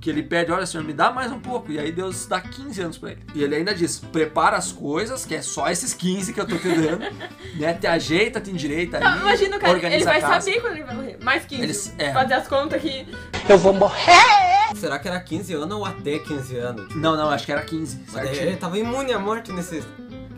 Que 0.00 0.08
ele 0.08 0.22
pede, 0.22 0.50
olha 0.50 0.64
senhor, 0.66 0.84
me 0.84 0.92
dá 0.92 1.10
mais 1.10 1.30
um 1.30 1.38
pouco. 1.38 1.70
E 1.70 1.78
aí 1.78 1.92
Deus 1.92 2.26
dá 2.26 2.40
15 2.40 2.80
anos 2.82 2.98
pra 2.98 3.10
ele. 3.12 3.20
E 3.34 3.42
ele 3.42 3.54
ainda 3.56 3.74
diz, 3.74 3.98
prepara 3.98 4.56
as 4.56 4.72
coisas, 4.72 5.24
que 5.26 5.34
é 5.34 5.42
só 5.42 5.68
esses 5.68 5.92
15 5.92 6.32
que 6.32 6.40
eu 6.40 6.46
tô 6.46 6.56
te 6.56 6.68
dando, 6.68 7.00
né, 7.56 7.74
te 7.74 7.86
ajeita, 7.86 8.40
te 8.40 8.50
endireita 8.50 8.98
Não, 9.00 9.12
aí, 9.12 9.20
imagina 9.20 9.56
o 9.56 9.60
cara, 9.60 9.72
organiza 9.74 10.10
ele 10.14 10.20
vai 10.20 10.40
saber 10.40 10.60
quando 10.60 10.72
ele 10.74 10.84
vai 10.84 10.94
morrer. 10.94 11.18
Mais 11.22 11.44
15. 11.44 11.62
Eles- 11.62 11.94
é. 11.98 12.12
Fazer 12.12 12.34
as 12.34 12.48
contas 12.48 12.80
que. 12.80 13.06
Eu 13.48 13.58
vou 13.58 13.72
morrer! 13.74 14.74
Será 14.76 14.98
que 14.98 15.06
era 15.06 15.20
15 15.20 15.52
anos 15.54 15.76
ou 15.76 15.84
até 15.84 16.18
15 16.18 16.56
anos? 16.56 16.88
Tipo, 16.88 16.98
Não, 17.00 17.16
não, 17.16 17.30
acho 17.30 17.44
que 17.44 17.52
era 17.52 17.62
15. 17.62 18.00
mas 18.06 18.14
daí 18.14 18.24
certinho. 18.26 18.46
ele 18.48 18.56
tava 18.56 18.78
imune 18.78 19.12
à 19.12 19.18
morte 19.18 19.52
nesses 19.52 19.84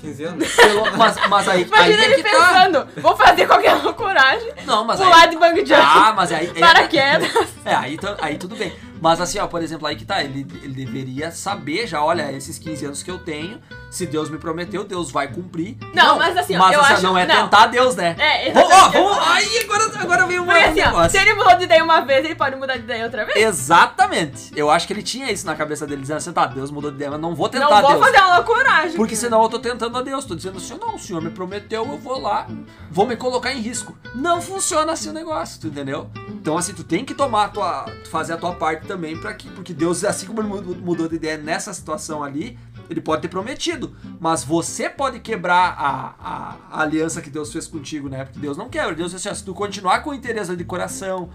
15 0.01 0.25
anos. 0.25 0.53
Pelo- 0.57 0.97
mas, 0.97 1.17
mas 1.29 1.49
aí, 1.49 1.63
Imagina 1.63 1.97
aí 1.97 2.01
é 2.03 2.05
ele 2.13 2.23
que 2.23 2.31
tá. 2.31 2.31
pensando, 2.31 2.89
vou 3.01 3.17
fazer 3.17 3.47
qualquer 3.47 3.75
loucuragem. 3.75 4.53
Não, 4.67 4.85
mas 4.85 4.99
pular 5.01 5.23
aí... 5.23 5.31
de 5.31 5.37
bang 5.37 5.59
jump. 5.61 5.81
Ah, 5.81 6.13
mas 6.17 6.33
aí... 6.33 6.49
Paraquedas. 6.59 7.31
É, 7.65 7.75
aí, 7.75 7.99
aí 8.21 8.37
tudo 8.37 8.57
bem. 8.57 8.73
Mas 9.01 9.21
assim, 9.21 9.39
ó, 9.39 9.47
por 9.47 9.63
exemplo, 9.63 9.87
aí 9.87 9.97
que 9.97 10.05
tá, 10.05 10.23
ele, 10.23 10.47
ele 10.63 10.85
deveria 10.85 11.31
saber 11.31 11.87
já, 11.87 12.03
olha, 12.03 12.33
esses 12.33 12.59
15 12.59 12.87
anos 12.87 13.03
que 13.03 13.11
eu 13.11 13.19
tenho, 13.19 13.61
se 13.91 14.07
Deus 14.07 14.29
me 14.29 14.39
prometeu, 14.39 14.85
Deus 14.85 15.11
vai 15.11 15.29
cumprir. 15.29 15.77
Não, 15.95 16.19
mas 16.19 16.37
assim, 16.37 16.55
ó, 16.57 16.59
mas 16.59 16.75
eu 16.75 16.81
acho- 16.81 17.03
não 17.03 17.17
é 17.17 17.27
não. 17.27 17.45
tentar 17.45 17.67
Deus, 17.67 17.95
né? 17.97 18.15
É, 18.19 18.53
Vamos- 18.53 18.71
Ó, 18.71 18.77
exatamente. 18.77 19.05
vamos, 19.09 19.29
aí 19.29 19.59
agora, 19.59 20.01
agora 20.01 20.27
veio 20.27 20.43
uma, 20.43 20.53
Porque 20.53 20.67
um 20.67 20.71
assim, 20.73 20.81
ó, 20.83 20.87
negócio. 20.87 21.11
se 21.11 21.19
ele 21.19 21.35
mudou 21.35 21.57
de 21.57 21.65
ideia 21.65 21.83
uma 21.85 22.01
vez, 22.01 22.25
ele 22.25 22.35
pode 22.35 22.57
mudar 22.57 22.77
de 22.77 22.83
ideia 22.85 23.05
outra 23.05 23.25
vez? 23.25 23.37
Exatamente. 23.37 24.51
Eu 24.57 24.71
acho 24.71 24.87
que 24.87 24.93
ele 24.93 25.03
tinha 25.03 25.31
isso 25.31 25.47
na 25.47 25.55
cabeça 25.55 25.87
dele, 25.87 26.01
dizendo 26.03 26.17
assim, 26.19 26.33
tá, 26.33 26.47
Deus 26.47 26.71
mudou 26.71 26.91
de 26.91 26.97
ideia, 26.97 27.11
mas 27.11 27.21
não 27.21 27.35
vou 27.35 27.49
tentar 27.49 27.69
Não 27.71 27.81
vou 27.83 27.91
Deus. 27.93 28.05
fazer 28.07 28.19
uma 28.19 28.37
loucuragem. 28.37 28.97
Porque 28.97 29.15
senão 29.17 29.43
eu 29.43 29.49
tô 29.49 29.59
tentando 29.59 29.97
a 29.97 30.03
Deus, 30.03 30.25
tô 30.25 30.35
dizendo 30.35 30.57
assim, 30.59 30.77
não, 30.79 30.97
o 30.97 30.99
Senhor 30.99 31.23
me 31.23 31.31
prometeu, 31.31 31.87
eu 31.87 31.99
vou 31.99 32.21
lá, 32.21 32.47
vou 32.91 33.07
me 33.07 33.17
colocar 33.17 33.53
em 33.53 33.61
risco. 33.61 33.97
Não 34.15 34.41
funciona 34.41 34.93
assim 34.93 35.11
o 35.11 35.13
negócio, 35.13 35.61
tu 35.61 35.67
entendeu? 35.69 36.11
Então 36.29 36.57
assim, 36.59 36.73
tu 36.73 36.85
tem 36.85 37.05
que 37.05 37.15
tomar 37.15 37.45
a 37.45 37.49
tua, 37.49 37.87
fazer 38.11 38.33
a 38.35 38.37
tua 38.37 38.53
parte 38.53 38.87
também 38.87 39.17
para 39.17 39.33
que, 39.35 39.49
porque 39.51 39.73
Deus, 39.73 40.05
assim 40.05 40.27
como 40.27 40.41
ele 40.41 40.49
mudou 40.81 41.09
de 41.09 41.17
ideia 41.17 41.37
nessa 41.37 41.73
situação 41.73 42.23
ali, 42.23 42.59
ele 42.89 43.01
pode 43.01 43.23
ter 43.23 43.29
prometido, 43.29 43.97
mas 44.21 44.43
você 44.45 44.89
pode 44.89 45.21
quebrar 45.21 45.75
a, 45.79 46.15
a- 46.19 46.57
a 46.71 46.81
aliança 46.83 47.21
que 47.23 47.31
Deus 47.31 47.53
fez 47.53 47.67
contigo, 47.67 48.09
né? 48.09 48.25
Porque 48.25 48.39
Deus 48.39 48.57
não 48.57 48.69
quebra. 48.69 48.95
Deus 48.95 49.13
diz 49.13 49.21
assim, 49.21 49.29
ó, 49.29 49.35
se 49.35 49.45
tu 49.45 49.55
continuar 49.55 50.01
com 50.01 50.13
interesse 50.15 50.55
de 50.57 50.65
coração, 50.65 51.29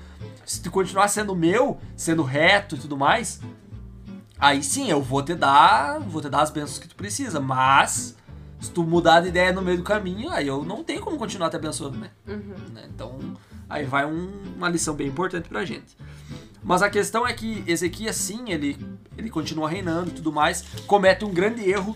se 0.46 0.62
tu 0.62 0.70
continuar 0.72 1.08
sendo 1.08 1.36
meu, 1.36 1.78
sendo 1.96 2.24
reto 2.24 2.76
e 2.76 2.80
tudo 2.80 2.98
mais, 2.98 3.40
Aí 4.40 4.64
sim, 4.64 4.90
eu 4.90 5.00
vou 5.04 5.22
te 5.22 5.36
dar, 5.36 6.00
vou 6.00 6.20
te 6.20 6.28
dar 6.28 6.42
as 6.42 6.50
bênçãos 6.50 6.80
que 6.80 6.88
tu 6.88 6.96
precisa, 6.96 7.40
mas 7.40 8.16
se 8.60 8.72
tu 8.72 8.84
mudar 8.84 9.22
de 9.22 9.28
ideia 9.28 9.52
no 9.54 9.62
meio 9.62 9.78
do 9.78 9.84
caminho, 9.84 10.32
aí 10.32 10.48
eu 10.48 10.64
não 10.64 10.84
tenho 10.84 11.00
como 11.00 11.16
continuar 11.16 11.52
te 11.52 11.58
abençoando, 11.58 11.96
né? 12.00 12.10
Né? 12.74 12.90
Então, 12.92 13.20
aí 13.70 13.86
vai 13.86 14.04
um- 14.04 14.32
uma 14.58 14.68
lição 14.68 14.96
bem 14.96 15.08
importante 15.08 15.48
pra 15.48 15.64
gente. 15.64 15.96
Mas 16.64 16.82
a 16.82 16.90
questão 16.90 17.28
é 17.28 17.34
que 17.34 17.64
Ezequias, 17.68 18.16
sim, 18.16 18.52
ele, 18.52 18.78
ele 19.18 19.30
continua 19.30 19.68
reinando 19.70 20.10
e 20.10 20.14
tudo 20.14 20.32
mais, 20.32 20.64
comete 20.86 21.26
um 21.26 21.34
grande 21.34 21.68
erro, 21.68 21.96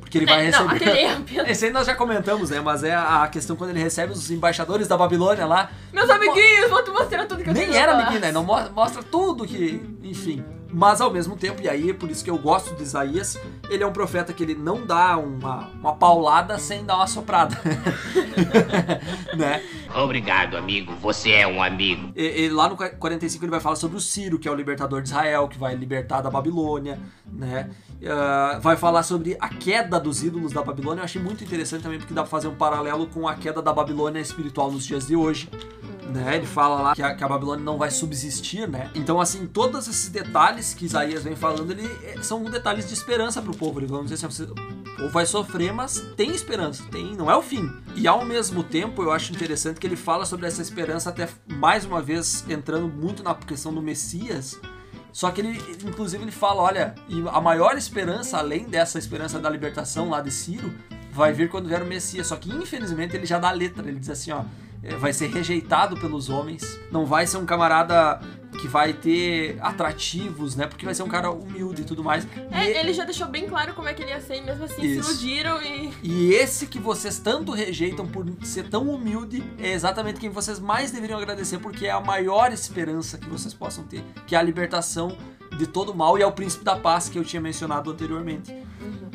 porque 0.00 0.18
ele 0.18 0.26
vai 0.26 0.46
É, 0.46 0.50
não, 0.52 0.66
receber... 0.68 0.90
aquele 0.90 1.24
pelo- 1.34 1.48
Esse 1.48 1.64
aí 1.66 1.72
nós 1.72 1.86
já 1.86 1.94
comentamos, 1.96 2.50
né? 2.50 2.60
Mas 2.60 2.84
é 2.84 2.94
a 2.94 3.26
questão 3.26 3.56
quando 3.56 3.70
ele 3.70 3.80
recebe 3.82 4.12
os 4.12 4.30
embaixadores 4.30 4.86
da 4.86 4.96
Babilônia 4.96 5.46
lá, 5.46 5.70
Meus 5.92 6.08
amiguinhos, 6.08 6.70
vou 6.70 6.82
te 6.84 6.90
mostrar 6.90 7.26
tudo 7.26 7.42
que 7.42 7.50
eu 7.50 7.54
nem 7.54 7.74
era 7.76 7.92
falar. 7.92 8.06
menina, 8.06 8.30
não 8.32 8.44
mo- 8.44 8.70
mostra 8.74 9.02
tudo 9.02 9.44
que, 9.44 9.82
enfim. 10.02 10.44
Mas 10.76 11.00
ao 11.00 11.08
mesmo 11.08 11.36
tempo, 11.36 11.62
e 11.62 11.68
aí 11.68 11.90
é 11.90 11.94
por 11.94 12.10
isso 12.10 12.24
que 12.24 12.28
eu 12.30 12.36
gosto 12.36 12.74
de 12.74 12.82
Isaías, 12.82 13.38
ele 13.70 13.84
é 13.84 13.86
um 13.86 13.92
profeta 13.92 14.32
que 14.32 14.42
ele 14.42 14.56
não 14.56 14.84
dá 14.84 15.16
uma, 15.16 15.68
uma 15.80 15.94
paulada 15.94 16.58
sem 16.58 16.84
dar 16.84 16.96
uma 16.96 17.06
soprada. 17.06 17.56
né? 19.36 19.62
Obrigado, 19.94 20.56
amigo. 20.56 20.92
Você 20.96 21.30
é 21.30 21.46
um 21.46 21.62
amigo. 21.62 22.12
E, 22.16 22.42
e 22.42 22.48
lá 22.48 22.68
no 22.68 22.76
45 22.76 23.44
ele 23.44 23.50
vai 23.50 23.60
falar 23.60 23.76
sobre 23.76 23.96
o 23.96 24.00
Ciro, 24.00 24.38
que 24.38 24.48
é 24.48 24.50
o 24.50 24.54
libertador 24.54 25.00
de 25.00 25.08
Israel, 25.08 25.48
que 25.48 25.58
vai 25.58 25.74
libertar 25.74 26.20
da 26.20 26.30
Babilônia, 26.30 26.98
né? 27.26 27.70
Ah, 28.06 28.58
vai 28.60 28.76
falar 28.76 29.02
sobre 29.02 29.36
a 29.40 29.48
queda 29.48 29.98
dos 29.98 30.22
ídolos 30.22 30.52
da 30.52 30.62
Babilônia. 30.62 31.00
Eu 31.00 31.04
achei 31.04 31.22
muito 31.22 31.44
interessante 31.44 31.82
também, 31.82 31.98
porque 31.98 32.12
dá 32.12 32.22
pra 32.22 32.30
fazer 32.30 32.48
um 32.48 32.54
paralelo 32.54 33.06
com 33.06 33.26
a 33.28 33.34
queda 33.34 33.62
da 33.62 33.72
Babilônia 33.72 34.20
espiritual 34.20 34.70
nos 34.70 34.84
dias 34.84 35.06
de 35.06 35.16
hoje. 35.16 35.48
Né? 36.12 36.36
Ele 36.36 36.46
fala 36.46 36.80
lá 36.80 36.94
que 36.94 37.02
a, 37.02 37.14
que 37.14 37.24
a 37.24 37.28
Babilônia 37.28 37.64
não 37.64 37.78
vai 37.78 37.90
subsistir, 37.90 38.68
né? 38.68 38.90
Então, 38.94 39.20
assim, 39.20 39.46
todos 39.46 39.88
esses 39.88 40.08
detalhes 40.08 40.74
que 40.74 40.84
Isaías 40.84 41.24
vem 41.24 41.34
falando, 41.34 41.70
ele 41.70 41.86
eh, 42.04 42.22
são 42.22 42.42
detalhes 42.44 42.86
de 42.86 42.94
esperança 42.94 43.40
pro 43.40 43.56
povo. 43.56 43.80
Ele 43.80 43.86
vamos 43.86 44.10
dizer 44.10 44.26
assim, 44.26 44.42
o 44.44 44.96
povo 44.96 45.08
vai 45.08 45.26
sofrer, 45.26 45.72
mas 45.72 46.00
tem 46.16 46.30
esperança, 46.30 46.84
tem, 46.90 47.14
não 47.14 47.30
é 47.30 47.36
o 47.36 47.42
fim. 47.42 47.70
E 47.96 48.06
ao 48.06 48.24
mesmo 48.24 48.62
tempo, 48.62 49.02
eu 49.02 49.10
acho 49.10 49.32
interessante 49.32 49.80
que 49.80 49.86
ele 49.86 49.96
fala 49.96 50.26
sobre 50.26 50.46
essa 50.46 50.60
esperança 50.60 51.10
até 51.10 51.28
mais 51.48 51.84
uma 51.84 52.02
vez 52.02 52.44
entrando 52.48 52.86
muito 52.88 53.22
na 53.22 53.34
questão 53.34 53.72
do 53.72 53.80
Messias. 53.80 54.58
Só 55.12 55.30
que 55.30 55.40
ele, 55.40 55.62
inclusive, 55.84 56.22
ele 56.22 56.32
fala, 56.32 56.60
olha, 56.60 56.94
a 57.32 57.40
maior 57.40 57.78
esperança, 57.78 58.36
além 58.36 58.64
dessa 58.64 58.98
esperança 58.98 59.38
da 59.38 59.48
libertação 59.48 60.10
lá 60.10 60.20
de 60.20 60.30
Ciro, 60.30 60.74
vai 61.12 61.32
vir 61.32 61.48
quando 61.48 61.68
vier 61.68 61.82
o 61.82 61.86
Messias. 61.86 62.26
Só 62.26 62.36
que 62.36 62.50
infelizmente 62.50 63.16
ele 63.16 63.24
já 63.24 63.38
dá 63.38 63.48
a 63.48 63.52
letra, 63.52 63.88
ele 63.88 64.00
diz 64.00 64.10
assim, 64.10 64.32
ó, 64.32 64.40
é, 64.40 64.44
vai 64.98 65.12
ser 65.12 65.28
rejeitado 65.30 65.96
pelos 65.96 66.28
homens, 66.28 66.78
não 66.90 67.04
vai 67.06 67.26
ser 67.26 67.36
um 67.38 67.46
camarada 67.46 68.20
que 68.60 68.68
vai 68.68 68.92
ter 68.92 69.58
atrativos, 69.60 70.54
né? 70.54 70.66
Porque 70.66 70.84
vai 70.84 70.94
ser 70.94 71.02
um 71.02 71.08
cara 71.08 71.30
humilde 71.30 71.82
e 71.82 71.84
tudo 71.84 72.04
mais. 72.04 72.26
É, 72.52 72.70
E- 72.70 72.76
ele 72.78 72.92
já 72.92 73.04
deixou 73.04 73.26
bem 73.26 73.48
claro 73.48 73.74
como 73.74 73.88
é 73.88 73.94
que 73.94 74.02
ele 74.02 74.10
ia 74.12 74.20
ser 74.20 74.36
e 74.36 74.42
mesmo 74.42 74.64
assim 74.64 74.82
Isso. 74.82 75.02
se 75.02 75.24
iludiram 75.26 75.60
e. 75.62 75.92
E 76.02 76.32
esse 76.34 76.66
que 76.66 76.78
vocês 76.78 77.18
tanto 77.18 77.50
rejeitam 77.52 78.06
por 78.06 78.24
ser 78.42 78.68
tão 78.68 78.88
humilde 78.88 79.42
é 79.58 79.72
exatamente 79.72 80.20
quem 80.20 80.30
vocês 80.30 80.60
mais 80.60 80.90
deveriam 80.92 81.18
agradecer, 81.18 81.58
porque 81.58 81.86
é 81.86 81.90
a 81.90 82.00
maior 82.00 82.52
esperança 82.52 83.18
que 83.18 83.28
vocês 83.28 83.52
possam 83.52 83.84
ter, 83.84 84.04
que 84.26 84.36
é 84.36 84.38
a 84.38 84.42
libertação 84.42 85.16
de 85.58 85.66
todo 85.66 85.90
o 85.92 85.94
mal 85.96 86.16
e 86.18 86.22
é 86.22 86.26
o 86.26 86.32
príncipe 86.32 86.64
da 86.64 86.76
paz 86.76 87.08
que 87.08 87.18
eu 87.18 87.24
tinha 87.24 87.40
mencionado 87.42 87.90
anteriormente. 87.90 88.54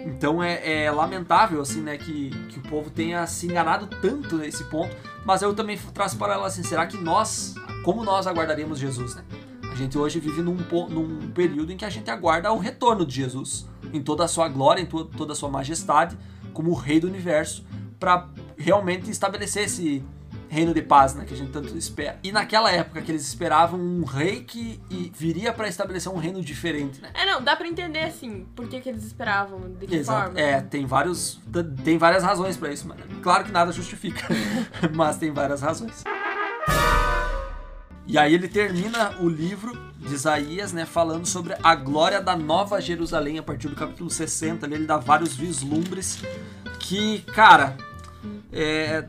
Então 0.06 0.42
é, 0.44 0.84
é 0.86 0.92
lamentável, 0.92 1.62
assim, 1.62 1.82
né, 1.82 1.98
que, 1.98 2.30
que 2.48 2.60
o 2.60 2.62
povo 2.64 2.90
tenha 2.90 3.26
se 3.28 3.48
enganado 3.48 3.88
tanto 4.02 4.38
nesse 4.38 4.64
ponto, 4.66 4.96
mas 5.26 5.42
eu 5.42 5.54
também 5.54 5.78
traço 5.94 6.18
para 6.18 6.34
ela 6.34 6.48
assim, 6.48 6.64
será 6.64 6.86
que 6.88 6.98
nós, 6.98 7.54
como 7.84 8.04
nós 8.04 8.26
aguardaremos 8.28 8.80
Jesus, 8.80 9.16
né? 9.16 9.24
A 9.72 9.76
gente 9.76 9.98
hoje 9.98 10.20
vive 10.20 10.42
num, 10.42 10.58
num 10.90 11.32
período 11.32 11.72
em 11.72 11.78
que 11.78 11.86
a 11.86 11.90
gente 11.90 12.10
aguarda 12.10 12.52
o 12.52 12.58
retorno 12.58 13.06
de 13.06 13.16
Jesus, 13.16 13.68
em 13.94 14.02
toda 14.02 14.26
a 14.26 14.28
sua 14.28 14.50
glória, 14.50 14.82
em 14.82 14.86
to- 14.86 15.06
toda 15.06 15.34
a 15.34 15.36
sua 15.36 15.50
majestade, 15.50 16.18
como 16.54 16.72
o 16.72 16.74
rei 16.74 17.00
do 17.00 17.08
universo, 17.08 17.64
para 18.00 18.28
realmente 18.58 19.10
estabelecer 19.10 19.66
esse 19.66 20.04
reino 20.50 20.74
de 20.74 20.82
paz, 20.82 21.14
né, 21.14 21.24
que 21.26 21.34
a 21.34 21.38
gente 21.38 21.52
tanto 21.52 21.78
espera. 21.78 22.20
E 22.24 22.32
naquela 22.32 22.72
época 22.72 23.02
que 23.02 23.12
eles 23.12 23.26
esperavam 23.26 23.80
um 23.80 24.04
rei 24.04 24.42
que 24.42 24.82
viria 25.14 25.54
para 25.54 25.68
estabelecer 25.68 26.12
um 26.12 26.18
reino 26.18 26.42
diferente, 26.42 27.00
né? 27.02 27.12
É, 27.14 27.26
não, 27.26 27.42
dá 27.42 27.56
pra 27.56 27.68
entender 27.68 28.02
assim, 28.02 28.46
por 28.56 28.68
que, 28.68 28.82
que 28.82 28.90
eles 28.90 29.04
esperavam, 29.04 29.60
de 29.80 29.86
que 29.86 29.96
Exato. 29.96 30.26
forma. 30.26 30.40
É, 30.40 30.60
tem 30.60 30.86
vários 30.86 31.40
tem 31.84 31.98
várias 31.98 32.24
razões 32.24 32.58
para 32.58 32.72
isso, 32.74 32.88
mano. 32.88 33.02
Claro 33.22 33.46
que 33.46 33.52
nada 33.52 33.72
justifica, 33.72 34.28
mas 34.94 35.18
tem 35.18 35.32
várias 35.32 35.62
razões. 35.62 36.04
E 38.08 38.18
aí 38.18 38.34
ele 38.34 38.48
termina 38.48 39.20
o 39.20 39.30
livro 39.30 39.72
de 40.00 40.16
Isaías, 40.16 40.74
né, 40.74 40.84
falando 40.84 41.28
sobre 41.28 41.56
a 41.62 41.76
glória 41.76 42.20
da 42.20 42.36
Nova 42.36 42.82
Jerusalém 42.82 43.38
a 43.38 43.44
partir 43.44 43.68
do 43.68 43.76
capítulo 43.76 44.10
60, 44.10 44.66
ali 44.66 44.76
ele 44.76 44.88
dá 44.88 44.98
vários 44.98 45.36
vislumbres 45.36 46.20
que, 46.80 47.20
cara, 47.22 47.78
é, 48.52 49.06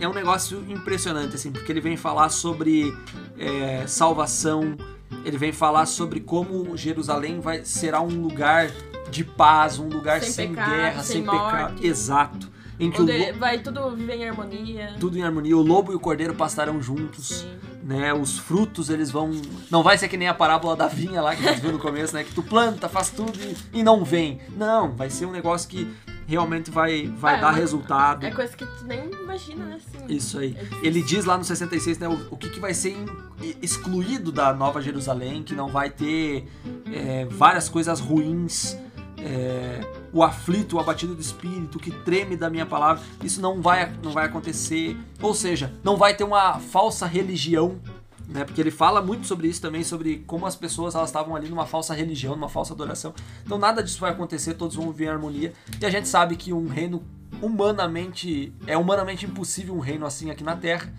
é 0.00 0.08
um 0.08 0.12
negócio 0.12 0.64
impressionante, 0.68 1.34
assim, 1.34 1.50
porque 1.50 1.70
ele 1.70 1.80
vem 1.80 1.96
falar 1.96 2.28
sobre 2.28 2.96
é, 3.38 3.86
salvação, 3.86 4.76
ele 5.24 5.38
vem 5.38 5.52
falar 5.52 5.86
sobre 5.86 6.20
como 6.20 6.76
Jerusalém 6.76 7.40
vai, 7.40 7.64
será 7.64 8.00
um 8.00 8.22
lugar 8.22 8.70
de 9.10 9.24
paz, 9.24 9.78
um 9.78 9.88
lugar 9.88 10.20
sem, 10.22 10.32
Sem 10.32 10.48
pecado, 10.50 10.70
guerra, 10.70 11.02
sem, 11.02 11.16
sem 11.16 11.24
pecado. 11.24 11.84
Exato. 11.84 12.54
Em 12.78 12.90
que 12.90 13.00
o 13.00 13.38
vai 13.38 13.60
tudo 13.60 13.90
viver 13.90 14.14
em 14.14 14.28
harmonia. 14.28 14.96
tudo 14.98 15.16
em 15.16 15.22
harmonia, 15.22 15.56
o 15.56 15.62
lobo 15.62 15.92
e 15.92 15.94
o 15.94 16.00
cordeiro 16.00 16.34
pastarão 16.34 16.82
juntos, 16.82 17.46
né? 17.84 18.12
Os 18.12 18.36
frutos 18.36 18.90
eles 18.90 19.12
vão, 19.12 19.30
não 19.70 19.80
vai 19.80 19.96
ser 19.96 20.08
que 20.08 20.16
nem 20.16 20.26
a 20.26 20.34
parábola 20.34 20.74
da 20.74 20.88
vinha 20.88 21.22
lá 21.22 21.36
que 21.36 21.46
a 21.46 21.52
gente 21.52 21.62
viu 21.62 21.70
no 21.70 21.78
começo, 21.78 22.12
né? 22.14 22.24
Que 22.24 22.34
tu 22.34 22.42
planta, 22.42 22.88
faz 22.88 23.10
tudo 23.10 23.38
e, 23.38 23.78
e 23.78 23.82
não 23.84 24.04
vem. 24.04 24.40
Não, 24.56 24.90
vai 24.90 25.08
ser 25.08 25.26
um 25.26 25.30
negócio 25.30 25.68
que 25.68 25.88
realmente 26.26 26.70
vai, 26.70 27.06
vai 27.06 27.38
É, 27.38 27.40
dar 27.40 27.50
resultado. 27.52 28.24
É 28.24 28.30
coisa 28.30 28.56
que 28.56 28.64
tu 28.66 28.84
nem 28.84 29.10
imagina, 29.10 29.64
né? 29.64 29.76
Assim. 29.76 30.06
Isso 30.14 30.38
aí. 30.38 30.56
É. 30.58 30.86
Ele 30.86 31.02
diz 31.02 31.24
lá 31.24 31.36
no 31.38 31.44
66, 31.44 31.98
né, 31.98 32.08
o, 32.08 32.18
o 32.30 32.36
que, 32.36 32.48
que 32.48 32.60
vai 32.60 32.72
ser 32.74 32.90
in- 32.90 33.54
excluído 33.62 34.30
da 34.32 34.52
Nova 34.52 34.80
Jerusalém, 34.80 35.42
que 35.42 35.54
não 35.54 35.68
vai 35.68 35.90
ter 35.90 36.48
é, 36.92 37.24
várias 37.26 37.68
coisas 37.68 38.00
ruins, 38.00 38.76
é, 39.18 39.80
o 40.12 40.22
aflito, 40.22 40.76
o 40.76 40.80
abatido 40.80 41.14
do 41.14 41.20
espírito, 41.20 41.78
que 41.78 41.90
treme 41.90 42.36
da 42.36 42.48
minha 42.50 42.66
palavra, 42.66 43.02
isso 43.22 43.40
não 43.40 43.60
vai, 43.60 43.90
não 44.02 44.12
vai 44.12 44.26
acontecer. 44.26 44.96
Ou 45.20 45.34
seja, 45.34 45.72
não 45.82 45.96
vai 45.96 46.14
ter 46.14 46.24
uma 46.24 46.58
falsa 46.60 47.06
religião, 47.06 47.80
né? 48.28 48.44
Porque 48.44 48.60
ele 48.60 48.70
fala 48.70 49.02
muito 49.02 49.26
sobre 49.26 49.48
isso 49.48 49.60
também, 49.60 49.84
sobre 49.84 50.18
como 50.26 50.46
as 50.46 50.56
pessoas 50.56 50.94
elas 50.94 51.08
estavam 51.08 51.36
ali 51.36 51.48
numa 51.48 51.66
falsa 51.66 51.94
religião, 51.94 52.34
numa 52.34 52.48
falsa 52.48 52.72
adoração. 52.72 53.14
Então 53.44 53.58
nada 53.58 53.82
disso 53.82 54.00
vai 54.00 54.10
acontecer, 54.10 54.54
todos 54.54 54.76
vão 54.76 54.90
viver 54.90 55.06
em 55.06 55.08
harmonia. 55.08 55.52
E 55.80 55.86
a 55.86 55.90
gente 55.90 56.08
sabe 56.08 56.36
que 56.36 56.52
um 56.52 56.68
reino 56.68 57.02
humanamente 57.42 58.52
é 58.66 58.76
humanamente 58.76 59.26
impossível 59.26 59.74
um 59.74 59.80
reino 59.80 60.06
assim 60.06 60.30
aqui 60.30 60.44
na 60.44 60.56
Terra 60.56 60.92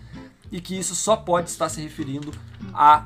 e 0.50 0.60
que 0.60 0.78
isso 0.78 0.94
só 0.94 1.16
pode 1.16 1.50
estar 1.50 1.68
se 1.68 1.80
referindo 1.80 2.32
à, 2.72 3.04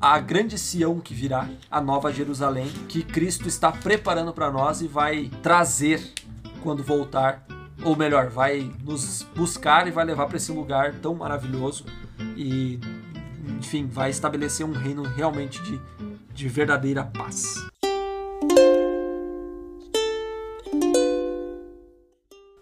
à 0.00 0.18
grande 0.18 0.58
Sião 0.58 0.98
que 1.00 1.14
virá, 1.14 1.48
a 1.70 1.80
nova 1.80 2.12
Jerusalém, 2.12 2.68
que 2.88 3.02
Cristo 3.02 3.46
está 3.46 3.70
preparando 3.70 4.32
para 4.32 4.50
nós 4.50 4.80
e 4.80 4.88
vai 4.88 5.30
trazer 5.42 6.12
quando 6.62 6.82
voltar, 6.82 7.46
ou 7.84 7.94
melhor, 7.94 8.28
vai 8.28 8.72
nos 8.82 9.24
buscar 9.36 9.86
e 9.86 9.90
vai 9.90 10.04
levar 10.04 10.26
para 10.26 10.36
esse 10.36 10.50
lugar 10.50 10.94
tão 10.94 11.14
maravilhoso 11.14 11.84
e, 12.36 12.80
enfim, 13.58 13.86
vai 13.86 14.10
estabelecer 14.10 14.64
um 14.66 14.72
reino 14.72 15.02
realmente 15.02 15.62
de, 15.62 15.80
de 16.32 16.48
verdadeira 16.48 17.04
paz. 17.04 17.56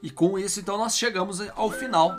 E 0.02 0.10
com 0.10 0.38
isso, 0.38 0.58
então, 0.58 0.76
nós 0.76 0.98
chegamos 0.98 1.40
ao 1.54 1.70
final 1.70 2.16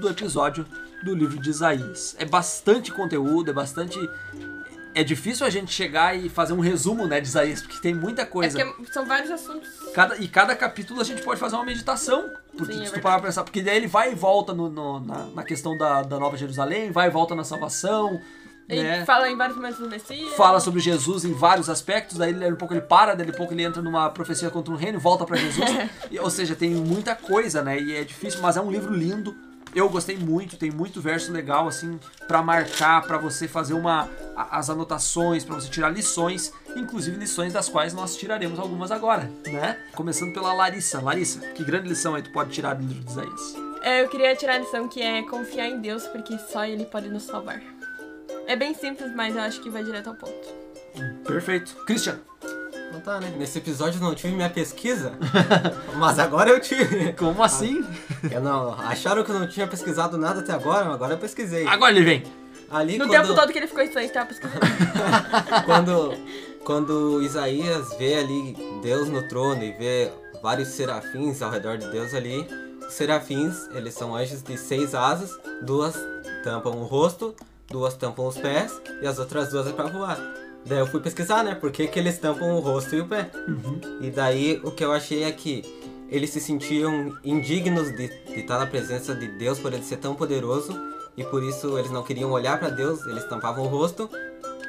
do 0.00 0.08
episódio 0.08 0.66
do 1.04 1.14
livro 1.14 1.38
de 1.38 1.50
Isaías. 1.50 2.16
É 2.18 2.24
bastante 2.24 2.90
conteúdo, 2.90 3.50
é 3.50 3.52
bastante. 3.52 3.98
É 4.94 5.02
difícil 5.02 5.46
a 5.46 5.50
gente 5.50 5.72
chegar 5.72 6.14
e 6.16 6.28
fazer 6.28 6.52
um 6.52 6.60
resumo 6.60 7.06
né, 7.06 7.20
de 7.20 7.26
Isaías, 7.28 7.62
porque 7.62 7.78
tem 7.80 7.94
muita 7.94 8.22
É 8.22 8.24
coisa. 8.26 8.64
porque 8.66 8.92
são 8.92 9.06
vários 9.06 9.30
assuntos. 9.30 9.68
Cada, 9.94 10.16
e 10.18 10.28
cada 10.28 10.54
capítulo 10.54 11.00
a 11.00 11.04
gente 11.04 11.22
pode 11.22 11.40
fazer 11.40 11.56
uma 11.56 11.64
meditação. 11.64 12.28
Porque 12.56 12.74
Sim, 12.74 12.82
é 12.82 12.86
se 12.86 12.92
tu 12.92 13.00
parar 13.00 13.16
pra 13.18 13.28
pensar, 13.28 13.44
porque 13.44 13.62
daí 13.62 13.76
ele 13.76 13.86
vai 13.86 14.12
e 14.12 14.14
volta 14.14 14.52
no- 14.52 14.68
no- 14.68 15.00
na, 15.00 15.24
na 15.26 15.42
questão 15.42 15.76
da, 15.78 16.02
da 16.02 16.18
Nova 16.18 16.36
Jerusalém, 16.36 16.90
vai 16.90 17.08
e 17.08 17.10
volta 17.10 17.34
na 17.34 17.44
salvação. 17.44 18.20
Ele 18.68 18.82
né? 18.82 19.04
fala 19.04 19.28
em 19.28 19.36
vários 19.36 19.56
momentos 19.56 19.78
do 19.78 19.88
Messias. 19.88 20.34
fala 20.34 20.60
sobre 20.60 20.80
Jesus 20.80 21.24
em 21.24 21.32
vários 21.32 21.68
aspectos, 21.68 22.16
daí 22.16 22.30
ele, 22.30 22.52
um 22.52 22.56
pouco 22.56 22.72
ele 22.72 22.80
para, 22.80 23.14
daí 23.14 23.28
um 23.28 23.32
pouco 23.32 23.52
ele 23.52 23.62
entra 23.64 23.82
numa 23.82 24.08
profecia 24.10 24.50
contra 24.50 24.72
um 24.72 24.76
reino, 24.76 24.98
volta 25.00 25.24
pra 25.24 25.36
Jesus. 25.36 25.68
E, 26.10 26.18
ou 26.18 26.30
seja, 26.30 26.54
tem 26.54 26.70
muita 26.70 27.14
coisa, 27.14 27.62
né? 27.62 27.78
E 27.80 27.94
é 27.96 28.04
difícil, 28.04 28.40
mas 28.40 28.56
é 28.56 28.60
um 28.60 28.70
livro 28.70 28.94
lindo. 28.94 29.34
Eu 29.74 29.88
gostei 29.88 30.16
muito, 30.16 30.56
tem 30.56 30.70
muito 30.70 31.00
verso 31.00 31.32
legal 31.32 31.66
assim 31.66 31.98
pra 32.28 32.42
marcar, 32.42 33.02
pra 33.02 33.16
você 33.18 33.48
fazer 33.48 33.74
uma 33.74 34.08
as 34.36 34.70
anotações, 34.70 35.44
pra 35.44 35.54
você 35.54 35.68
tirar 35.68 35.88
lições, 35.88 36.52
inclusive 36.76 37.16
lições 37.16 37.52
das 37.52 37.68
quais 37.68 37.92
nós 37.92 38.16
tiraremos 38.16 38.58
algumas 38.58 38.90
agora, 38.90 39.30
né? 39.46 39.78
Começando 39.94 40.32
pela 40.32 40.52
Larissa. 40.52 41.00
Larissa, 41.00 41.40
que 41.40 41.64
grande 41.64 41.88
lição 41.88 42.14
aí 42.14 42.22
tu 42.22 42.30
pode 42.32 42.50
tirar 42.50 42.74
do 42.74 42.86
livro 42.86 43.02
de 43.02 43.10
Isaías? 43.10 43.54
É, 43.82 44.02
eu 44.02 44.08
queria 44.08 44.34
tirar 44.36 44.54
a 44.54 44.58
lição 44.58 44.88
que 44.88 45.02
é 45.02 45.22
confiar 45.22 45.68
em 45.68 45.80
Deus, 45.80 46.06
porque 46.06 46.38
só 46.38 46.64
Ele 46.64 46.84
pode 46.84 47.08
nos 47.08 47.24
salvar. 47.24 47.60
É 48.46 48.54
bem 48.56 48.74
simples, 48.74 49.14
mas 49.14 49.34
eu 49.34 49.42
acho 49.42 49.60
que 49.60 49.70
vai 49.70 49.82
direto 49.82 50.08
ao 50.08 50.14
ponto. 50.14 50.62
Perfeito. 51.24 51.74
Christian. 51.86 52.20
Então 52.92 53.00
tá, 53.00 53.18
né? 53.18 53.32
Nesse 53.38 53.56
episódio 53.56 53.98
eu 53.98 54.02
não 54.06 54.14
tive 54.14 54.34
minha 54.34 54.50
pesquisa, 54.50 55.12
mas 55.96 56.18
agora 56.18 56.50
eu 56.50 56.60
tive. 56.60 57.14
Como 57.14 57.42
assim? 57.42 57.82
Eu 58.30 58.42
não, 58.42 58.74
acharam 58.74 59.24
que 59.24 59.30
eu 59.30 59.40
não 59.40 59.48
tinha 59.48 59.66
pesquisado 59.66 60.18
nada 60.18 60.40
até 60.40 60.52
agora, 60.52 60.84
mas 60.84 60.94
agora 60.94 61.14
eu 61.14 61.18
pesquisei. 61.18 61.66
Agora 61.66 61.90
ele 61.90 62.04
vem. 62.04 62.22
Ali 62.70 62.98
No 62.98 63.06
quando, 63.06 63.22
tempo 63.22 63.34
todo 63.34 63.50
que 63.50 63.58
ele 63.58 63.66
ficou 63.66 63.82
estranho, 63.82 64.12
tava 64.12 64.26
pesquisando. 64.26 64.60
quando, 65.64 66.14
quando 66.64 67.22
Isaías 67.22 67.96
vê 67.96 68.14
ali 68.14 68.56
Deus 68.82 69.08
no 69.08 69.26
trono 69.26 69.64
e 69.64 69.72
vê 69.72 70.12
vários 70.42 70.68
serafins 70.68 71.40
ao 71.40 71.50
redor 71.50 71.78
de 71.78 71.90
Deus 71.90 72.12
ali, 72.12 72.46
os 72.86 72.92
serafins, 72.92 73.68
eles 73.74 73.94
são 73.94 74.14
anjos 74.14 74.42
de 74.42 74.58
seis 74.58 74.94
asas, 74.94 75.30
duas 75.62 75.96
tampam 76.44 76.72
o 76.72 76.84
rosto, 76.84 77.34
duas 77.70 77.94
tampam 77.94 78.26
os 78.26 78.36
pés 78.36 78.78
e 79.00 79.06
as 79.06 79.18
outras 79.18 79.48
duas 79.48 79.66
é 79.66 79.72
pra 79.72 79.86
voar. 79.86 80.18
Daí 80.64 80.78
eu 80.78 80.86
fui 80.86 81.00
pesquisar, 81.00 81.42
né, 81.42 81.54
por 81.54 81.70
que, 81.72 81.86
que 81.88 81.98
eles 81.98 82.18
tampam 82.18 82.54
o 82.54 82.60
rosto 82.60 82.94
e 82.94 83.00
o 83.00 83.06
pé. 83.06 83.30
E 84.00 84.10
daí 84.10 84.60
o 84.62 84.70
que 84.70 84.84
eu 84.84 84.92
achei 84.92 85.24
é 85.24 85.32
que 85.32 85.62
eles 86.08 86.30
se 86.30 86.40
sentiam 86.40 87.16
indignos 87.24 87.88
de, 87.90 88.08
de 88.08 88.40
estar 88.40 88.58
na 88.58 88.66
presença 88.66 89.14
de 89.14 89.26
Deus 89.26 89.58
por 89.58 89.72
ele 89.72 89.82
ser 89.82 89.96
tão 89.96 90.14
poderoso 90.14 90.78
e 91.16 91.24
por 91.24 91.42
isso 91.42 91.78
eles 91.78 91.90
não 91.90 92.02
queriam 92.02 92.30
olhar 92.30 92.58
para 92.58 92.68
Deus, 92.68 93.04
eles 93.06 93.24
tampavam 93.24 93.64
o 93.64 93.68
rosto 93.68 94.08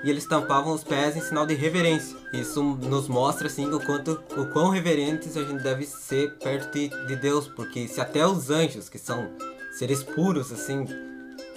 e 0.04 0.10
eles 0.10 0.26
tampavam 0.26 0.74
os 0.74 0.84
pés 0.84 1.16
em 1.16 1.22
sinal 1.22 1.46
de 1.46 1.54
reverência. 1.54 2.18
Isso 2.34 2.62
nos 2.62 3.08
mostra 3.08 3.48
assim 3.48 3.70
o 3.72 3.80
quanto 3.80 4.22
o 4.38 4.46
quão 4.48 4.70
reverentes 4.70 5.38
a 5.38 5.44
gente 5.44 5.64
deve 5.64 5.86
ser 5.86 6.34
perto 6.36 6.74
de, 6.74 6.90
de 7.08 7.16
Deus, 7.16 7.48
porque 7.48 7.88
se 7.88 8.02
até 8.02 8.26
os 8.26 8.50
anjos, 8.50 8.90
que 8.90 8.98
são 8.98 9.30
seres 9.72 10.04
puros 10.04 10.52
assim, 10.52 10.86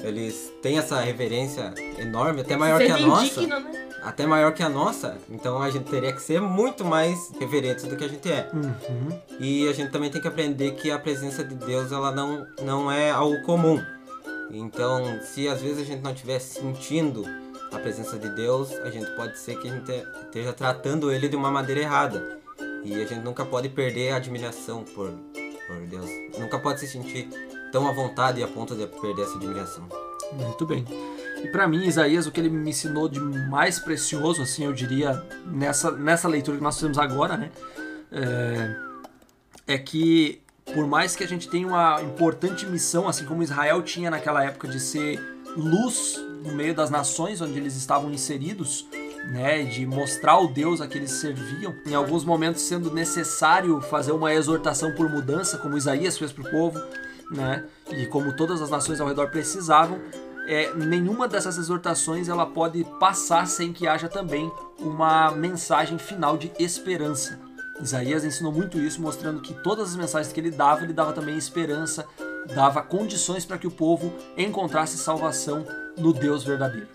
eles 0.00 0.52
têm 0.62 0.78
essa 0.78 1.00
reverência 1.00 1.72
enorme, 1.98 2.42
até 2.42 2.56
maior 2.56 2.78
que 2.78 2.90
a 2.90 2.98
nossa 2.98 3.40
indigno, 3.40 3.60
né? 3.60 3.88
até 4.02 4.26
maior 4.26 4.54
que 4.54 4.62
a 4.62 4.68
nossa, 4.68 5.18
então 5.28 5.60
a 5.60 5.70
gente 5.70 5.90
teria 5.90 6.12
que 6.12 6.22
ser 6.22 6.40
muito 6.40 6.84
mais 6.84 7.32
reverente 7.40 7.86
do 7.86 7.96
que 7.96 8.04
a 8.04 8.08
gente 8.08 8.30
é. 8.30 8.48
Uhum. 8.52 9.18
E 9.40 9.68
a 9.68 9.72
gente 9.72 9.90
também 9.90 10.10
tem 10.10 10.20
que 10.20 10.28
aprender 10.28 10.72
que 10.72 10.90
a 10.90 10.98
presença 10.98 11.42
de 11.42 11.54
Deus 11.54 11.90
ela 11.90 12.12
não, 12.12 12.46
não 12.62 12.92
é 12.92 13.10
algo 13.10 13.42
comum. 13.42 13.82
Então, 14.50 15.20
se 15.22 15.48
às 15.48 15.60
vezes 15.60 15.78
a 15.80 15.84
gente 15.84 16.02
não 16.02 16.12
estiver 16.12 16.38
sentindo 16.38 17.24
a 17.72 17.78
presença 17.78 18.16
de 18.18 18.28
Deus, 18.28 18.72
a 18.80 18.90
gente 18.90 19.10
pode 19.12 19.38
ser 19.38 19.58
que 19.58 19.68
a 19.68 19.72
gente 19.72 19.92
esteja 20.22 20.52
tratando 20.52 21.10
ele 21.10 21.28
de 21.28 21.34
uma 21.34 21.50
maneira 21.50 21.80
errada. 21.80 22.38
E 22.84 22.94
a 22.94 23.04
gente 23.04 23.24
nunca 23.24 23.44
pode 23.44 23.68
perder 23.68 24.12
a 24.12 24.16
admiração 24.16 24.84
por, 24.84 25.10
por 25.66 25.76
Deus. 25.88 26.08
Nunca 26.38 26.58
pode 26.60 26.78
se 26.78 26.86
sentir 26.86 27.28
tão 27.76 27.86
à 27.86 27.92
vontade 27.92 28.42
a 28.42 28.48
ponto 28.48 28.74
de 28.74 28.86
perder 28.86 29.20
essa 29.20 29.36
admiração. 29.36 29.86
Muito 30.32 30.64
bem. 30.64 30.82
E 31.44 31.48
pra 31.48 31.68
mim, 31.68 31.86
Isaías, 31.86 32.26
o 32.26 32.32
que 32.32 32.40
ele 32.40 32.48
me 32.48 32.70
ensinou 32.70 33.06
de 33.06 33.20
mais 33.20 33.78
precioso, 33.78 34.40
assim, 34.40 34.64
eu 34.64 34.72
diria, 34.72 35.22
nessa, 35.44 35.90
nessa 35.90 36.26
leitura 36.26 36.56
que 36.56 36.62
nós 36.62 36.76
fizemos 36.76 36.96
agora, 36.96 37.36
né? 37.36 37.50
É, 38.10 39.74
é 39.74 39.78
que 39.78 40.40
por 40.72 40.86
mais 40.86 41.14
que 41.14 41.22
a 41.22 41.28
gente 41.28 41.50
tenha 41.50 41.68
uma 41.68 42.00
importante 42.00 42.64
missão, 42.64 43.06
assim 43.06 43.26
como 43.26 43.42
Israel 43.42 43.82
tinha 43.82 44.10
naquela 44.10 44.42
época 44.42 44.68
de 44.68 44.80
ser 44.80 45.20
luz 45.54 46.18
no 46.42 46.54
meio 46.54 46.74
das 46.74 46.88
nações 46.88 47.42
onde 47.42 47.58
eles 47.58 47.76
estavam 47.76 48.10
inseridos, 48.10 48.88
né, 49.30 49.64
de 49.64 49.84
mostrar 49.84 50.38
o 50.38 50.48
Deus 50.48 50.80
a 50.80 50.86
que 50.86 50.96
eles 50.96 51.10
serviam, 51.10 51.74
em 51.84 51.94
alguns 51.94 52.24
momentos 52.24 52.62
sendo 52.62 52.90
necessário 52.90 53.82
fazer 53.82 54.12
uma 54.12 54.32
exortação 54.32 54.92
por 54.92 55.10
mudança, 55.10 55.58
como 55.58 55.76
Isaías 55.76 56.16
fez 56.16 56.32
para 56.32 56.42
o 56.42 56.50
povo, 56.50 56.80
né, 57.30 57.64
e 57.90 58.06
como 58.06 58.36
todas 58.36 58.62
as 58.62 58.70
nações 58.70 59.00
ao 59.00 59.08
redor 59.08 59.28
precisavam, 59.30 60.00
é, 60.46 60.72
nenhuma 60.74 61.26
dessas 61.26 61.58
exortações 61.58 62.28
ela 62.28 62.46
pode 62.46 62.84
passar 63.00 63.46
sem 63.46 63.72
que 63.72 63.86
haja 63.86 64.08
também 64.08 64.50
uma 64.78 65.30
mensagem 65.32 65.98
final 65.98 66.36
de 66.36 66.52
esperança. 66.58 67.38
Isaías 67.80 68.24
ensinou 68.24 68.52
muito 68.52 68.78
isso, 68.78 69.02
mostrando 69.02 69.40
que 69.42 69.52
todas 69.52 69.90
as 69.90 69.96
mensagens 69.96 70.32
que 70.32 70.40
ele 70.40 70.50
dava, 70.50 70.84
ele 70.84 70.92
dava 70.92 71.12
também 71.12 71.36
esperança, 71.36 72.06
dava 72.54 72.82
condições 72.82 73.44
para 73.44 73.58
que 73.58 73.66
o 73.66 73.70
povo 73.70 74.12
encontrasse 74.36 74.96
salvação 74.96 75.66
no 75.98 76.12
Deus 76.12 76.44
verdadeiro. 76.44 76.88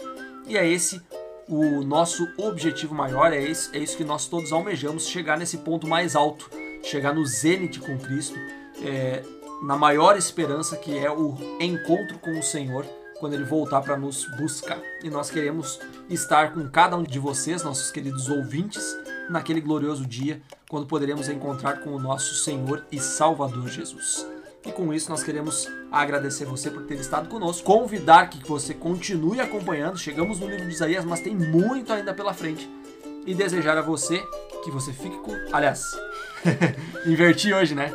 E 0.48 0.58
é 0.58 0.68
esse 0.68 1.02
o 1.48 1.84
nosso 1.84 2.28
objetivo 2.38 2.96
maior, 2.96 3.34
é, 3.34 3.44
esse, 3.44 3.76
é 3.76 3.80
isso 3.80 3.98
que 3.98 4.04
nós 4.06 4.28
todos 4.28 4.54
almejamos, 4.54 5.08
chegar 5.08 5.38
nesse 5.38 5.58
ponto 5.58 5.86
mais 5.86 6.16
alto, 6.16 6.50
chegar 6.82 7.14
no 7.14 7.26
zênite 7.26 7.80
com 7.80 7.98
Cristo, 8.00 8.38
é, 8.82 9.22
na 9.62 9.78
maior 9.78 10.18
esperança 10.18 10.76
que 10.76 10.98
é 10.98 11.12
o 11.12 11.38
encontro 11.60 12.18
com 12.20 12.38
o 12.38 12.44
Senhor, 12.44 12.86
quando 13.20 13.34
ele 13.34 13.44
voltar 13.44 13.82
para 13.82 13.96
nos 13.96 14.26
buscar. 14.36 14.80
E 15.04 15.10
nós 15.10 15.30
queremos 15.30 15.80
estar 16.10 16.54
com 16.54 16.68
cada 16.68 16.98
um 16.98 17.04
de 17.04 17.20
vocês, 17.20 17.62
nossos 17.62 17.92
queridos 17.92 18.28
ouvintes, 18.30 18.98
naquele 19.30 19.62
glorioso 19.62 20.06
dia, 20.06 20.42
quando 20.68 20.88
poderemos 20.88 21.30
encontrar 21.30 21.82
com 21.82 21.92
o 21.92 22.00
nosso 22.00 22.34
Senhor 22.44 22.84
e 22.92 23.00
Salvador 23.00 23.68
Jesus. 23.68 24.26
E 24.66 24.72
com 24.72 24.92
isso 24.92 25.10
nós 25.12 25.24
queremos 25.24 25.68
agradecer 25.92 26.46
você 26.46 26.72
por 26.72 26.84
ter 26.84 26.96
estado 26.96 27.30
conosco, 27.30 27.64
convidar 27.64 28.30
que 28.30 28.44
você 28.48 28.74
continue 28.74 29.40
acompanhando. 29.40 29.98
Chegamos 29.98 30.40
no 30.40 30.48
livro 30.48 30.66
de 30.66 30.74
Isaías, 30.74 31.06
mas 31.06 31.22
tem 31.22 31.36
muito 31.36 31.94
ainda 31.94 32.14
pela 32.14 32.34
frente. 32.34 32.68
E 33.26 33.36
desejar 33.36 33.78
a 33.78 33.82
você 33.82 34.20
que 34.64 34.72
você 34.72 34.92
fique 34.92 35.18
com. 35.20 35.32
Aliás, 35.52 35.84
inverti 37.06 37.54
hoje, 37.54 37.76
né? 37.76 37.92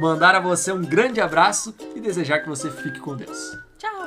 mandar 0.00 0.34
a 0.34 0.40
você 0.40 0.72
um 0.72 0.82
grande 0.82 1.20
abraço 1.20 1.74
e 1.94 2.00
desejar 2.00 2.40
que 2.40 2.48
você 2.48 2.70
fique 2.70 3.00
com 3.00 3.16
Deus. 3.16 3.56
Tchau! 3.78 4.06